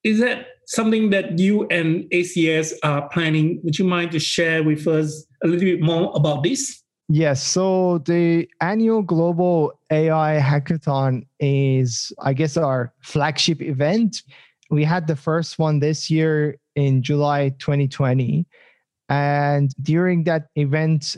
Is 0.02 0.20
that 0.20 0.46
something 0.66 1.10
that 1.10 1.38
you 1.38 1.66
and 1.68 2.04
ACS 2.10 2.72
are 2.82 3.08
planning? 3.08 3.60
Would 3.64 3.78
you 3.78 3.84
mind 3.84 4.12
to 4.12 4.18
share 4.18 4.62
with 4.62 4.86
us 4.86 5.26
a 5.42 5.46
little 5.46 5.64
bit 5.64 5.82
more 5.82 6.12
about 6.14 6.42
this? 6.42 6.82
Yes. 7.08 7.42
So 7.42 7.98
the 7.98 8.48
annual 8.60 9.02
Global 9.02 9.72
AI 9.90 10.38
Hackathon 10.40 11.26
is, 11.40 12.12
I 12.20 12.32
guess, 12.32 12.56
our 12.56 12.94
flagship 13.02 13.60
event. 13.60 14.22
We 14.70 14.84
had 14.84 15.06
the 15.06 15.16
first 15.16 15.58
one 15.58 15.80
this 15.80 16.08
year 16.08 16.56
in 16.76 17.02
July 17.02 17.50
2020. 17.58 18.46
And 19.08 19.74
during 19.82 20.22
that 20.24 20.46
event, 20.54 21.16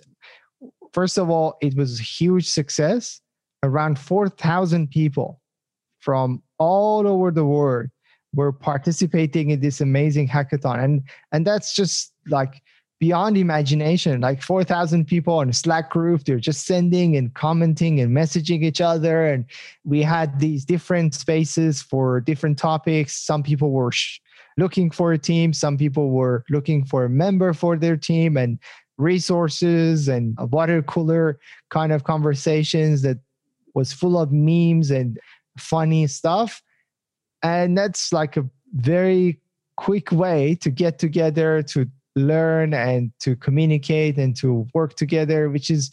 first 0.95 1.19
of 1.19 1.29
all, 1.29 1.59
it 1.61 1.77
was 1.77 2.01
a 2.01 2.03
huge 2.03 2.49
success. 2.49 3.21
Around 3.63 3.99
4,000 3.99 4.91
people 4.91 5.41
from 6.01 6.43
all 6.59 7.07
over 7.07 7.31
the 7.31 7.45
world 7.45 7.91
were 8.35 8.53
participating 8.53 9.51
in 9.51 9.61
this 9.61 9.81
amazing 9.81 10.29
hackathon. 10.29 10.83
And, 10.83 11.03
and 11.33 11.47
that's 11.47 11.75
just 11.75 12.13
like 12.27 12.63
beyond 12.99 13.37
imagination. 13.37 14.21
Like 14.21 14.43
4000 14.43 15.07
people 15.07 15.35
on 15.35 15.49
a 15.49 15.53
slack 15.53 15.91
group 15.91 16.25
they're 16.25 16.39
just 16.39 16.67
sending 16.67 17.17
and 17.17 17.35
commenting 17.35 18.01
and 18.01 18.17
messaging 18.17 18.63
each 18.63 18.81
other. 18.81 19.27
And 19.27 19.45
we 19.85 20.03
had 20.03 20.39
these 20.39 20.65
different 20.65 21.15
spaces 21.15 21.83
for 21.83 22.21
different 22.21 22.59
topics. 22.59 23.17
Some 23.17 23.43
people 23.43 23.71
were 23.71 23.93
sh- 23.93 24.21
looking 24.57 24.91
for 24.91 25.13
a 25.13 25.19
team. 25.19 25.53
Some 25.53 25.77
people 25.77 26.11
were 26.11 26.45
looking 26.49 26.85
for 26.85 27.05
a 27.05 27.11
member 27.11 27.53
for 27.53 27.77
their 27.77 27.97
team. 27.97 28.37
And 28.37 28.59
resources 28.99 30.09
and 30.09 30.35
a 30.39 30.47
water 30.47 30.83
cooler 30.83 31.39
kind 31.71 31.93
of 31.93 32.05
conversations 32.05 33.03
that 33.03 33.19
was 33.75 33.93
full 33.93 34.19
of 34.19 34.31
memes 34.33 34.91
and 34.91 35.19
funny 35.59 36.07
stuff 36.07 36.63
and 37.43 37.77
that's 37.77 38.13
like 38.13 38.37
a 38.37 38.49
very 38.75 39.41
quick 39.77 40.13
way 40.13 40.55
to 40.57 40.71
get 40.71 40.99
together 40.99 41.63
to 41.63 41.87
learn 42.15 42.75
and 42.75 43.13
to 43.21 43.37
communicate 43.37 44.19
and 44.19 44.37
to 44.37 44.67
work 44.75 44.95
together, 44.95 45.49
which 45.51 45.71
is 45.71 45.91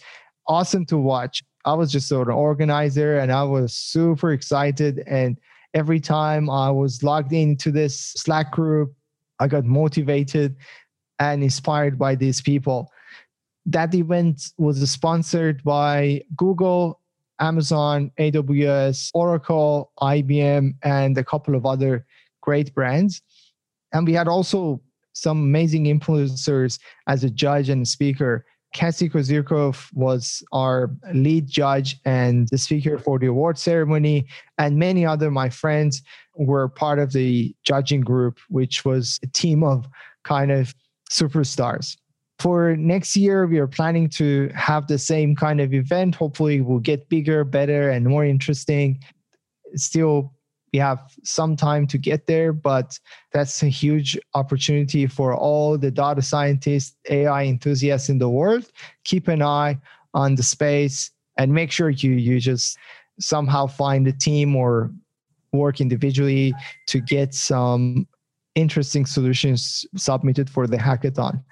awesome 0.48 0.86
to 0.86 0.98
watch. 0.98 1.44
I 1.66 1.74
was 1.74 1.92
just 1.92 2.08
sort 2.08 2.28
of 2.28 2.34
an 2.34 2.40
organizer 2.40 3.18
and 3.18 3.32
I 3.32 3.44
was 3.44 3.74
super 3.74 4.32
excited. 4.32 5.04
And 5.08 5.38
every 5.74 6.00
time 6.00 6.50
I 6.50 6.72
was 6.72 7.04
logged 7.04 7.34
into 7.34 7.72
this 7.72 7.98
Slack 8.18 8.52
group, 8.52 8.94
I 9.40 9.48
got 9.48 9.66
motivated 9.66 10.56
and 11.20 11.44
inspired 11.44 11.98
by 11.98 12.16
these 12.16 12.42
people. 12.42 12.92
That 13.66 13.94
event 13.94 14.52
was 14.58 14.90
sponsored 14.90 15.64
by 15.64 16.24
Google, 16.36 16.99
Amazon, 17.40 18.12
AWS, 18.20 19.12
Oracle, 19.14 19.92
IBM, 20.02 20.74
and 20.84 21.18
a 21.18 21.24
couple 21.24 21.56
of 21.56 21.66
other 21.66 22.06
great 22.42 22.74
brands. 22.74 23.22
And 23.94 24.06
we 24.06 24.14
had 24.14 24.28
also 24.28 24.82
some 25.14 25.40
amazing 25.40 25.86
influencers 25.86 26.80
as 27.08 27.24
a 27.24 27.30
judge 27.30 27.70
and 27.70 27.84
a 27.84 27.86
speaker. 27.86 28.46
Cassie 28.74 29.10
Kozyrkov 29.10 29.92
was 29.94 30.44
our 30.52 30.92
lead 31.14 31.48
judge 31.48 31.98
and 32.06 32.48
the 32.50 32.58
speaker 32.58 33.00
for 33.00 33.18
the 33.18 33.26
award 33.26 33.58
ceremony, 33.58 34.28
and 34.60 34.78
many 34.78 35.06
other 35.06 35.32
my 35.32 35.50
friends 35.50 36.04
were 36.36 36.70
part 36.70 37.00
of 37.00 37.12
the 37.12 37.56
judging 37.64 38.02
group, 38.02 38.38
which 38.50 38.86
was 38.86 39.20
a 39.24 39.28
team 39.28 39.64
of 39.64 39.88
kind 40.24 40.52
of 40.52 40.76
superstars. 41.12 41.98
For 42.40 42.76
next 42.78 43.18
year, 43.18 43.48
we 43.48 43.60
are 43.60 43.68
planning 43.68 44.08
to 44.12 44.50
have 44.56 44.88
the 44.88 44.98
same 44.98 45.36
kind 45.36 45.60
of 45.60 45.74
event. 45.74 46.16
Hopefully, 46.16 46.62
we'll 46.62 46.80
get 46.80 47.10
bigger, 47.10 47.44
better, 47.44 47.90
and 47.90 48.06
more 48.06 48.24
interesting. 48.24 49.04
Still 49.76 50.34
we 50.72 50.80
have 50.80 51.00
some 51.24 51.56
time 51.56 51.88
to 51.88 51.98
get 51.98 52.28
there, 52.28 52.54
but 52.54 52.98
that's 53.34 53.64
a 53.64 53.68
huge 53.68 54.18
opportunity 54.36 55.08
for 55.08 55.36
all 55.36 55.78
the 55.78 55.92
data 55.92 56.22
scientists, 56.22 56.96
AI 57.10 57.46
enthusiasts 57.46 58.10
in 58.10 58.20
the 58.20 58.30
world. 58.30 58.72
Keep 59.04 59.28
an 59.28 59.42
eye 59.42 59.80
on 60.14 60.36
the 60.36 60.44
space 60.44 61.12
and 61.38 61.54
make 61.54 61.72
sure 61.72 61.90
you 61.90 62.12
you 62.12 62.40
just 62.40 62.78
somehow 63.20 63.68
find 63.68 64.08
a 64.08 64.14
team 64.14 64.56
or 64.56 64.92
work 65.52 65.82
individually 65.82 66.54
to 66.88 67.02
get 67.02 67.34
some 67.34 68.08
interesting 68.56 69.06
solutions 69.06 69.86
submitted 69.96 70.50
for 70.50 70.68
the 70.68 70.78
hackathon. 70.78 71.44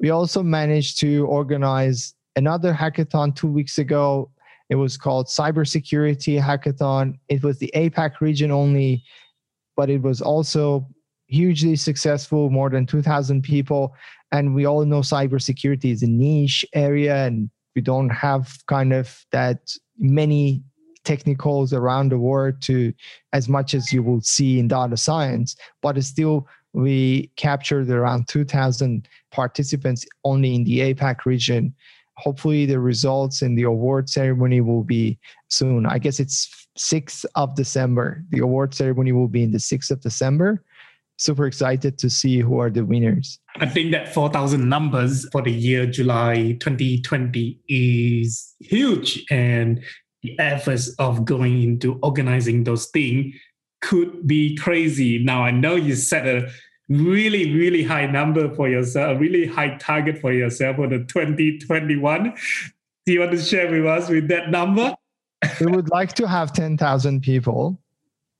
We 0.00 0.10
also 0.10 0.42
managed 0.42 1.00
to 1.00 1.26
organize 1.26 2.14
another 2.36 2.72
hackathon 2.72 3.34
two 3.34 3.50
weeks 3.50 3.78
ago 3.78 4.30
it 4.70 4.76
was 4.76 4.96
called 4.96 5.26
Cybersecurity 5.26 6.40
Hackathon. 6.40 7.18
It 7.28 7.42
was 7.42 7.58
the 7.58 7.70
APAC 7.74 8.20
region 8.20 8.50
only, 8.50 9.04
but 9.76 9.90
it 9.90 10.02
was 10.02 10.20
also 10.20 10.88
hugely 11.26 11.76
successful, 11.76 12.50
more 12.50 12.70
than 12.70 12.86
2,000 12.86 13.42
people. 13.42 13.94
And 14.32 14.54
we 14.54 14.64
all 14.64 14.84
know 14.84 15.00
cybersecurity 15.00 15.92
is 15.92 16.02
a 16.02 16.06
niche 16.06 16.64
area, 16.74 17.26
and 17.26 17.50
we 17.76 17.82
don't 17.82 18.10
have 18.10 18.56
kind 18.66 18.92
of 18.92 19.24
that 19.32 19.70
many 19.98 20.62
technicals 21.04 21.74
around 21.74 22.10
the 22.10 22.18
world 22.18 22.62
to 22.62 22.92
as 23.34 23.48
much 23.48 23.74
as 23.74 23.92
you 23.92 24.02
will 24.02 24.22
see 24.22 24.58
in 24.58 24.68
data 24.68 24.96
science, 24.96 25.54
but 25.82 26.02
still 26.02 26.48
we 26.72 27.30
captured 27.36 27.88
around 27.90 28.26
2,000 28.28 29.06
participants 29.34 30.06
only 30.24 30.54
in 30.54 30.64
the 30.64 30.94
APAC 30.94 31.24
region 31.24 31.74
hopefully 32.16 32.66
the 32.66 32.78
results 32.78 33.42
and 33.42 33.58
the 33.58 33.64
award 33.64 34.08
ceremony 34.08 34.60
will 34.60 34.84
be 34.84 35.18
soon. 35.48 35.86
I 35.86 35.98
guess 35.98 36.20
it's 36.20 36.68
6th 36.78 37.24
of 37.34 37.54
December. 37.54 38.22
The 38.30 38.40
award 38.40 38.74
ceremony 38.74 39.12
will 39.12 39.28
be 39.28 39.42
in 39.42 39.52
the 39.52 39.58
6th 39.58 39.90
of 39.90 40.00
December. 40.00 40.62
Super 41.16 41.46
excited 41.46 41.96
to 41.98 42.10
see 42.10 42.40
who 42.40 42.58
are 42.58 42.70
the 42.70 42.84
winners. 42.84 43.38
I 43.60 43.66
think 43.66 43.92
that 43.92 44.12
4,000 44.12 44.68
numbers 44.68 45.28
for 45.30 45.42
the 45.42 45.52
year 45.52 45.86
July 45.86 46.56
2020 46.60 47.60
is 47.68 48.54
huge. 48.60 49.24
And 49.30 49.82
the 50.22 50.38
efforts 50.40 50.88
of 50.98 51.24
going 51.24 51.62
into 51.62 51.98
organizing 52.02 52.64
those 52.64 52.86
things 52.86 53.34
could 53.80 54.26
be 54.26 54.56
crazy. 54.56 55.22
Now, 55.22 55.44
I 55.44 55.50
know 55.50 55.76
you 55.76 55.94
set 55.94 56.26
a 56.26 56.50
really, 56.88 57.54
really 57.54 57.82
high 57.82 58.06
number 58.06 58.54
for 58.54 58.68
yourself, 58.68 59.16
a 59.16 59.18
really 59.18 59.46
high 59.46 59.76
target 59.78 60.18
for 60.18 60.32
yourself 60.32 60.76
for 60.76 60.86
the 60.86 60.98
2021. 60.98 62.34
Do 63.06 63.12
you 63.12 63.20
want 63.20 63.32
to 63.32 63.38
share 63.40 63.70
with 63.70 63.86
us 63.86 64.08
with 64.08 64.28
that 64.28 64.50
number? 64.50 64.94
we 65.60 65.66
would 65.66 65.90
like 65.90 66.14
to 66.14 66.26
have 66.26 66.52
10,000 66.52 67.20
people 67.20 67.78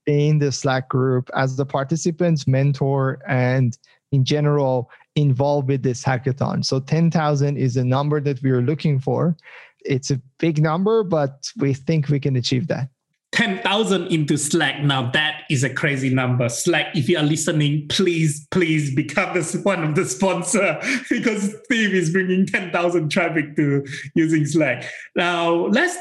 in 0.07 0.39
the 0.39 0.53
Slack 0.53 0.89
group 0.89 1.31
as 1.35 1.57
the 1.57 1.67
participants, 1.67 2.47
mentor, 2.47 3.21
and 3.27 3.77
in 4.13 4.25
general 4.25 4.91
involved 5.17 5.69
with 5.69 5.83
this 5.83 6.03
hackathon. 6.03 6.65
So 6.65 6.81
10,000 6.81 7.57
is 7.57 7.77
a 7.77 7.85
number 7.85 8.21
that 8.21 8.43
we 8.43 8.51
are 8.51 8.63
looking 8.63 8.99
for. 8.99 9.37
It's 9.85 10.11
a 10.11 10.21
big 10.39 10.63
number, 10.63 11.05
but 11.05 11.51
we 11.59 11.75
think 11.75 12.09
we 12.09 12.21
can 12.21 12.37
achieve 12.37 12.69
that. 12.69 12.89
10,000 13.35 14.07
into 14.13 14.39
Slack. 14.39 14.81
Now 14.83 15.11
that 15.11 15.43
is 15.51 15.65
a 15.65 15.71
crazy 15.71 16.09
number. 16.09 16.49
Slack, 16.49 16.95
if 16.95 17.09
you 17.09 17.19
are 17.19 17.25
listening, 17.25 17.89
please, 17.89 18.47
please 18.53 18.95
become 18.95 19.35
the, 19.35 19.61
one 19.65 19.83
of 19.83 19.97
the 19.97 20.05
sponsor 20.05 20.79
because 21.11 21.53
Steve 21.65 21.95
is 21.95 22.11
bringing 22.11 22.47
10,000 22.47 23.09
traffic 23.11 23.57
to 23.57 23.85
using 24.15 24.47
Slack. 24.47 24.89
Now 25.17 25.53
let's 25.53 25.97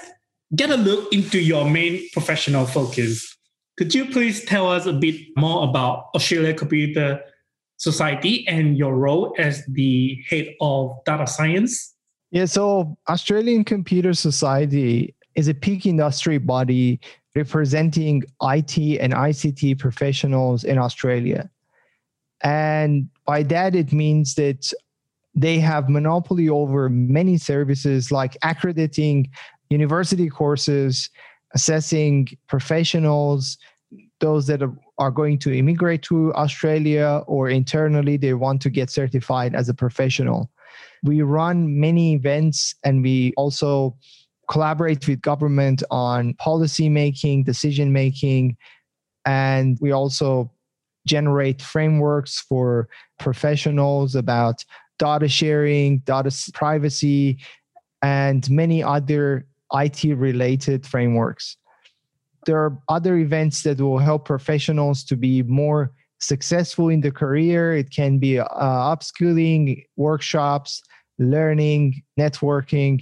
get 0.55 0.69
a 0.69 0.77
look 0.77 1.11
into 1.11 1.39
your 1.39 1.67
main 1.67 2.07
professional 2.13 2.67
focus. 2.67 3.35
Could 3.77 3.95
you 3.95 4.05
please 4.05 4.45
tell 4.45 4.71
us 4.71 4.85
a 4.85 4.93
bit 4.93 5.19
more 5.35 5.67
about 5.67 6.09
Australia 6.13 6.53
Computer 6.53 7.19
Society 7.77 8.47
and 8.47 8.77
your 8.77 8.95
role 8.95 9.33
as 9.39 9.65
the 9.65 10.23
head 10.29 10.53
of 10.61 10.91
data 11.07 11.25
science? 11.25 11.95
Yeah, 12.29 12.45
so 12.45 12.95
Australian 13.09 13.63
Computer 13.63 14.13
Society 14.13 15.15
is 15.33 15.47
a 15.47 15.53
peak 15.55 15.87
industry 15.87 16.37
body 16.37 16.99
representing 17.35 18.23
IT 18.41 18.77
and 18.77 19.13
ICT 19.13 19.79
professionals 19.79 20.63
in 20.63 20.77
Australia. 20.77 21.49
And 22.41 23.09
by 23.25 23.43
that, 23.43 23.75
it 23.75 23.91
means 23.91 24.35
that 24.35 24.71
they 25.35 25.59
have 25.59 25.89
monopoly 25.89 26.47
over 26.49 26.89
many 26.89 27.37
services 27.37 28.11
like 28.11 28.37
accrediting 28.43 29.31
university 29.69 30.29
courses, 30.29 31.09
assessing 31.55 32.27
professionals, 32.47 33.57
those 34.19 34.45
that 34.47 34.61
are 34.99 35.11
going 35.11 35.39
to 35.39 35.57
immigrate 35.57 36.03
to 36.03 36.33
Australia 36.35 37.23
or 37.27 37.49
internally 37.49 38.15
they 38.17 38.33
want 38.33 38.61
to 38.61 38.69
get 38.69 38.89
certified 38.89 39.55
as 39.55 39.69
a 39.69 39.73
professional. 39.73 40.51
We 41.03 41.21
run 41.21 41.79
many 41.79 42.13
events 42.13 42.75
and 42.83 43.03
we 43.03 43.33
also 43.35 43.97
collaborate 44.49 45.07
with 45.07 45.21
government 45.21 45.83
on 45.91 46.33
policy 46.35 46.89
making, 46.89 47.43
decision 47.43 47.91
making, 47.93 48.57
and 49.25 49.77
we 49.81 49.91
also 49.91 50.51
generate 51.07 51.61
frameworks 51.61 52.39
for 52.41 52.87
professionals 53.19 54.15
about 54.15 54.63
data 54.99 55.27
sharing, 55.27 55.99
data 55.99 56.31
privacy, 56.53 57.39
and 58.01 58.49
many 58.49 58.83
other 58.83 59.45
IT 59.73 60.03
related 60.03 60.85
frameworks. 60.85 61.57
There 62.45 62.57
are 62.57 62.77
other 62.89 63.17
events 63.17 63.63
that 63.63 63.79
will 63.79 63.97
help 63.97 64.25
professionals 64.25 65.03
to 65.05 65.15
be 65.15 65.43
more 65.43 65.91
successful 66.19 66.89
in 66.89 67.01
the 67.01 67.11
career. 67.11 67.75
It 67.75 67.91
can 67.91 68.17
be 68.19 68.39
uh, 68.39 68.45
upskilling, 68.49 69.83
workshops, 69.95 70.81
learning, 71.19 72.01
networking, 72.19 73.01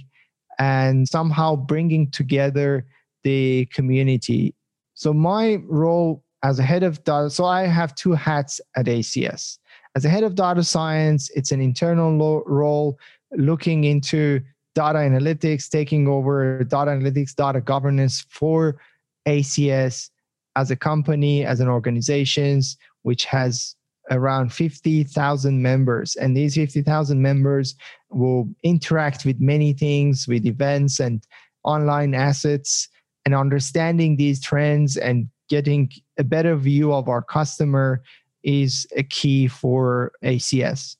and 0.58 1.08
somehow 1.08 1.56
bringing 1.56 2.10
together 2.10 2.86
the 3.24 3.66
community. 3.66 4.54
So, 4.94 5.12
my 5.12 5.56
role 5.66 6.22
as 6.42 6.58
a 6.58 6.62
head 6.62 6.82
of 6.82 7.02
data, 7.04 7.30
so 7.30 7.44
I 7.44 7.66
have 7.66 7.94
two 7.94 8.12
hats 8.12 8.60
at 8.76 8.86
ACS. 8.86 9.58
As 9.94 10.04
a 10.04 10.08
head 10.08 10.24
of 10.24 10.34
data 10.34 10.64
science, 10.64 11.30
it's 11.34 11.52
an 11.52 11.60
internal 11.60 12.16
lo- 12.16 12.42
role 12.46 12.98
looking 13.32 13.84
into 13.84 14.40
data 14.74 14.98
analytics, 14.98 15.68
taking 15.68 16.08
over 16.08 16.64
data 16.64 16.90
analytics, 16.90 17.34
data 17.34 17.60
governance 17.60 18.24
for 18.30 18.80
ACS 19.26 20.10
as 20.56 20.70
a 20.70 20.76
company, 20.76 21.44
as 21.44 21.60
an 21.60 21.68
organization, 21.68 22.60
which 23.02 23.24
has 23.24 23.76
around 24.10 24.52
50,000 24.52 25.62
members. 25.62 26.16
And 26.16 26.36
these 26.36 26.54
50,000 26.54 27.20
members 27.20 27.74
will 28.14 28.48
interact 28.62 29.24
with 29.24 29.40
many 29.40 29.72
things, 29.72 30.26
with 30.28 30.46
events 30.46 31.00
and 31.00 31.24
online 31.64 32.14
assets, 32.14 32.88
and 33.24 33.34
understanding 33.34 34.16
these 34.16 34.40
trends 34.40 34.96
and 34.96 35.28
getting 35.48 35.90
a 36.18 36.24
better 36.24 36.56
view 36.56 36.92
of 36.92 37.08
our 37.08 37.22
customer 37.22 38.02
is 38.42 38.86
a 38.96 39.02
key 39.02 39.46
for 39.46 40.12
ACS. 40.24 40.96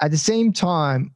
At 0.00 0.10
the 0.10 0.18
same 0.18 0.52
time, 0.52 1.14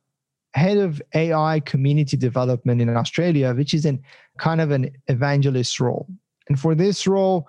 head 0.54 0.78
of 0.78 1.02
AI 1.14 1.60
community 1.60 2.16
development 2.16 2.80
in 2.80 2.96
Australia, 2.96 3.52
which 3.54 3.74
is 3.74 3.84
an 3.84 4.02
kind 4.38 4.60
of 4.60 4.70
an 4.70 4.90
evangelist 5.08 5.80
role. 5.80 6.06
And 6.48 6.58
for 6.58 6.74
this 6.74 7.06
role, 7.06 7.48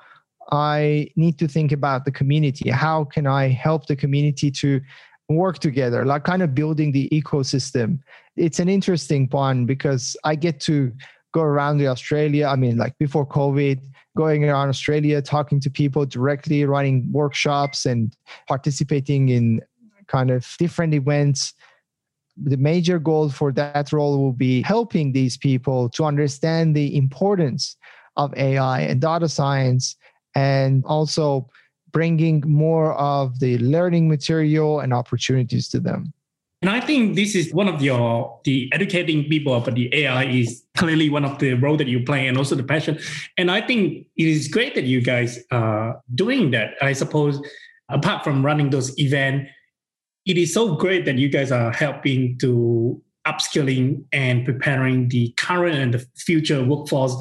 I 0.51 1.09
need 1.15 1.39
to 1.39 1.47
think 1.47 1.71
about 1.71 2.05
the 2.05 2.11
community. 2.11 2.69
How 2.69 3.03
can 3.03 3.25
I 3.27 3.47
help 3.47 3.87
the 3.87 3.95
community 3.95 4.51
to 4.51 4.81
work 5.29 5.59
together, 5.59 6.05
like 6.05 6.23
kind 6.23 6.41
of 6.41 6.53
building 6.53 6.91
the 6.91 7.09
ecosystem? 7.09 7.99
It's 8.35 8.59
an 8.59 8.69
interesting 8.69 9.27
one 9.31 9.65
because 9.65 10.15
I 10.23 10.35
get 10.35 10.59
to 10.61 10.91
go 11.33 11.41
around 11.41 11.77
the 11.77 11.87
Australia. 11.87 12.47
I 12.47 12.55
mean, 12.55 12.77
like 12.77 12.97
before 12.97 13.25
COVID, 13.25 13.79
going 14.15 14.45
around 14.45 14.69
Australia, 14.69 15.21
talking 15.21 15.59
to 15.59 15.69
people 15.69 16.05
directly, 16.05 16.63
running 16.65 17.11
workshops 17.11 17.85
and 17.85 18.15
participating 18.47 19.29
in 19.29 19.61
kind 20.07 20.31
of 20.31 20.47
different 20.57 20.93
events. 20.93 21.53
The 22.37 22.57
major 22.57 22.99
goal 22.99 23.29
for 23.29 23.51
that 23.53 23.91
role 23.91 24.21
will 24.21 24.33
be 24.33 24.61
helping 24.61 25.11
these 25.11 25.37
people 25.37 25.89
to 25.89 26.05
understand 26.05 26.75
the 26.75 26.95
importance 26.95 27.75
of 28.17 28.33
AI 28.37 28.81
and 28.81 29.01
data 29.01 29.27
science 29.27 29.95
and 30.35 30.83
also 30.85 31.49
bringing 31.95 32.43
more 32.45 32.93
of 32.95 33.39
the 33.39 33.57
learning 33.59 34.09
material 34.09 34.81
and 34.81 34.93
opportunities 34.93 35.69
to 35.69 35.79
them. 35.79 36.11
And 36.61 36.69
I 36.69 36.81
think 36.81 37.15
this 37.15 37.35
is 37.35 37.53
one 37.53 37.69
of 37.69 37.81
your 37.81 38.37
the 38.43 38.69
educating 38.73 39.23
people 39.29 39.53
about 39.53 39.75
the 39.75 39.87
AI 39.95 40.25
is 40.25 40.65
clearly 40.75 41.09
one 41.09 41.23
of 41.23 41.39
the 41.39 41.53
role 41.53 41.77
that 41.77 41.87
you 41.87 42.03
play 42.03 42.27
and 42.27 42.37
also 42.37 42.53
the 42.53 42.63
passion. 42.63 42.99
And 43.37 43.49
I 43.49 43.61
think 43.61 44.07
it 44.17 44.27
is 44.27 44.49
great 44.49 44.75
that 44.75 44.83
you 44.83 44.99
guys 44.99 45.39
are 45.51 46.01
doing 46.13 46.51
that. 46.51 46.71
I 46.81 46.91
suppose 46.91 47.39
apart 47.87 48.25
from 48.25 48.45
running 48.45 48.71
those 48.71 48.91
events, 48.99 49.49
it 50.25 50.37
is 50.37 50.53
so 50.53 50.75
great 50.75 51.05
that 51.05 51.17
you 51.17 51.29
guys 51.29 51.49
are 51.49 51.71
helping 51.71 52.37
to 52.39 53.01
upskilling 53.25 54.03
and 54.11 54.43
preparing 54.43 55.07
the 55.07 55.33
current 55.37 55.77
and 55.77 55.93
the 55.93 56.05
future 56.17 56.61
workforce 56.61 57.15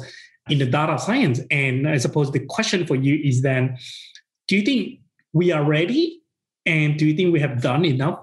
in 0.49 0.57
the 0.57 0.65
data 0.65 0.99
science. 0.99 1.39
And 1.49 1.87
I 1.87 1.97
suppose 1.97 2.29
the 2.29 2.45
question 2.45 2.85
for 2.85 2.95
you 2.95 3.15
is 3.23 3.41
then, 3.41 3.77
do 4.47 4.55
you 4.55 4.61
think 4.63 4.99
we 5.33 5.51
are 5.51 5.63
ready? 5.63 6.21
And 6.65 6.97
do 6.97 7.05
you 7.05 7.15
think 7.15 7.31
we 7.33 7.39
have 7.39 7.61
done 7.61 7.85
enough 7.85 8.19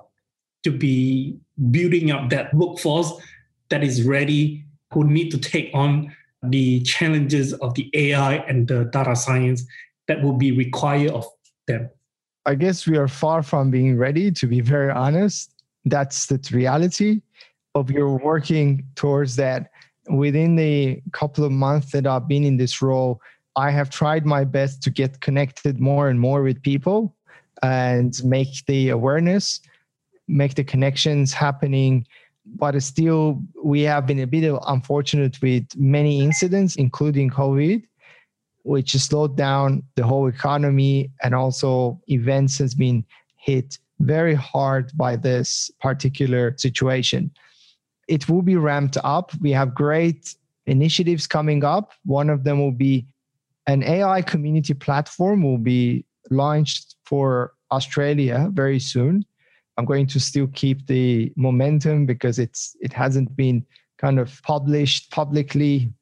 to 0.65 0.71
be 0.71 1.37
building 1.71 2.11
up 2.11 2.31
that 2.31 2.53
workforce 2.55 3.13
that 3.69 3.85
is 3.85 4.03
ready, 4.03 4.65
who 4.93 5.05
need 5.05 5.31
to 5.31 5.39
take 5.39 5.71
on 5.75 6.15
the 6.43 6.81
challenges 6.83 7.53
of 7.55 7.75
the 7.75 7.91
AI 7.95 8.35
and 8.35 8.67
the 8.69 8.85
data 8.85 9.15
science 9.15 9.65
that 10.09 10.23
will 10.23 10.33
be 10.33 10.53
required 10.53 11.13
of 11.13 11.27
them? 11.67 11.89
I 12.45 12.57
guess 12.57 12.87
we 12.87 12.97
are 12.97 13.09
far 13.09 13.43
from 13.43 13.71
being 13.71 13.97
ready, 13.97 14.33
to 14.33 14.47
be 14.47 14.61
very 14.61 14.91
honest. 14.91 15.55
That's 15.85 16.27
the 16.27 16.41
reality. 16.53 17.23
But 17.75 17.91
we're 17.91 18.09
working 18.09 18.85
towards 18.97 19.37
that 19.37 19.71
within 20.11 20.57
the 20.57 21.01
couple 21.13 21.45
of 21.45 21.53
months 21.53 21.93
that 21.93 22.07
I've 22.07 22.27
been 22.27 22.45
in 22.45 22.57
this 22.57 22.83
role, 22.83 23.21
I 23.57 23.71
have 23.71 23.91
tried 23.91 24.25
my 24.25 24.45
best 24.45 24.83
to 24.85 24.91
get 24.91 25.21
connected 25.21 25.81
more 25.81 26.09
and 26.09 26.19
more 26.19 26.43
with 26.43 26.63
people 26.63 27.15
and 27.63 28.19
make 28.25 28.65
the 28.67 28.89
awareness, 28.89 29.61
make 30.29 30.55
the 30.55 30.65
connections 30.65 31.33
happening. 31.33 32.07
But 32.45 32.81
still, 32.83 33.43
we 33.63 33.83
have 33.83 34.07
been 34.07 34.21
a 34.21 34.27
bit 34.27 34.53
unfortunate 34.67 35.41
with 35.43 35.65
many 35.77 36.21
incidents, 36.21 36.77
including 36.77 37.31
COVID, 37.31 37.85
which 38.63 38.93
slowed 38.93 39.37
down 39.37 39.83
the 39.97 40.05
whole 40.05 40.27
economy 40.29 41.11
and 41.23 41.35
also 41.35 42.01
events 42.09 42.59
has 42.59 42.75
been 42.75 43.05
hit 43.37 43.79
very 44.01 44.35
hard 44.35 44.91
by 44.97 45.15
this 45.15 45.71
particular 45.81 46.55
situation 46.57 47.31
it 48.09 48.29
will 48.29 48.43
be 48.43 48.57
ramped 48.57 48.99
up. 49.05 49.33
We 49.41 49.53
have 49.53 49.75
great 49.75 50.35
initiatives 50.67 51.27
coming 51.27 51.65
up. 51.65 51.93
One 52.05 52.31
of 52.31 52.45
them 52.45 52.61
will 52.61 52.73
be 52.73 53.07
an 53.67 53.83
AI 53.83 54.23
community 54.23 54.75
platform 54.75 55.43
will 55.43 55.59
be 55.59 56.05
launched 56.31 56.97
for 57.05 57.53
Australia 57.71 58.51
very 58.53 58.79
soon. 58.79 59.25
I'm 59.79 59.85
going 59.85 60.07
to 60.09 60.21
still 60.21 60.49
keep 60.49 60.87
the 60.87 61.33
momentum 61.37 62.07
because 62.07 62.39
it's 62.39 62.77
it 62.81 62.93
hasn't 62.93 63.35
been 63.37 63.65
kind 63.99 64.19
of 64.19 64.43
published 64.43 65.11
publicly 65.11 65.93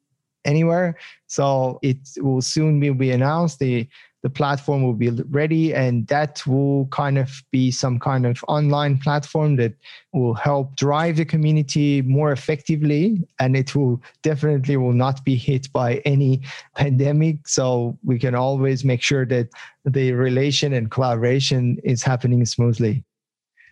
anywhere. 0.43 0.97
So 1.27 1.79
it 1.81 1.97
will 2.17 2.41
soon 2.41 2.79
be, 2.79 3.11
announced. 3.11 3.59
The 3.59 3.87
the 4.23 4.29
platform 4.29 4.83
will 4.83 4.93
be 4.93 5.09
ready 5.29 5.73
and 5.73 6.07
that 6.07 6.45
will 6.45 6.85
kind 6.87 7.17
of 7.17 7.41
be 7.51 7.71
some 7.71 7.99
kind 7.99 8.25
of 8.25 8.43
online 8.47 8.97
platform 8.97 9.55
that 9.55 9.73
will 10.13 10.33
help 10.33 10.75
drive 10.75 11.17
the 11.17 11.25
community 11.25 12.01
more 12.03 12.31
effectively 12.31 13.21
and 13.39 13.55
it 13.55 13.75
will 13.75 14.01
definitely 14.21 14.77
will 14.77 14.93
not 14.93 15.23
be 15.25 15.35
hit 15.35 15.71
by 15.73 15.95
any 16.05 16.41
pandemic. 16.75 17.47
So 17.47 17.97
we 18.03 18.19
can 18.19 18.35
always 18.35 18.85
make 18.85 19.01
sure 19.01 19.25
that 19.25 19.49
the 19.85 20.11
relation 20.13 20.73
and 20.73 20.91
collaboration 20.91 21.79
is 21.83 22.03
happening 22.03 22.45
smoothly. 22.45 23.03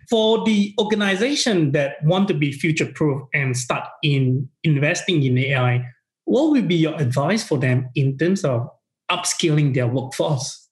For 0.10 0.44
the 0.44 0.74
organization 0.80 1.72
that 1.74 2.04
want 2.04 2.28
to 2.30 2.34
be 2.34 2.52
future 2.52 2.88
proof 2.88 3.22
and 3.36 3.56
start 3.56 3.88
in 4.02 4.50
investing 4.64 5.22
in 5.22 5.38
ai 5.38 5.86
what 6.30 6.52
would 6.52 6.68
be 6.68 6.76
your 6.76 6.94
advice 7.02 7.44
for 7.44 7.58
them 7.58 7.90
in 7.96 8.16
terms 8.16 8.46
of 8.46 8.70
upskilling 9.12 9.74
their 9.74 9.88
workforce? 9.88 10.68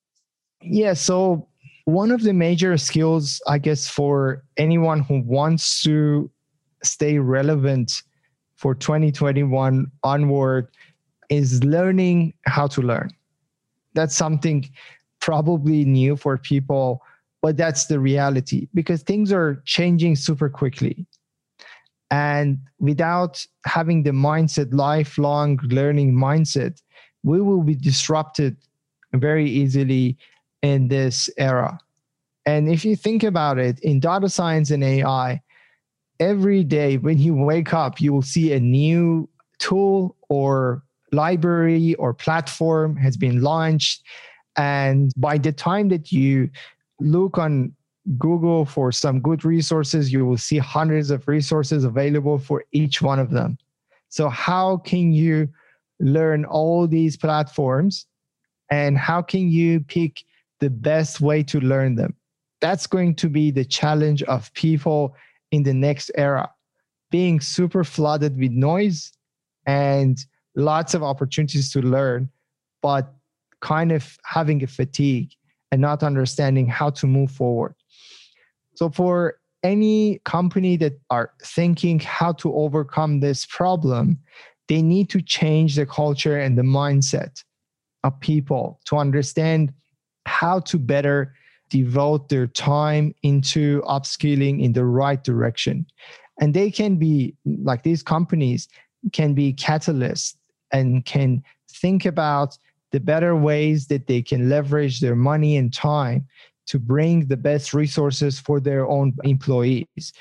Yeah, 0.62 0.94
so 0.94 1.48
one 1.86 2.12
of 2.12 2.22
the 2.24 2.34
major 2.34 2.78
skills, 2.78 3.42
I 3.48 3.60
guess, 3.60 3.88
for 3.88 4.44
anyone 4.58 5.02
who 5.02 5.22
wants 5.22 5.82
to 5.84 6.30
stay 6.84 7.18
relevant 7.20 8.02
for 8.56 8.76
2021 8.76 9.90
onward 10.04 10.68
is 11.30 11.64
learning 11.64 12.34
how 12.46 12.68
to 12.68 12.82
learn. 12.82 13.10
That's 13.94 14.16
something 14.16 14.70
probably 15.20 15.86
new 15.86 16.16
for 16.16 16.38
people, 16.38 17.02
but 17.42 17.58
that's 17.58 17.86
the 17.86 18.00
reality 18.00 18.68
because 18.74 19.02
things 19.04 19.32
are 19.32 19.62
changing 19.66 20.16
super 20.16 20.50
quickly. 20.50 21.06
And 22.10 22.60
without 22.80 23.46
having 23.66 24.04
the 24.04 24.12
mindset, 24.12 24.74
lifelong 24.74 25.60
learning 25.64 26.14
mindset, 26.14 26.82
we 27.28 27.42
will 27.42 27.62
be 27.62 27.76
disrupted 27.76 28.56
very 29.14 29.50
easily 29.50 30.18
in 30.62 30.88
this 30.88 31.30
era. 31.38 31.80
And 32.46 32.70
if 32.70 32.86
you 32.86 32.96
think 32.96 33.24
about 33.24 33.60
it, 33.60 33.80
in 33.80 34.00
data 34.00 34.30
science 34.30 34.72
and 34.72 34.84
AI, 34.84 35.42
every 36.20 36.64
day 36.64 36.98
when 36.98 37.20
you 37.20 37.36
wake 37.36 37.74
up, 37.74 38.00
you 38.00 38.14
will 38.14 38.22
see 38.22 38.54
a 38.54 38.60
new 38.60 39.28
tool 39.60 40.16
or 40.30 40.82
library 41.12 41.96
or 41.96 42.14
platform 42.14 42.96
has 42.96 43.18
been 43.18 43.42
launched. 43.42 44.04
And 44.56 45.12
by 45.18 45.38
the 45.38 45.52
time 45.52 45.90
that 45.90 46.12
you 46.12 46.50
look 47.00 47.38
on 47.38 47.74
Google 48.18 48.66
for 48.66 48.92
some 48.92 49.20
good 49.20 49.44
resources, 49.44 50.12
you 50.14 50.26
will 50.26 50.38
see 50.38 50.58
hundreds 50.58 51.12
of 51.12 51.28
resources 51.28 51.84
available 51.84 52.40
for 52.40 52.64
each 52.72 53.02
one 53.02 53.20
of 53.20 53.32
them. 53.32 53.58
So, 54.10 54.30
how 54.30 54.78
can 54.78 55.12
you 55.12 55.50
learn 56.00 56.46
all 56.46 56.88
these 56.88 57.18
platforms 57.18 58.06
and 58.70 58.98
how 58.98 59.22
can 59.22 59.50
you 59.50 59.80
pick 59.80 60.24
the 60.60 60.70
best 60.70 61.22
way 61.22 61.44
to 61.44 61.60
learn 61.60 61.96
them? 61.96 62.16
That's 62.60 62.88
going 62.88 63.16
to 63.16 63.30
be 63.30 63.52
the 63.52 63.66
challenge 63.66 64.24
of 64.24 64.54
people 64.54 65.16
in 65.52 65.64
the 65.64 65.74
next 65.74 66.12
era. 66.16 66.50
Being 67.12 67.40
super 67.40 67.84
flooded 67.84 68.38
with 68.38 68.52
noise 68.52 69.12
and 69.66 70.18
lots 70.56 70.94
of 70.94 71.04
opportunities 71.04 71.72
to 71.72 71.82
learn, 71.82 72.30
but 72.82 73.14
kind 73.62 73.92
of 73.92 74.18
having 74.26 74.64
a 74.64 74.68
fatigue 74.68 75.32
and 75.72 75.82
not 75.82 76.04
understanding 76.04 76.68
how 76.68 76.90
to 76.90 77.08
move 77.08 77.32
forward. 77.32 77.76
So 78.76 78.90
for 78.90 79.40
any 79.64 80.20
company 80.24 80.78
that 80.78 81.00
are 81.10 81.32
thinking 81.44 82.00
how 82.00 82.34
to 82.34 82.54
overcome 82.54 83.20
this 83.20 83.46
problem, 83.46 84.20
they 84.68 84.82
need 84.82 85.10
to 85.10 85.22
change 85.22 85.76
the 85.76 85.86
culture 85.86 86.38
and 86.38 86.58
the 86.58 86.64
mindset 86.64 87.44
of 88.04 88.20
people 88.20 88.80
to 88.86 88.98
understand 88.98 89.74
how 90.26 90.60
to 90.60 90.78
better 90.78 91.34
devote 91.70 92.30
their 92.30 92.48
time 92.48 93.14
into 93.24 93.82
upskilling 93.82 94.62
in 94.62 94.74
the 94.74 94.86
right 94.86 95.24
direction. 95.24 95.86
And 96.40 96.54
they 96.54 96.70
can 96.70 96.98
be 96.98 97.36
like 97.46 97.84
these 97.84 98.04
companies 98.04 98.68
can 99.12 99.34
be 99.34 99.54
catalysts 99.54 100.36
and 100.72 101.06
can 101.06 101.44
think 101.70 102.06
about 102.06 102.58
the 102.92 103.00
better 103.00 103.36
ways 103.36 103.88
that 103.88 104.08
they 104.08 104.22
can 104.22 104.50
leverage 104.50 105.00
their 105.00 105.16
money 105.16 105.58
and 105.58 105.74
time 105.74 106.26
to 106.68 106.80
bring 106.80 107.28
the 107.28 107.38
best 107.38 107.74
resources 107.74 108.40
for 108.40 108.60
their 108.60 108.88
own 108.88 109.14
employees. 109.24 110.14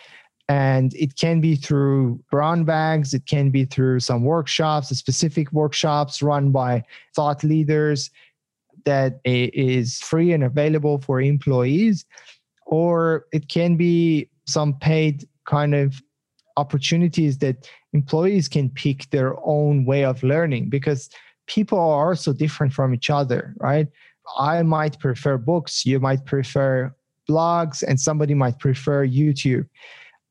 And 0.48 0.94
it 0.94 1.16
can 1.16 1.40
be 1.40 1.56
through 1.56 2.20
brown 2.30 2.64
bags, 2.64 3.12
it 3.14 3.26
can 3.26 3.50
be 3.50 3.64
through 3.64 4.00
some 4.00 4.22
workshops, 4.22 4.88
specific 4.88 5.50
workshops 5.52 6.22
run 6.22 6.52
by 6.52 6.84
thought 7.14 7.42
leaders 7.42 8.10
that 8.84 9.20
is 9.24 9.98
free 9.98 10.32
and 10.32 10.44
available 10.44 10.98
for 10.98 11.20
employees, 11.20 12.04
or 12.66 13.26
it 13.32 13.48
can 13.48 13.76
be 13.76 14.30
some 14.46 14.74
paid 14.74 15.28
kind 15.46 15.74
of 15.74 16.00
opportunities 16.56 17.38
that 17.38 17.68
employees 17.92 18.48
can 18.48 18.70
pick 18.70 19.10
their 19.10 19.34
own 19.44 19.84
way 19.84 20.04
of 20.04 20.22
learning 20.22 20.68
because 20.68 21.10
people 21.46 21.78
are 21.78 22.14
so 22.14 22.32
different 22.32 22.72
from 22.72 22.94
each 22.94 23.10
other, 23.10 23.54
right? 23.58 23.88
I 24.38 24.62
might 24.62 24.98
prefer 24.98 25.38
books, 25.38 25.84
you 25.84 26.00
might 26.00 26.24
prefer 26.24 26.94
blogs, 27.28 27.82
and 27.82 28.00
somebody 28.00 28.34
might 28.34 28.58
prefer 28.58 29.06
YouTube. 29.06 29.68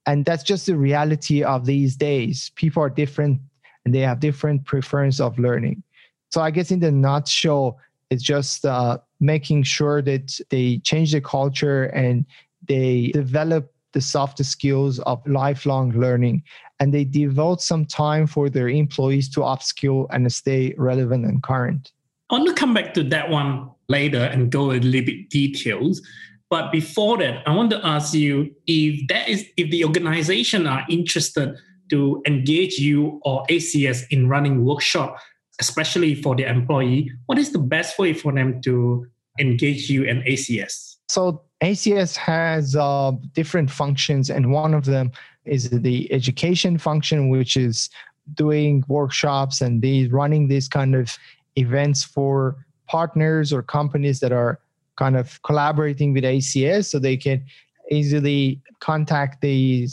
And 0.06 0.26
that's 0.26 0.43
just 0.43 0.66
the 0.66 0.78
reality 0.78 1.43
of 1.43 1.66
these 1.66 1.95
days. 1.95 2.51
People 2.56 2.84
are 2.84 2.89
different 2.89 3.39
and 3.86 3.93
they 3.93 3.99
have 3.99 4.20
different 4.20 4.66
preference 4.66 5.20
of 5.20 5.38
learning. 5.39 5.84
So 6.32 6.41
I 6.41 6.51
guess 6.51 6.72
in 6.72 6.80
the 6.80 6.91
nutshell, 6.91 7.80
it's 8.10 8.24
just 8.24 8.66
uh, 8.66 8.99
making 9.20 9.64
sure 9.64 10.01
that 10.01 10.39
they 10.49 10.80
change 10.80 11.12
the 11.12 11.22
culture 11.22 11.86
and 11.86 12.26
they 12.68 13.12
develop 13.14 13.72
the 13.93 14.01
soft 14.01 14.43
skills 14.43 14.99
of 14.99 15.26
lifelong 15.26 15.91
learning 15.91 16.43
and 16.80 16.93
they 16.93 17.06
devote 17.06 17.62
some 17.62 17.86
time 17.86 18.28
for 18.28 18.49
their 18.49 18.68
employees 18.68 19.30
to 19.30 19.39
upskill 19.39 20.08
and 20.12 20.32
stay 20.32 20.76
relevant 20.78 21.26
and 21.26 21.41
current. 21.41 21.91
I 22.30 22.36
want 22.36 22.47
to 22.49 22.53
come 22.53 22.74
back 22.74 22.93
to 22.95 23.03
that 23.03 23.30
one 23.30 23.70
later 23.88 24.24
and 24.24 24.51
go 24.51 24.72
a 24.72 24.80
little 24.80 25.06
bit 25.06 25.30
details. 25.30 26.01
But 26.50 26.72
before 26.72 27.18
that, 27.18 27.48
I 27.48 27.56
want 27.56 27.72
to 27.72 27.86
ask 27.86 28.14
you 28.14 28.54
if 28.68 29.08
that 29.08 29.28
is 29.28 29.46
if 29.58 29.72
the 29.72 29.84
organization 29.84 30.68
are 30.68 30.86
interested 30.89 31.56
to 31.89 32.22
engage 32.26 32.78
you 32.80 33.20
or 33.24 33.46
ACS 33.50 34.04
in 34.10 34.30
running 34.30 34.64
workshop, 34.64 35.18
especially 35.60 36.16
for 36.16 36.36
the 36.36 36.48
employee, 36.48 37.12
what 37.26 37.38
is 37.38 37.52
the 37.52 37.60
best 37.60 37.98
way 37.98 38.14
for 38.14 38.32
them 38.32 38.62
to 38.62 39.08
engage 39.39 39.89
you 39.89 40.08
and 40.08 40.24
ACS? 40.24 40.96
So 41.10 41.41
ACS 41.62 42.16
has 42.16 42.76
uh, 42.76 43.12
different 43.34 43.70
functions, 43.70 44.30
and 44.30 44.52
one 44.52 44.74
of 44.74 44.86
them 44.86 45.12
is 45.46 45.70
the 45.70 46.12
education 46.12 46.78
function, 46.78 47.30
which 47.30 47.58
is 47.58 47.89
doing 48.34 48.84
workshops 48.88 49.62
and 49.62 49.82
the 49.82 50.08
running 50.08 50.48
these 50.48 50.68
kind 50.68 50.96
of 50.96 51.18
events 51.56 52.04
for 52.04 52.66
partners 52.88 53.54
or 53.54 53.62
companies 53.62 54.20
that 54.20 54.32
are 54.32 54.60
kind 54.96 55.18
of 55.18 55.41
collaborating 55.43 56.14
with 56.14 56.24
ACS, 56.24 56.86
so 56.86 57.00
they 57.00 57.18
can 57.18 57.43
easily 57.91 58.62
contact 58.80 59.41
the 59.41 59.88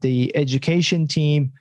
the 0.00 0.34
education 0.36 1.06
team 1.06 1.52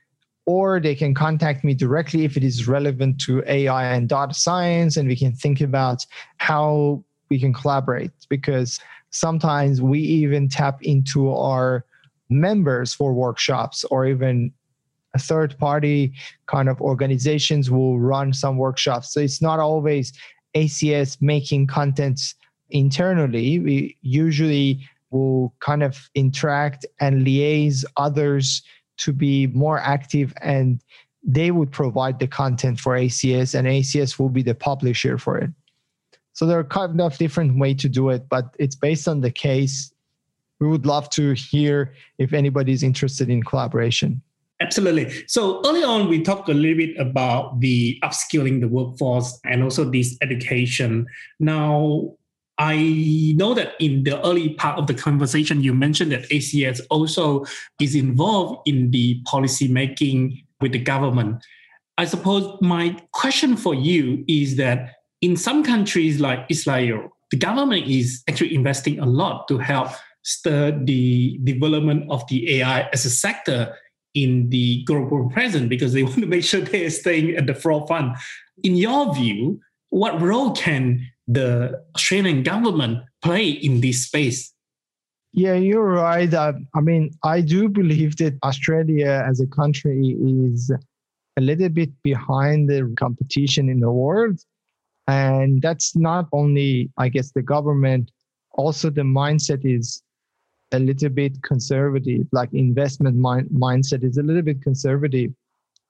or 0.45 0.79
they 0.79 0.95
can 0.95 1.13
contact 1.13 1.63
me 1.65 1.73
directly 1.73 2.23
if 2.23 2.37
it 2.37 2.43
is 2.43 2.67
relevant 2.67 3.19
to 3.19 3.43
AI 3.47 3.83
and 3.93 4.07
data 4.07 4.33
science, 4.33 4.95
and 4.95 5.07
we 5.09 5.15
can 5.15 5.33
think 5.33 5.59
about 5.59 6.05
how 6.37 7.03
we 7.29 7.37
can 7.37 7.53
collaborate. 7.53 8.11
Because 8.29 8.79
sometimes 9.09 9.81
we 9.81 9.99
even 9.99 10.47
tap 10.47 10.81
into 10.83 11.33
our 11.33 11.85
members 12.29 12.93
for 12.93 13.13
workshops 13.13 13.83
or 13.85 14.05
even 14.05 14.53
a 15.13 15.19
third 15.19 15.57
party 15.57 16.13
kind 16.45 16.69
of 16.69 16.81
organizations 16.81 17.69
will 17.69 17.99
run 17.99 18.33
some 18.33 18.57
workshops. 18.57 19.13
So 19.13 19.19
it's 19.19 19.41
not 19.41 19.59
always 19.59 20.13
acs 20.55 21.17
making 21.21 21.67
contents 21.67 22.35
internally 22.69 23.59
we 23.59 23.97
usually 24.01 24.87
will 25.09 25.53
kind 25.59 25.83
of 25.83 26.09
interact 26.15 26.85
and 26.99 27.25
liaise 27.25 27.85
others 27.95 28.61
to 28.97 29.13
be 29.13 29.47
more 29.47 29.79
active 29.79 30.33
and 30.41 30.81
they 31.23 31.51
would 31.51 31.71
provide 31.71 32.19
the 32.19 32.27
content 32.27 32.79
for 32.79 32.95
acs 32.95 33.55
and 33.55 33.67
acs 33.67 34.19
will 34.19 34.29
be 34.29 34.43
the 34.43 34.55
publisher 34.55 35.17
for 35.17 35.37
it 35.37 35.49
so 36.37 36.45
there 36.45 36.59
are 36.59 36.63
kind 36.63 37.01
of 37.01 37.17
different 37.17 37.57
way 37.57 37.73
to 37.73 37.89
do 37.89 38.09
it, 38.09 38.29
but 38.29 38.55
it's 38.59 38.75
based 38.75 39.07
on 39.07 39.21
the 39.21 39.31
case. 39.31 39.91
We 40.59 40.67
would 40.67 40.85
love 40.85 41.09
to 41.11 41.33
hear 41.33 41.95
if 42.19 42.31
anybody's 42.31 42.83
interested 42.83 43.27
in 43.27 43.41
collaboration. 43.41 44.21
Absolutely. 44.61 45.11
So 45.25 45.63
early 45.65 45.83
on, 45.83 46.07
we 46.07 46.21
talked 46.21 46.47
a 46.47 46.53
little 46.53 46.77
bit 46.77 46.95
about 46.99 47.59
the 47.59 47.99
upskilling 48.03 48.61
the 48.61 48.67
workforce 48.67 49.39
and 49.45 49.63
also 49.63 49.89
this 49.89 50.15
education. 50.21 51.07
Now, 51.39 52.13
I 52.59 53.33
know 53.35 53.53
that 53.53 53.73
in 53.79 54.03
the 54.03 54.23
early 54.25 54.49
part 54.49 54.79
of 54.79 54.87
the 54.87 54.93
conversation, 54.93 55.61
you 55.61 55.73
mentioned 55.73 56.11
that 56.11 56.27
ACS 56.29 56.81
also 56.89 57.45
is 57.79 57.93
involved 57.93 58.67
in 58.67 58.91
the 58.91 59.21
policy 59.25 59.67
making 59.67 60.43
with 60.59 60.71
the 60.71 60.79
government. 60.79 61.43
I 61.99 62.05
suppose 62.05 62.57
my 62.61 62.97
question 63.11 63.57
for 63.57 63.75
you 63.75 64.23
is 64.27 64.55
that 64.55 64.95
in 65.21 65.37
some 65.37 65.63
countries 65.63 66.19
like 66.19 66.45
Israel, 66.49 67.09
the 67.31 67.37
government 67.37 67.87
is 67.87 68.23
actually 68.27 68.55
investing 68.55 68.99
a 68.99 69.05
lot 69.05 69.47
to 69.49 69.57
help 69.57 69.89
stir 70.23 70.71
the 70.83 71.39
development 71.43 72.05
of 72.09 72.27
the 72.27 72.59
AI 72.59 72.89
as 72.93 73.05
a 73.05 73.09
sector 73.09 73.75
in 74.13 74.49
the 74.49 74.83
global 74.83 75.29
present 75.29 75.69
because 75.69 75.93
they 75.93 76.03
want 76.09 76.19
to 76.19 76.25
make 76.25 76.43
sure 76.43 76.61
they're 76.61 76.89
staying 76.89 77.35
at 77.35 77.47
the 77.47 77.53
forefront. 77.53 78.17
In 78.63 78.75
your 78.75 79.13
view, 79.13 79.59
what 79.89 80.19
role 80.21 80.51
can 80.51 81.07
the 81.27 81.83
Australian 81.95 82.43
government 82.43 83.03
play 83.21 83.49
in 83.49 83.81
this 83.81 84.05
space? 84.05 84.53
Yeah, 85.33 85.53
you're 85.53 85.83
right. 85.83 86.33
Uh, 86.33 86.53
I 86.73 86.81
mean, 86.81 87.11
I 87.23 87.41
do 87.41 87.69
believe 87.69 88.17
that 88.17 88.37
Australia 88.43 89.23
as 89.27 89.39
a 89.39 89.47
country 89.47 90.15
is 90.19 90.71
a 91.37 91.41
little 91.41 91.69
bit 91.69 91.91
behind 92.01 92.69
the 92.69 92.91
competition 92.97 93.69
in 93.69 93.79
the 93.79 93.91
world. 93.91 94.39
And 95.07 95.61
that's 95.61 95.95
not 95.95 96.27
only, 96.33 96.89
I 96.97 97.09
guess, 97.09 97.31
the 97.31 97.41
government, 97.41 98.11
also 98.51 98.89
the 98.89 99.03
mindset 99.03 99.63
is 99.63 100.01
a 100.71 100.79
little 100.79 101.09
bit 101.09 101.41
conservative, 101.43 102.27
like 102.31 102.51
investment 102.53 103.15
mind- 103.15 103.49
mindset 103.49 104.03
is 104.03 104.17
a 104.17 104.23
little 104.23 104.41
bit 104.41 104.61
conservative. 104.61 105.31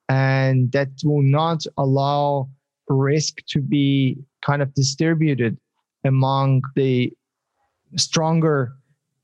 And 0.09 0.71
that 0.73 0.89
will 1.03 1.23
not 1.23 1.63
allow 1.77 2.49
risk 2.93 3.45
to 3.47 3.61
be 3.61 4.17
kind 4.41 4.61
of 4.61 4.73
distributed 4.73 5.57
among 6.03 6.61
the 6.75 7.11
stronger 7.95 8.73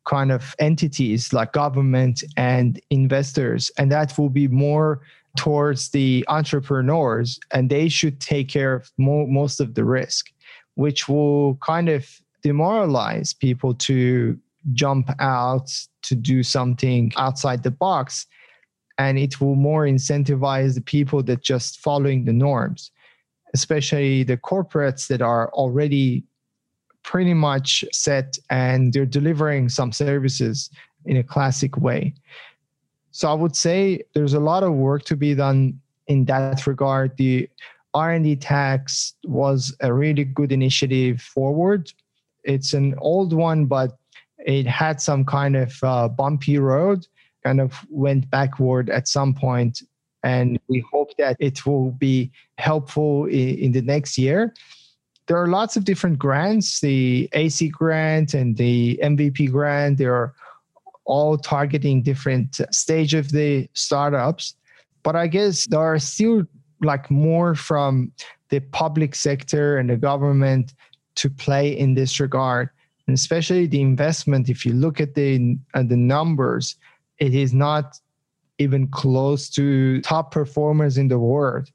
kind 0.06 0.32
of 0.32 0.54
entities 0.60 1.32
like 1.32 1.54
government 1.54 2.24
and 2.36 2.82
investors. 2.90 3.72
And 3.78 3.92
that 3.92 4.18
will 4.18 4.30
be 4.30 4.48
more 4.48 5.02
towards 5.38 5.90
the 5.90 6.26
entrepreneurs 6.28 7.40
and 7.52 7.70
they 7.70 7.90
should 7.90 8.20
take 8.20 8.50
care 8.50 8.76
of 8.76 8.92
mo- 8.98 9.26
most 9.26 9.60
of 9.60 9.74
the 9.74 9.84
risk 9.84 10.32
which 10.76 11.08
will 11.08 11.56
kind 11.56 11.90
of 11.90 12.08
demoralize 12.44 13.34
people 13.34 13.74
to 13.74 14.38
jump 14.74 15.10
out 15.20 15.72
to 16.04 16.16
do 16.16 16.44
something 16.44 17.12
outside 17.18 17.64
the 17.64 17.72
box 17.72 18.28
and 19.00 19.18
it 19.18 19.42
will 19.42 19.56
more 19.56 19.86
incentivize 19.86 20.76
the 20.76 20.82
people 20.82 21.24
that 21.24 21.42
just 21.42 21.80
following 21.80 22.26
the 22.26 22.34
norms 22.34 22.92
especially 23.54 24.24
the 24.24 24.38
corporates 24.38 25.08
that 25.08 25.22
are 25.22 25.50
already 25.54 26.24
pretty 27.04 27.34
much 27.34 27.84
set 27.92 28.38
and 28.50 28.94
they're 28.94 29.06
delivering 29.06 29.70
some 29.70 29.92
services 29.92 30.70
in 31.06 31.18
a 31.18 31.24
classic 31.24 31.78
way. 31.78 32.14
So 33.12 33.30
i 33.30 33.34
would 33.34 33.56
say 33.56 34.02
there's 34.14 34.34
a 34.34 34.40
lot 34.40 34.64
of 34.64 34.74
work 34.74 35.04
to 35.06 35.16
be 35.16 35.36
done 35.36 35.80
in 36.08 36.26
that 36.26 36.66
regard. 36.66 37.16
The 37.18 37.50
r&d 37.94 38.38
tax 38.38 39.14
was 39.26 39.76
a 39.82 39.94
really 39.94 40.24
good 40.24 40.52
initiative 40.52 41.22
forward. 41.22 41.92
It's 42.44 42.74
an 42.74 42.96
old 42.98 43.34
one 43.34 43.66
but 43.66 43.98
it 44.46 44.66
had 44.66 45.00
some 45.00 45.24
kind 45.24 45.56
of 45.56 45.78
uh, 45.84 46.08
bumpy 46.10 46.58
road 46.58 47.06
kind 47.44 47.62
of 47.62 47.86
went 47.90 48.30
backward 48.30 48.90
at 48.90 49.08
some 49.08 49.34
point 49.34 49.84
and 50.24 50.58
we 50.68 50.84
hope 50.92 51.16
that 51.18 51.36
it 51.40 51.66
will 51.66 51.92
be 51.92 52.32
helpful 52.58 53.26
in, 53.26 53.58
in, 53.58 53.72
the 53.74 53.82
next 53.82 54.18
year. 54.18 54.54
There 55.28 55.38
are 55.38 55.48
lots 55.48 55.76
of 55.78 55.86
different 55.86 56.18
grants 56.18 56.80
the 56.80 57.30
ac 57.34 57.70
grant 57.70 58.34
and 58.34 58.58
the 58.58 59.00
mvp 59.04 59.52
grant. 59.52 59.98
They 59.98 60.06
are 60.06 60.34
all 61.06 61.38
targeting 61.38 62.02
different 62.02 62.62
stage 62.72 63.14
of 63.14 63.32
the 63.32 63.70
startups. 63.74 64.56
But 65.04 65.16
i 65.16 65.28
guess 65.28 65.68
there 65.68 65.82
are 65.82 66.00
still 66.00 66.44
like 66.82 67.12
more 67.12 67.56
from 67.56 68.12
the 68.50 68.60
public 68.60 69.16
sector 69.16 69.78
and 69.78 69.90
the 69.90 69.98
government 69.98 70.74
to 71.16 71.30
play 71.30 71.78
in 71.78 71.94
this 71.94 72.20
regard. 72.20 72.70
And 73.08 73.14
especially 73.14 73.68
the 73.68 73.82
investment 73.82 74.50
if 74.50 74.66
you 74.66 74.74
look 74.74 75.02
at 75.02 75.16
the 75.16 75.58
at 75.74 75.90
the 75.90 75.98
numbers 75.98 76.76
it 77.20 77.34
is 77.34 77.54
not 77.54 78.00
even 78.64 78.88
close 78.88 79.50
to 79.50 80.02
top 80.02 80.32
performers 80.32 80.98
in 80.98 81.08
the 81.10 81.20
world. 81.20 81.70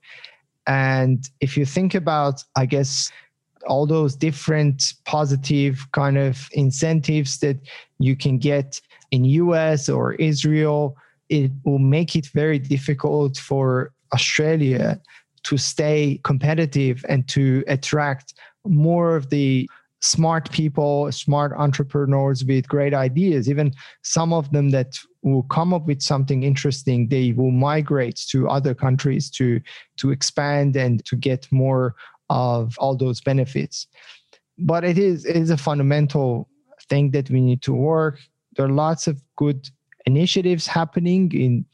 And 0.66 1.28
if 1.40 1.56
you 1.56 1.64
think 1.64 1.94
about 1.94 2.44
i 2.56 2.66
guess 2.66 3.10
all 3.66 3.86
those 3.86 4.14
different 4.16 4.94
positive 5.04 5.86
kind 5.92 6.16
of 6.18 6.48
incentives 6.52 7.38
that 7.38 7.58
you 7.98 8.14
can 8.16 8.38
get 8.38 8.80
in 9.10 9.24
us 9.24 9.88
or 9.88 10.14
israel 10.14 10.96
it 11.28 11.50
will 11.64 11.78
make 11.78 12.14
it 12.16 12.26
very 12.26 12.58
difficult 12.58 13.36
for 13.36 13.92
australia 14.12 15.00
to 15.42 15.56
stay 15.56 16.20
competitive 16.24 17.04
and 17.08 17.28
to 17.28 17.64
attract 17.68 18.34
more 18.66 19.16
of 19.16 19.30
the 19.30 19.68
smart 20.00 20.50
people, 20.52 21.10
smart 21.10 21.52
entrepreneurs 21.56 22.44
with 22.44 22.68
great 22.68 22.94
ideas, 22.94 23.48
even 23.48 23.72
some 24.02 24.32
of 24.32 24.50
them 24.52 24.70
that 24.70 24.96
will 25.22 25.42
come 25.44 25.74
up 25.74 25.86
with 25.86 26.00
something 26.00 26.42
interesting, 26.42 27.08
they 27.08 27.32
will 27.32 27.50
migrate 27.50 28.16
to 28.28 28.48
other 28.48 28.74
countries 28.74 29.30
to, 29.30 29.60
to 29.96 30.10
expand 30.10 30.76
and 30.76 31.04
to 31.04 31.16
get 31.16 31.50
more 31.50 31.94
of 32.30 32.76
all 32.78 32.96
those 32.96 33.20
benefits. 33.20 33.86
But 34.58 34.84
it 34.84 34.98
is, 34.98 35.24
it 35.24 35.36
is 35.36 35.50
a 35.50 35.56
fundamental 35.56 36.48
thing 36.88 37.10
that 37.12 37.30
we 37.30 37.40
need 37.40 37.62
to 37.62 37.72
work. 37.72 38.20
There 38.56 38.66
are 38.66 38.70
lots 38.70 39.06
of 39.06 39.20
good 39.36 39.68
initiatives 40.06 40.66
happening 40.66 41.32
in, 41.32 41.64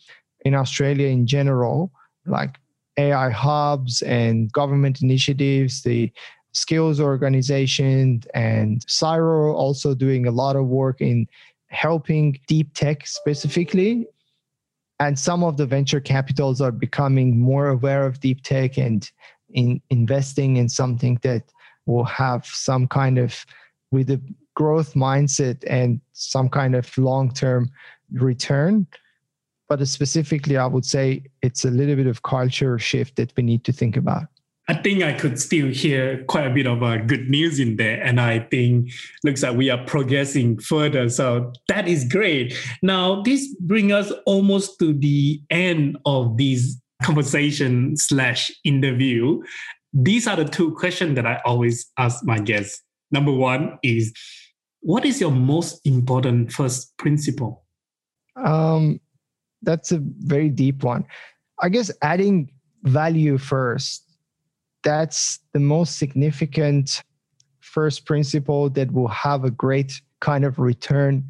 in 0.45 0.55
Australia 0.55 1.09
in 1.09 1.27
general, 1.27 1.93
like 2.27 2.59
AI 2.97 3.31
hubs 3.31 4.03
and 4.03 4.53
government 4.53 5.03
initiatives, 5.03 5.83
the 5.83 6.12
skills 6.55 7.00
organization 7.00 8.22
and 8.32 8.84
CSIRO 8.86 9.55
also 9.55 9.94
doing 9.94 10.26
a 10.26 10.30
lot 10.30 10.57
of 10.57 10.66
work 10.66 11.00
in 11.00 11.26
helping 11.68 12.38
deep 12.46 12.72
tech 12.74 13.07
specifically. 13.07 14.07
And 15.00 15.18
some 15.18 15.42
of 15.42 15.57
the 15.57 15.66
venture 15.66 16.00
capitals 16.00 16.61
are 16.61 16.72
becoming 16.72 17.38
more 17.38 17.68
aware 17.68 18.07
of 18.07 18.20
deep 18.20 18.42
tech 18.42 18.78
and 18.78 19.11
in 19.52 19.80
investing 19.90 20.57
in 20.57 20.68
something 20.68 21.18
that 21.22 21.42
will 21.86 22.05
have 22.05 22.46
some 22.46 22.86
kind 22.86 23.18
of 23.18 23.44
with 23.90 24.11
a 24.11 24.20
growth 24.55 24.94
mindset 24.94 25.62
and 25.68 26.00
some 26.12 26.48
kind 26.48 26.74
of 26.74 26.96
long-term 26.96 27.70
return 28.12 28.86
but 29.68 29.86
specifically 29.86 30.57
i 30.57 30.66
would 30.66 30.84
say 30.84 31.22
it's 31.42 31.64
a 31.64 31.70
little 31.70 31.96
bit 31.96 32.07
of 32.07 32.22
culture 32.22 32.78
shift 32.78 33.16
that 33.16 33.32
we 33.36 33.42
need 33.42 33.64
to 33.64 33.72
think 33.72 33.96
about 33.96 34.26
I 34.67 34.75
think 34.75 35.03
I 35.03 35.12
could 35.12 35.39
still 35.39 35.69
hear 35.69 36.25
quite 36.25 36.47
a 36.47 36.55
bit 36.55 36.67
of 36.67 36.83
uh, 36.83 36.97
good 36.97 37.29
news 37.29 37.61
in 37.61 37.77
there. 37.77 38.03
And 38.03 38.19
I 38.19 38.39
think 38.39 38.91
looks 39.23 39.43
like 39.43 39.57
we 39.57 39.69
are 39.69 39.85
progressing 39.85 40.59
further. 40.59 41.11
So 41.11 41.53
that 41.69 41.87
is 41.87 42.05
great. 42.05 42.57
Now, 42.83 43.21
this 43.23 43.55
brings 43.61 43.93
us 43.93 44.12
almost 44.25 44.79
to 44.79 44.95
the 44.95 45.43
end 45.51 45.99
of 46.07 46.39
this 46.39 46.81
conversation 47.03 47.97
slash 47.99 48.51
interview. 48.65 49.43
These 49.93 50.27
are 50.27 50.37
the 50.37 50.47
two 50.47 50.73
questions 50.73 51.15
that 51.17 51.27
I 51.27 51.43
always 51.45 51.87
ask 51.99 52.25
my 52.25 52.39
guests. 52.39 52.83
Number 53.11 53.33
one 53.33 53.79
is, 53.83 54.15
what 54.81 55.05
is 55.05 55.21
your 55.21 55.31
most 55.31 55.81
important 55.87 56.53
first 56.53 56.97
principle? 56.97 57.65
Um, 58.43 58.99
that's 59.62 59.93
a 59.93 59.99
very 60.01 60.49
deep 60.49 60.83
one. 60.83 61.05
I 61.61 61.69
guess 61.69 61.91
adding 62.03 62.51
value 62.83 63.39
first 63.39 64.03
that's 64.85 65.41
the 65.53 65.61
most 65.61 65.99
significant 65.99 67.03
first 67.61 68.05
principle 68.07 68.70
that 68.70 68.93
will 68.93 69.09
have 69.09 69.43
a 69.43 69.51
great 69.51 70.01
kind 70.20 70.45
of 70.45 70.59
return 70.59 71.24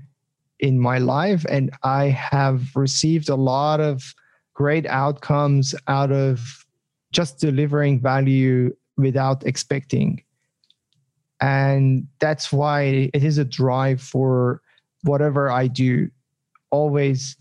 in 0.60 0.78
my 0.78 0.98
life. 0.98 1.46
And 1.48 1.70
I 1.82 2.06
have 2.06 2.74
received 2.76 3.28
a 3.28 3.36
lot 3.36 3.80
of 3.80 4.14
great 4.52 4.86
outcomes 4.86 5.74
out 5.88 6.12
of 6.12 6.66
just 7.12 7.38
delivering 7.38 8.00
value 8.00 8.74
without 8.96 9.46
expecting. 9.46 10.22
And 11.40 12.06
that's 12.18 12.52
why 12.52 13.10
it 13.14 13.24
is 13.24 13.38
a 13.38 13.44
drive 13.44 14.00
for 14.00 14.60
whatever 15.02 15.50
I 15.50 15.66
do. 15.66 16.10
Always, 16.70 17.36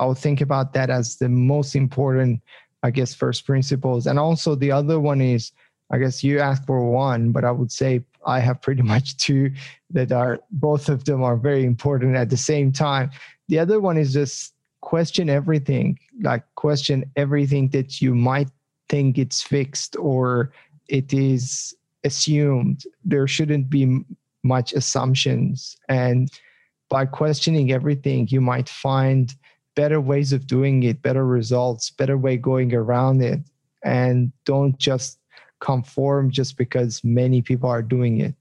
I'll 0.00 0.14
think 0.14 0.40
about 0.40 0.72
that 0.72 0.90
as 0.90 1.16
the 1.16 1.28
most 1.28 1.76
important 1.76 2.40
I 2.84 2.90
guess, 2.90 3.14
first 3.14 3.46
principles. 3.46 4.06
And 4.06 4.18
also 4.18 4.54
the 4.54 4.70
other 4.70 5.00
one 5.00 5.22
is, 5.22 5.52
I 5.90 5.96
guess 5.96 6.22
you 6.22 6.38
asked 6.38 6.66
for 6.66 6.84
one, 6.84 7.32
but 7.32 7.42
I 7.42 7.50
would 7.50 7.72
say 7.72 8.04
I 8.26 8.40
have 8.40 8.60
pretty 8.60 8.82
much 8.94 9.16
two 9.16 9.50
that 9.90 10.12
are 10.12 10.40
both 10.50 10.90
of 10.90 11.04
them 11.04 11.24
are 11.24 11.36
very 11.36 11.64
important 11.64 12.14
at 12.14 12.28
the 12.28 12.36
same 12.36 12.70
time. 12.70 13.10
The 13.48 13.58
other 13.58 13.80
one 13.80 13.96
is 13.96 14.12
just 14.12 14.52
question 14.82 15.30
everything, 15.30 15.98
like 16.20 16.44
question 16.56 17.10
everything 17.16 17.70
that 17.70 18.02
you 18.02 18.14
might 18.14 18.50
think 18.90 19.16
it's 19.16 19.40
fixed 19.40 19.96
or 19.96 20.52
it 20.88 21.14
is 21.14 21.74
assumed. 22.04 22.84
There 23.02 23.26
shouldn't 23.26 23.70
be 23.70 24.04
much 24.42 24.74
assumptions. 24.74 25.74
And 25.88 26.30
by 26.90 27.06
questioning 27.06 27.72
everything, 27.72 28.28
you 28.28 28.42
might 28.42 28.68
find 28.68 29.34
better 29.74 30.00
ways 30.00 30.32
of 30.32 30.46
doing 30.46 30.82
it, 30.82 31.02
better 31.02 31.26
results, 31.26 31.90
better 31.90 32.16
way 32.16 32.36
going 32.36 32.74
around 32.74 33.22
it, 33.22 33.40
and 33.84 34.32
don't 34.44 34.78
just 34.78 35.18
conform 35.60 36.30
just 36.30 36.56
because 36.56 37.02
many 37.04 37.42
people 37.42 37.68
are 37.68 37.82
doing 37.82 38.20
it. 38.20 38.34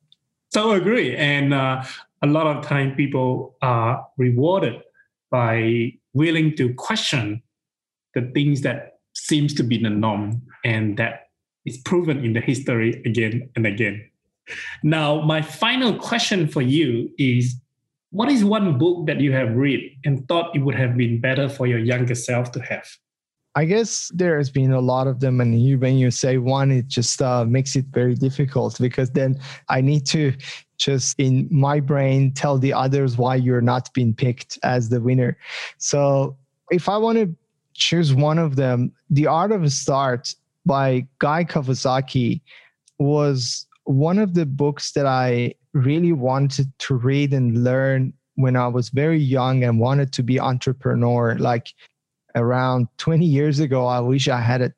So 0.53 0.71
I 0.71 0.77
agree, 0.77 1.15
and 1.15 1.53
uh, 1.53 1.83
a 2.21 2.27
lot 2.27 2.47
of 2.47 2.65
time 2.65 2.95
people 2.95 3.55
are 3.61 4.05
rewarded 4.17 4.81
by 5.31 5.93
willing 6.13 6.55
to 6.57 6.73
question 6.75 7.41
the 8.13 8.21
things 8.33 8.61
that 8.61 8.99
seems 9.13 9.53
to 9.55 9.63
be 9.63 9.77
the 9.81 9.89
norm 9.89 10.41
and 10.63 10.97
that 10.97 11.29
is 11.65 11.77
proven 11.79 12.23
in 12.23 12.33
the 12.33 12.41
history 12.41 13.01
again 13.05 13.49
and 13.55 13.65
again. 13.65 14.03
Now, 14.83 15.21
my 15.21 15.41
final 15.41 15.97
question 15.97 16.47
for 16.47 16.61
you 16.61 17.09
is 17.17 17.55
what 18.13 18.29
is 18.29 18.45
one 18.45 18.77
book 18.77 19.07
that 19.07 19.19
you 19.19 19.33
have 19.33 19.55
read 19.55 19.97
and 20.05 20.27
thought 20.27 20.55
it 20.55 20.59
would 20.59 20.75
have 20.75 20.95
been 20.95 21.19
better 21.19 21.49
for 21.49 21.65
your 21.65 21.79
younger 21.79 22.13
self 22.13 22.51
to 22.51 22.61
have? 22.61 22.87
I 23.55 23.65
guess 23.65 24.11
there 24.13 24.37
has 24.37 24.51
been 24.51 24.71
a 24.71 24.79
lot 24.79 25.07
of 25.07 25.19
them, 25.19 25.41
and 25.41 25.59
you, 25.59 25.79
when 25.79 25.97
you 25.97 26.11
say 26.11 26.37
one, 26.37 26.71
it 26.71 26.87
just 26.87 27.23
uh, 27.23 27.43
makes 27.43 27.75
it 27.75 27.85
very 27.85 28.13
difficult 28.13 28.77
because 28.79 29.09
then 29.11 29.39
I 29.69 29.81
need 29.81 30.05
to 30.07 30.31
just 30.77 31.19
in 31.19 31.47
my 31.49 31.79
brain 31.79 32.31
tell 32.33 32.59
the 32.59 32.71
others 32.71 33.17
why 33.17 33.35
you're 33.35 33.61
not 33.61 33.91
being 33.95 34.13
picked 34.13 34.59
as 34.61 34.89
the 34.89 35.01
winner. 35.01 35.35
So 35.79 36.37
if 36.69 36.87
I 36.87 36.97
want 36.97 37.17
to 37.17 37.35
choose 37.73 38.13
one 38.13 38.37
of 38.37 38.57
them, 38.57 38.91
The 39.09 39.25
Art 39.25 39.51
of 39.51 39.63
a 39.63 39.71
Start 39.71 40.35
by 40.67 41.07
Guy 41.17 41.45
Kawasaki 41.45 42.41
was 42.99 43.65
one 43.85 44.19
of 44.19 44.35
the 44.35 44.45
books 44.45 44.91
that 44.91 45.07
I 45.07 45.55
really 45.73 46.13
wanted 46.13 46.71
to 46.79 46.95
read 46.95 47.33
and 47.33 47.63
learn 47.63 48.13
when 48.35 48.55
I 48.55 48.67
was 48.67 48.89
very 48.89 49.19
young 49.19 49.63
and 49.63 49.79
wanted 49.79 50.11
to 50.13 50.23
be 50.23 50.39
entrepreneur. 50.39 51.35
Like 51.35 51.73
around 52.35 52.87
20 52.97 53.25
years 53.25 53.59
ago. 53.59 53.85
I 53.85 53.99
wish 53.99 54.27
I 54.27 54.39
had 54.39 54.61
it. 54.61 54.73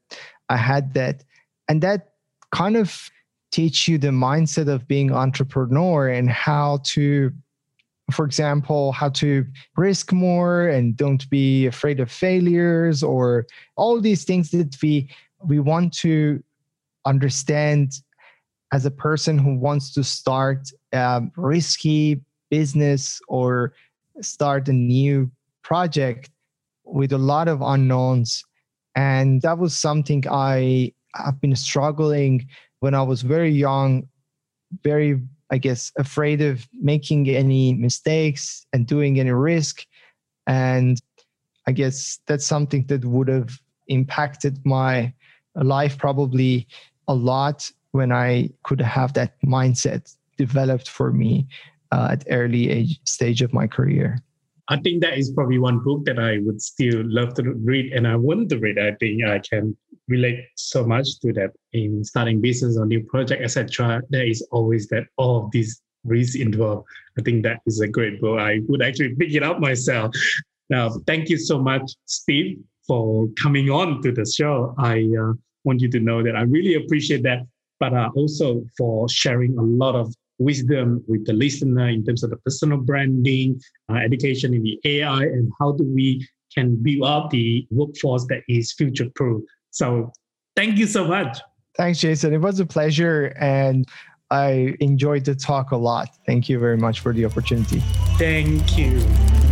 I 0.49 0.57
had 0.57 0.93
that. 0.93 1.23
And 1.67 1.81
that 1.81 2.13
kind 2.51 2.77
of 2.77 3.09
teach 3.51 3.87
you 3.87 3.97
the 3.97 4.09
mindset 4.09 4.67
of 4.67 4.87
being 4.87 5.11
entrepreneur 5.11 6.09
and 6.09 6.29
how 6.29 6.79
to 6.83 7.31
for 8.11 8.23
example, 8.23 8.91
how 8.91 9.09
to 9.09 9.43
risk 9.77 10.13
more 10.13 10.67
and 10.67 10.95
don't 10.95 11.27
be 11.31 11.65
afraid 11.65 11.99
of 11.99 12.11
failures 12.11 13.01
or 13.01 13.47
all 13.77 13.99
these 13.99 14.23
things 14.23 14.51
that 14.51 14.77
we 14.83 15.09
we 15.43 15.59
want 15.59 15.91
to 15.91 16.43
understand 17.05 17.93
as 18.76 18.86
a 18.86 18.91
person 18.91 19.38
who 19.38 19.55
wants 19.55 19.93
to 19.93 20.03
start 20.03 20.67
a 20.91 21.21
risky 21.38 22.19
business 22.49 23.21
or 23.30 23.73
start 24.19 24.67
a 24.67 24.73
new 24.73 25.32
project 25.63 26.30
with 26.84 27.13
a 27.13 27.17
lot 27.17 27.47
of 27.47 27.61
unknowns. 27.61 28.43
And 28.93 29.41
that 29.43 29.57
was 29.59 29.78
something 29.78 30.26
I 30.30 30.91
have 31.15 31.39
been 31.39 31.55
struggling 31.55 32.49
when 32.82 32.93
I 32.93 33.01
was 33.01 33.21
very 33.21 33.49
young, 33.49 34.09
very, 34.84 35.21
I 35.49 35.57
guess, 35.57 35.93
afraid 35.97 36.41
of 36.41 36.67
making 36.73 37.30
any 37.30 37.73
mistakes 37.73 38.67
and 38.73 38.86
doing 38.86 39.21
any 39.21 39.32
risk. 39.32 39.86
And 40.47 41.01
I 41.65 41.71
guess 41.71 42.19
that's 42.28 42.45
something 42.45 42.88
that 42.88 43.05
would 43.05 43.30
have 43.30 43.57
impacted 43.88 44.59
my 44.65 45.13
life 45.55 45.97
probably 45.97 46.67
a 47.07 47.15
lot 47.15 47.71
when 47.95 48.11
I 48.11 48.49
could 48.63 48.81
have 48.81 49.13
that 49.13 49.41
mindset 49.41 50.13
developed 50.37 50.89
for 50.89 51.11
me 51.11 51.47
uh, 51.91 52.09
at 52.11 52.25
early 52.29 52.69
age 52.69 52.99
stage 53.05 53.41
of 53.41 53.53
my 53.53 53.67
career. 53.67 54.19
I 54.67 54.77
think 54.77 55.01
that 55.03 55.17
is 55.17 55.31
probably 55.31 55.59
one 55.59 55.79
book 55.79 56.05
that 56.05 56.19
I 56.19 56.39
would 56.39 56.61
still 56.61 57.03
love 57.05 57.35
to 57.35 57.43
read 57.43 57.93
and 57.93 58.07
I 58.07 58.15
want 58.15 58.49
to 58.49 58.57
read. 58.57 58.79
I 58.79 58.93
think 58.99 59.23
I 59.23 59.39
can 59.39 59.77
relate 60.07 60.39
so 60.55 60.85
much 60.85 61.19
to 61.21 61.33
that 61.33 61.51
in 61.73 62.03
starting 62.03 62.41
business 62.41 62.77
or 62.77 62.85
new 62.85 63.03
project, 63.03 63.43
etc. 63.43 64.01
There 64.09 64.25
is 64.25 64.41
always 64.51 64.87
that 64.87 65.05
all 65.17 65.45
of 65.45 65.51
these 65.51 65.81
risks 66.03 66.35
involved. 66.35 66.87
I 67.17 67.21
think 67.21 67.43
that 67.43 67.61
is 67.65 67.79
a 67.79 67.87
great 67.87 68.19
book. 68.19 68.39
I 68.39 68.61
would 68.67 68.81
actually 68.81 69.15
pick 69.15 69.33
it 69.33 69.43
up 69.43 69.59
myself. 69.59 70.13
Now, 70.69 70.89
thank 71.05 71.29
you 71.29 71.37
so 71.37 71.59
much, 71.59 71.91
Steve, 72.05 72.57
for 72.87 73.27
coming 73.41 73.69
on 73.69 74.01
to 74.01 74.11
the 74.11 74.25
show. 74.25 74.73
I 74.79 75.07
uh, 75.19 75.33
want 75.63 75.81
you 75.81 75.89
to 75.89 75.99
know 75.99 76.23
that 76.23 76.35
I 76.35 76.41
really 76.41 76.75
appreciate 76.75 77.23
that, 77.23 77.39
but 77.80 77.93
uh, 77.93 78.09
also 78.15 78.63
for 78.78 79.07
sharing 79.09 79.57
a 79.57 79.61
lot 79.61 79.95
of 79.95 80.13
wisdom 80.38 81.03
with 81.07 81.26
the 81.26 81.34
listener 81.34 81.89
in 81.89 82.03
terms 82.03 82.23
of 82.23 82.30
the 82.30 82.38
personal 82.38 82.78
branding, 82.78 83.59
uh, 83.89 83.95
education 83.95 84.53
in 84.53 84.63
the 84.63 84.80
AI, 84.86 85.23
and 85.23 85.51
how 85.59 85.71
do 85.71 85.84
we 85.84 86.28
can 86.53 86.76
build 86.82 87.03
up 87.03 87.30
the 87.30 87.67
workforce 87.71 88.26
that 88.28 88.41
is 88.47 88.73
future 88.73 89.09
proof. 89.15 89.43
So 89.71 90.11
thank 90.55 90.78
you 90.78 90.88
so 90.88 91.07
much. 91.07 91.39
Thanks, 91.78 91.99
Jason. 91.99 92.34
It 92.34 92.39
was 92.39 92.59
a 92.59 92.65
pleasure 92.65 93.34
and 93.39 93.86
I 94.32 94.76
enjoyed 94.80 95.26
the 95.26 95.36
talk 95.36 95.71
a 95.71 95.78
lot. 95.78 96.09
Thank 96.26 96.49
you 96.49 96.59
very 96.59 96.78
much 96.78 97.01
for 97.01 97.13
the 97.13 97.26
opportunity. 97.26 97.82
Thank 98.17 98.78
you. 98.78 99.44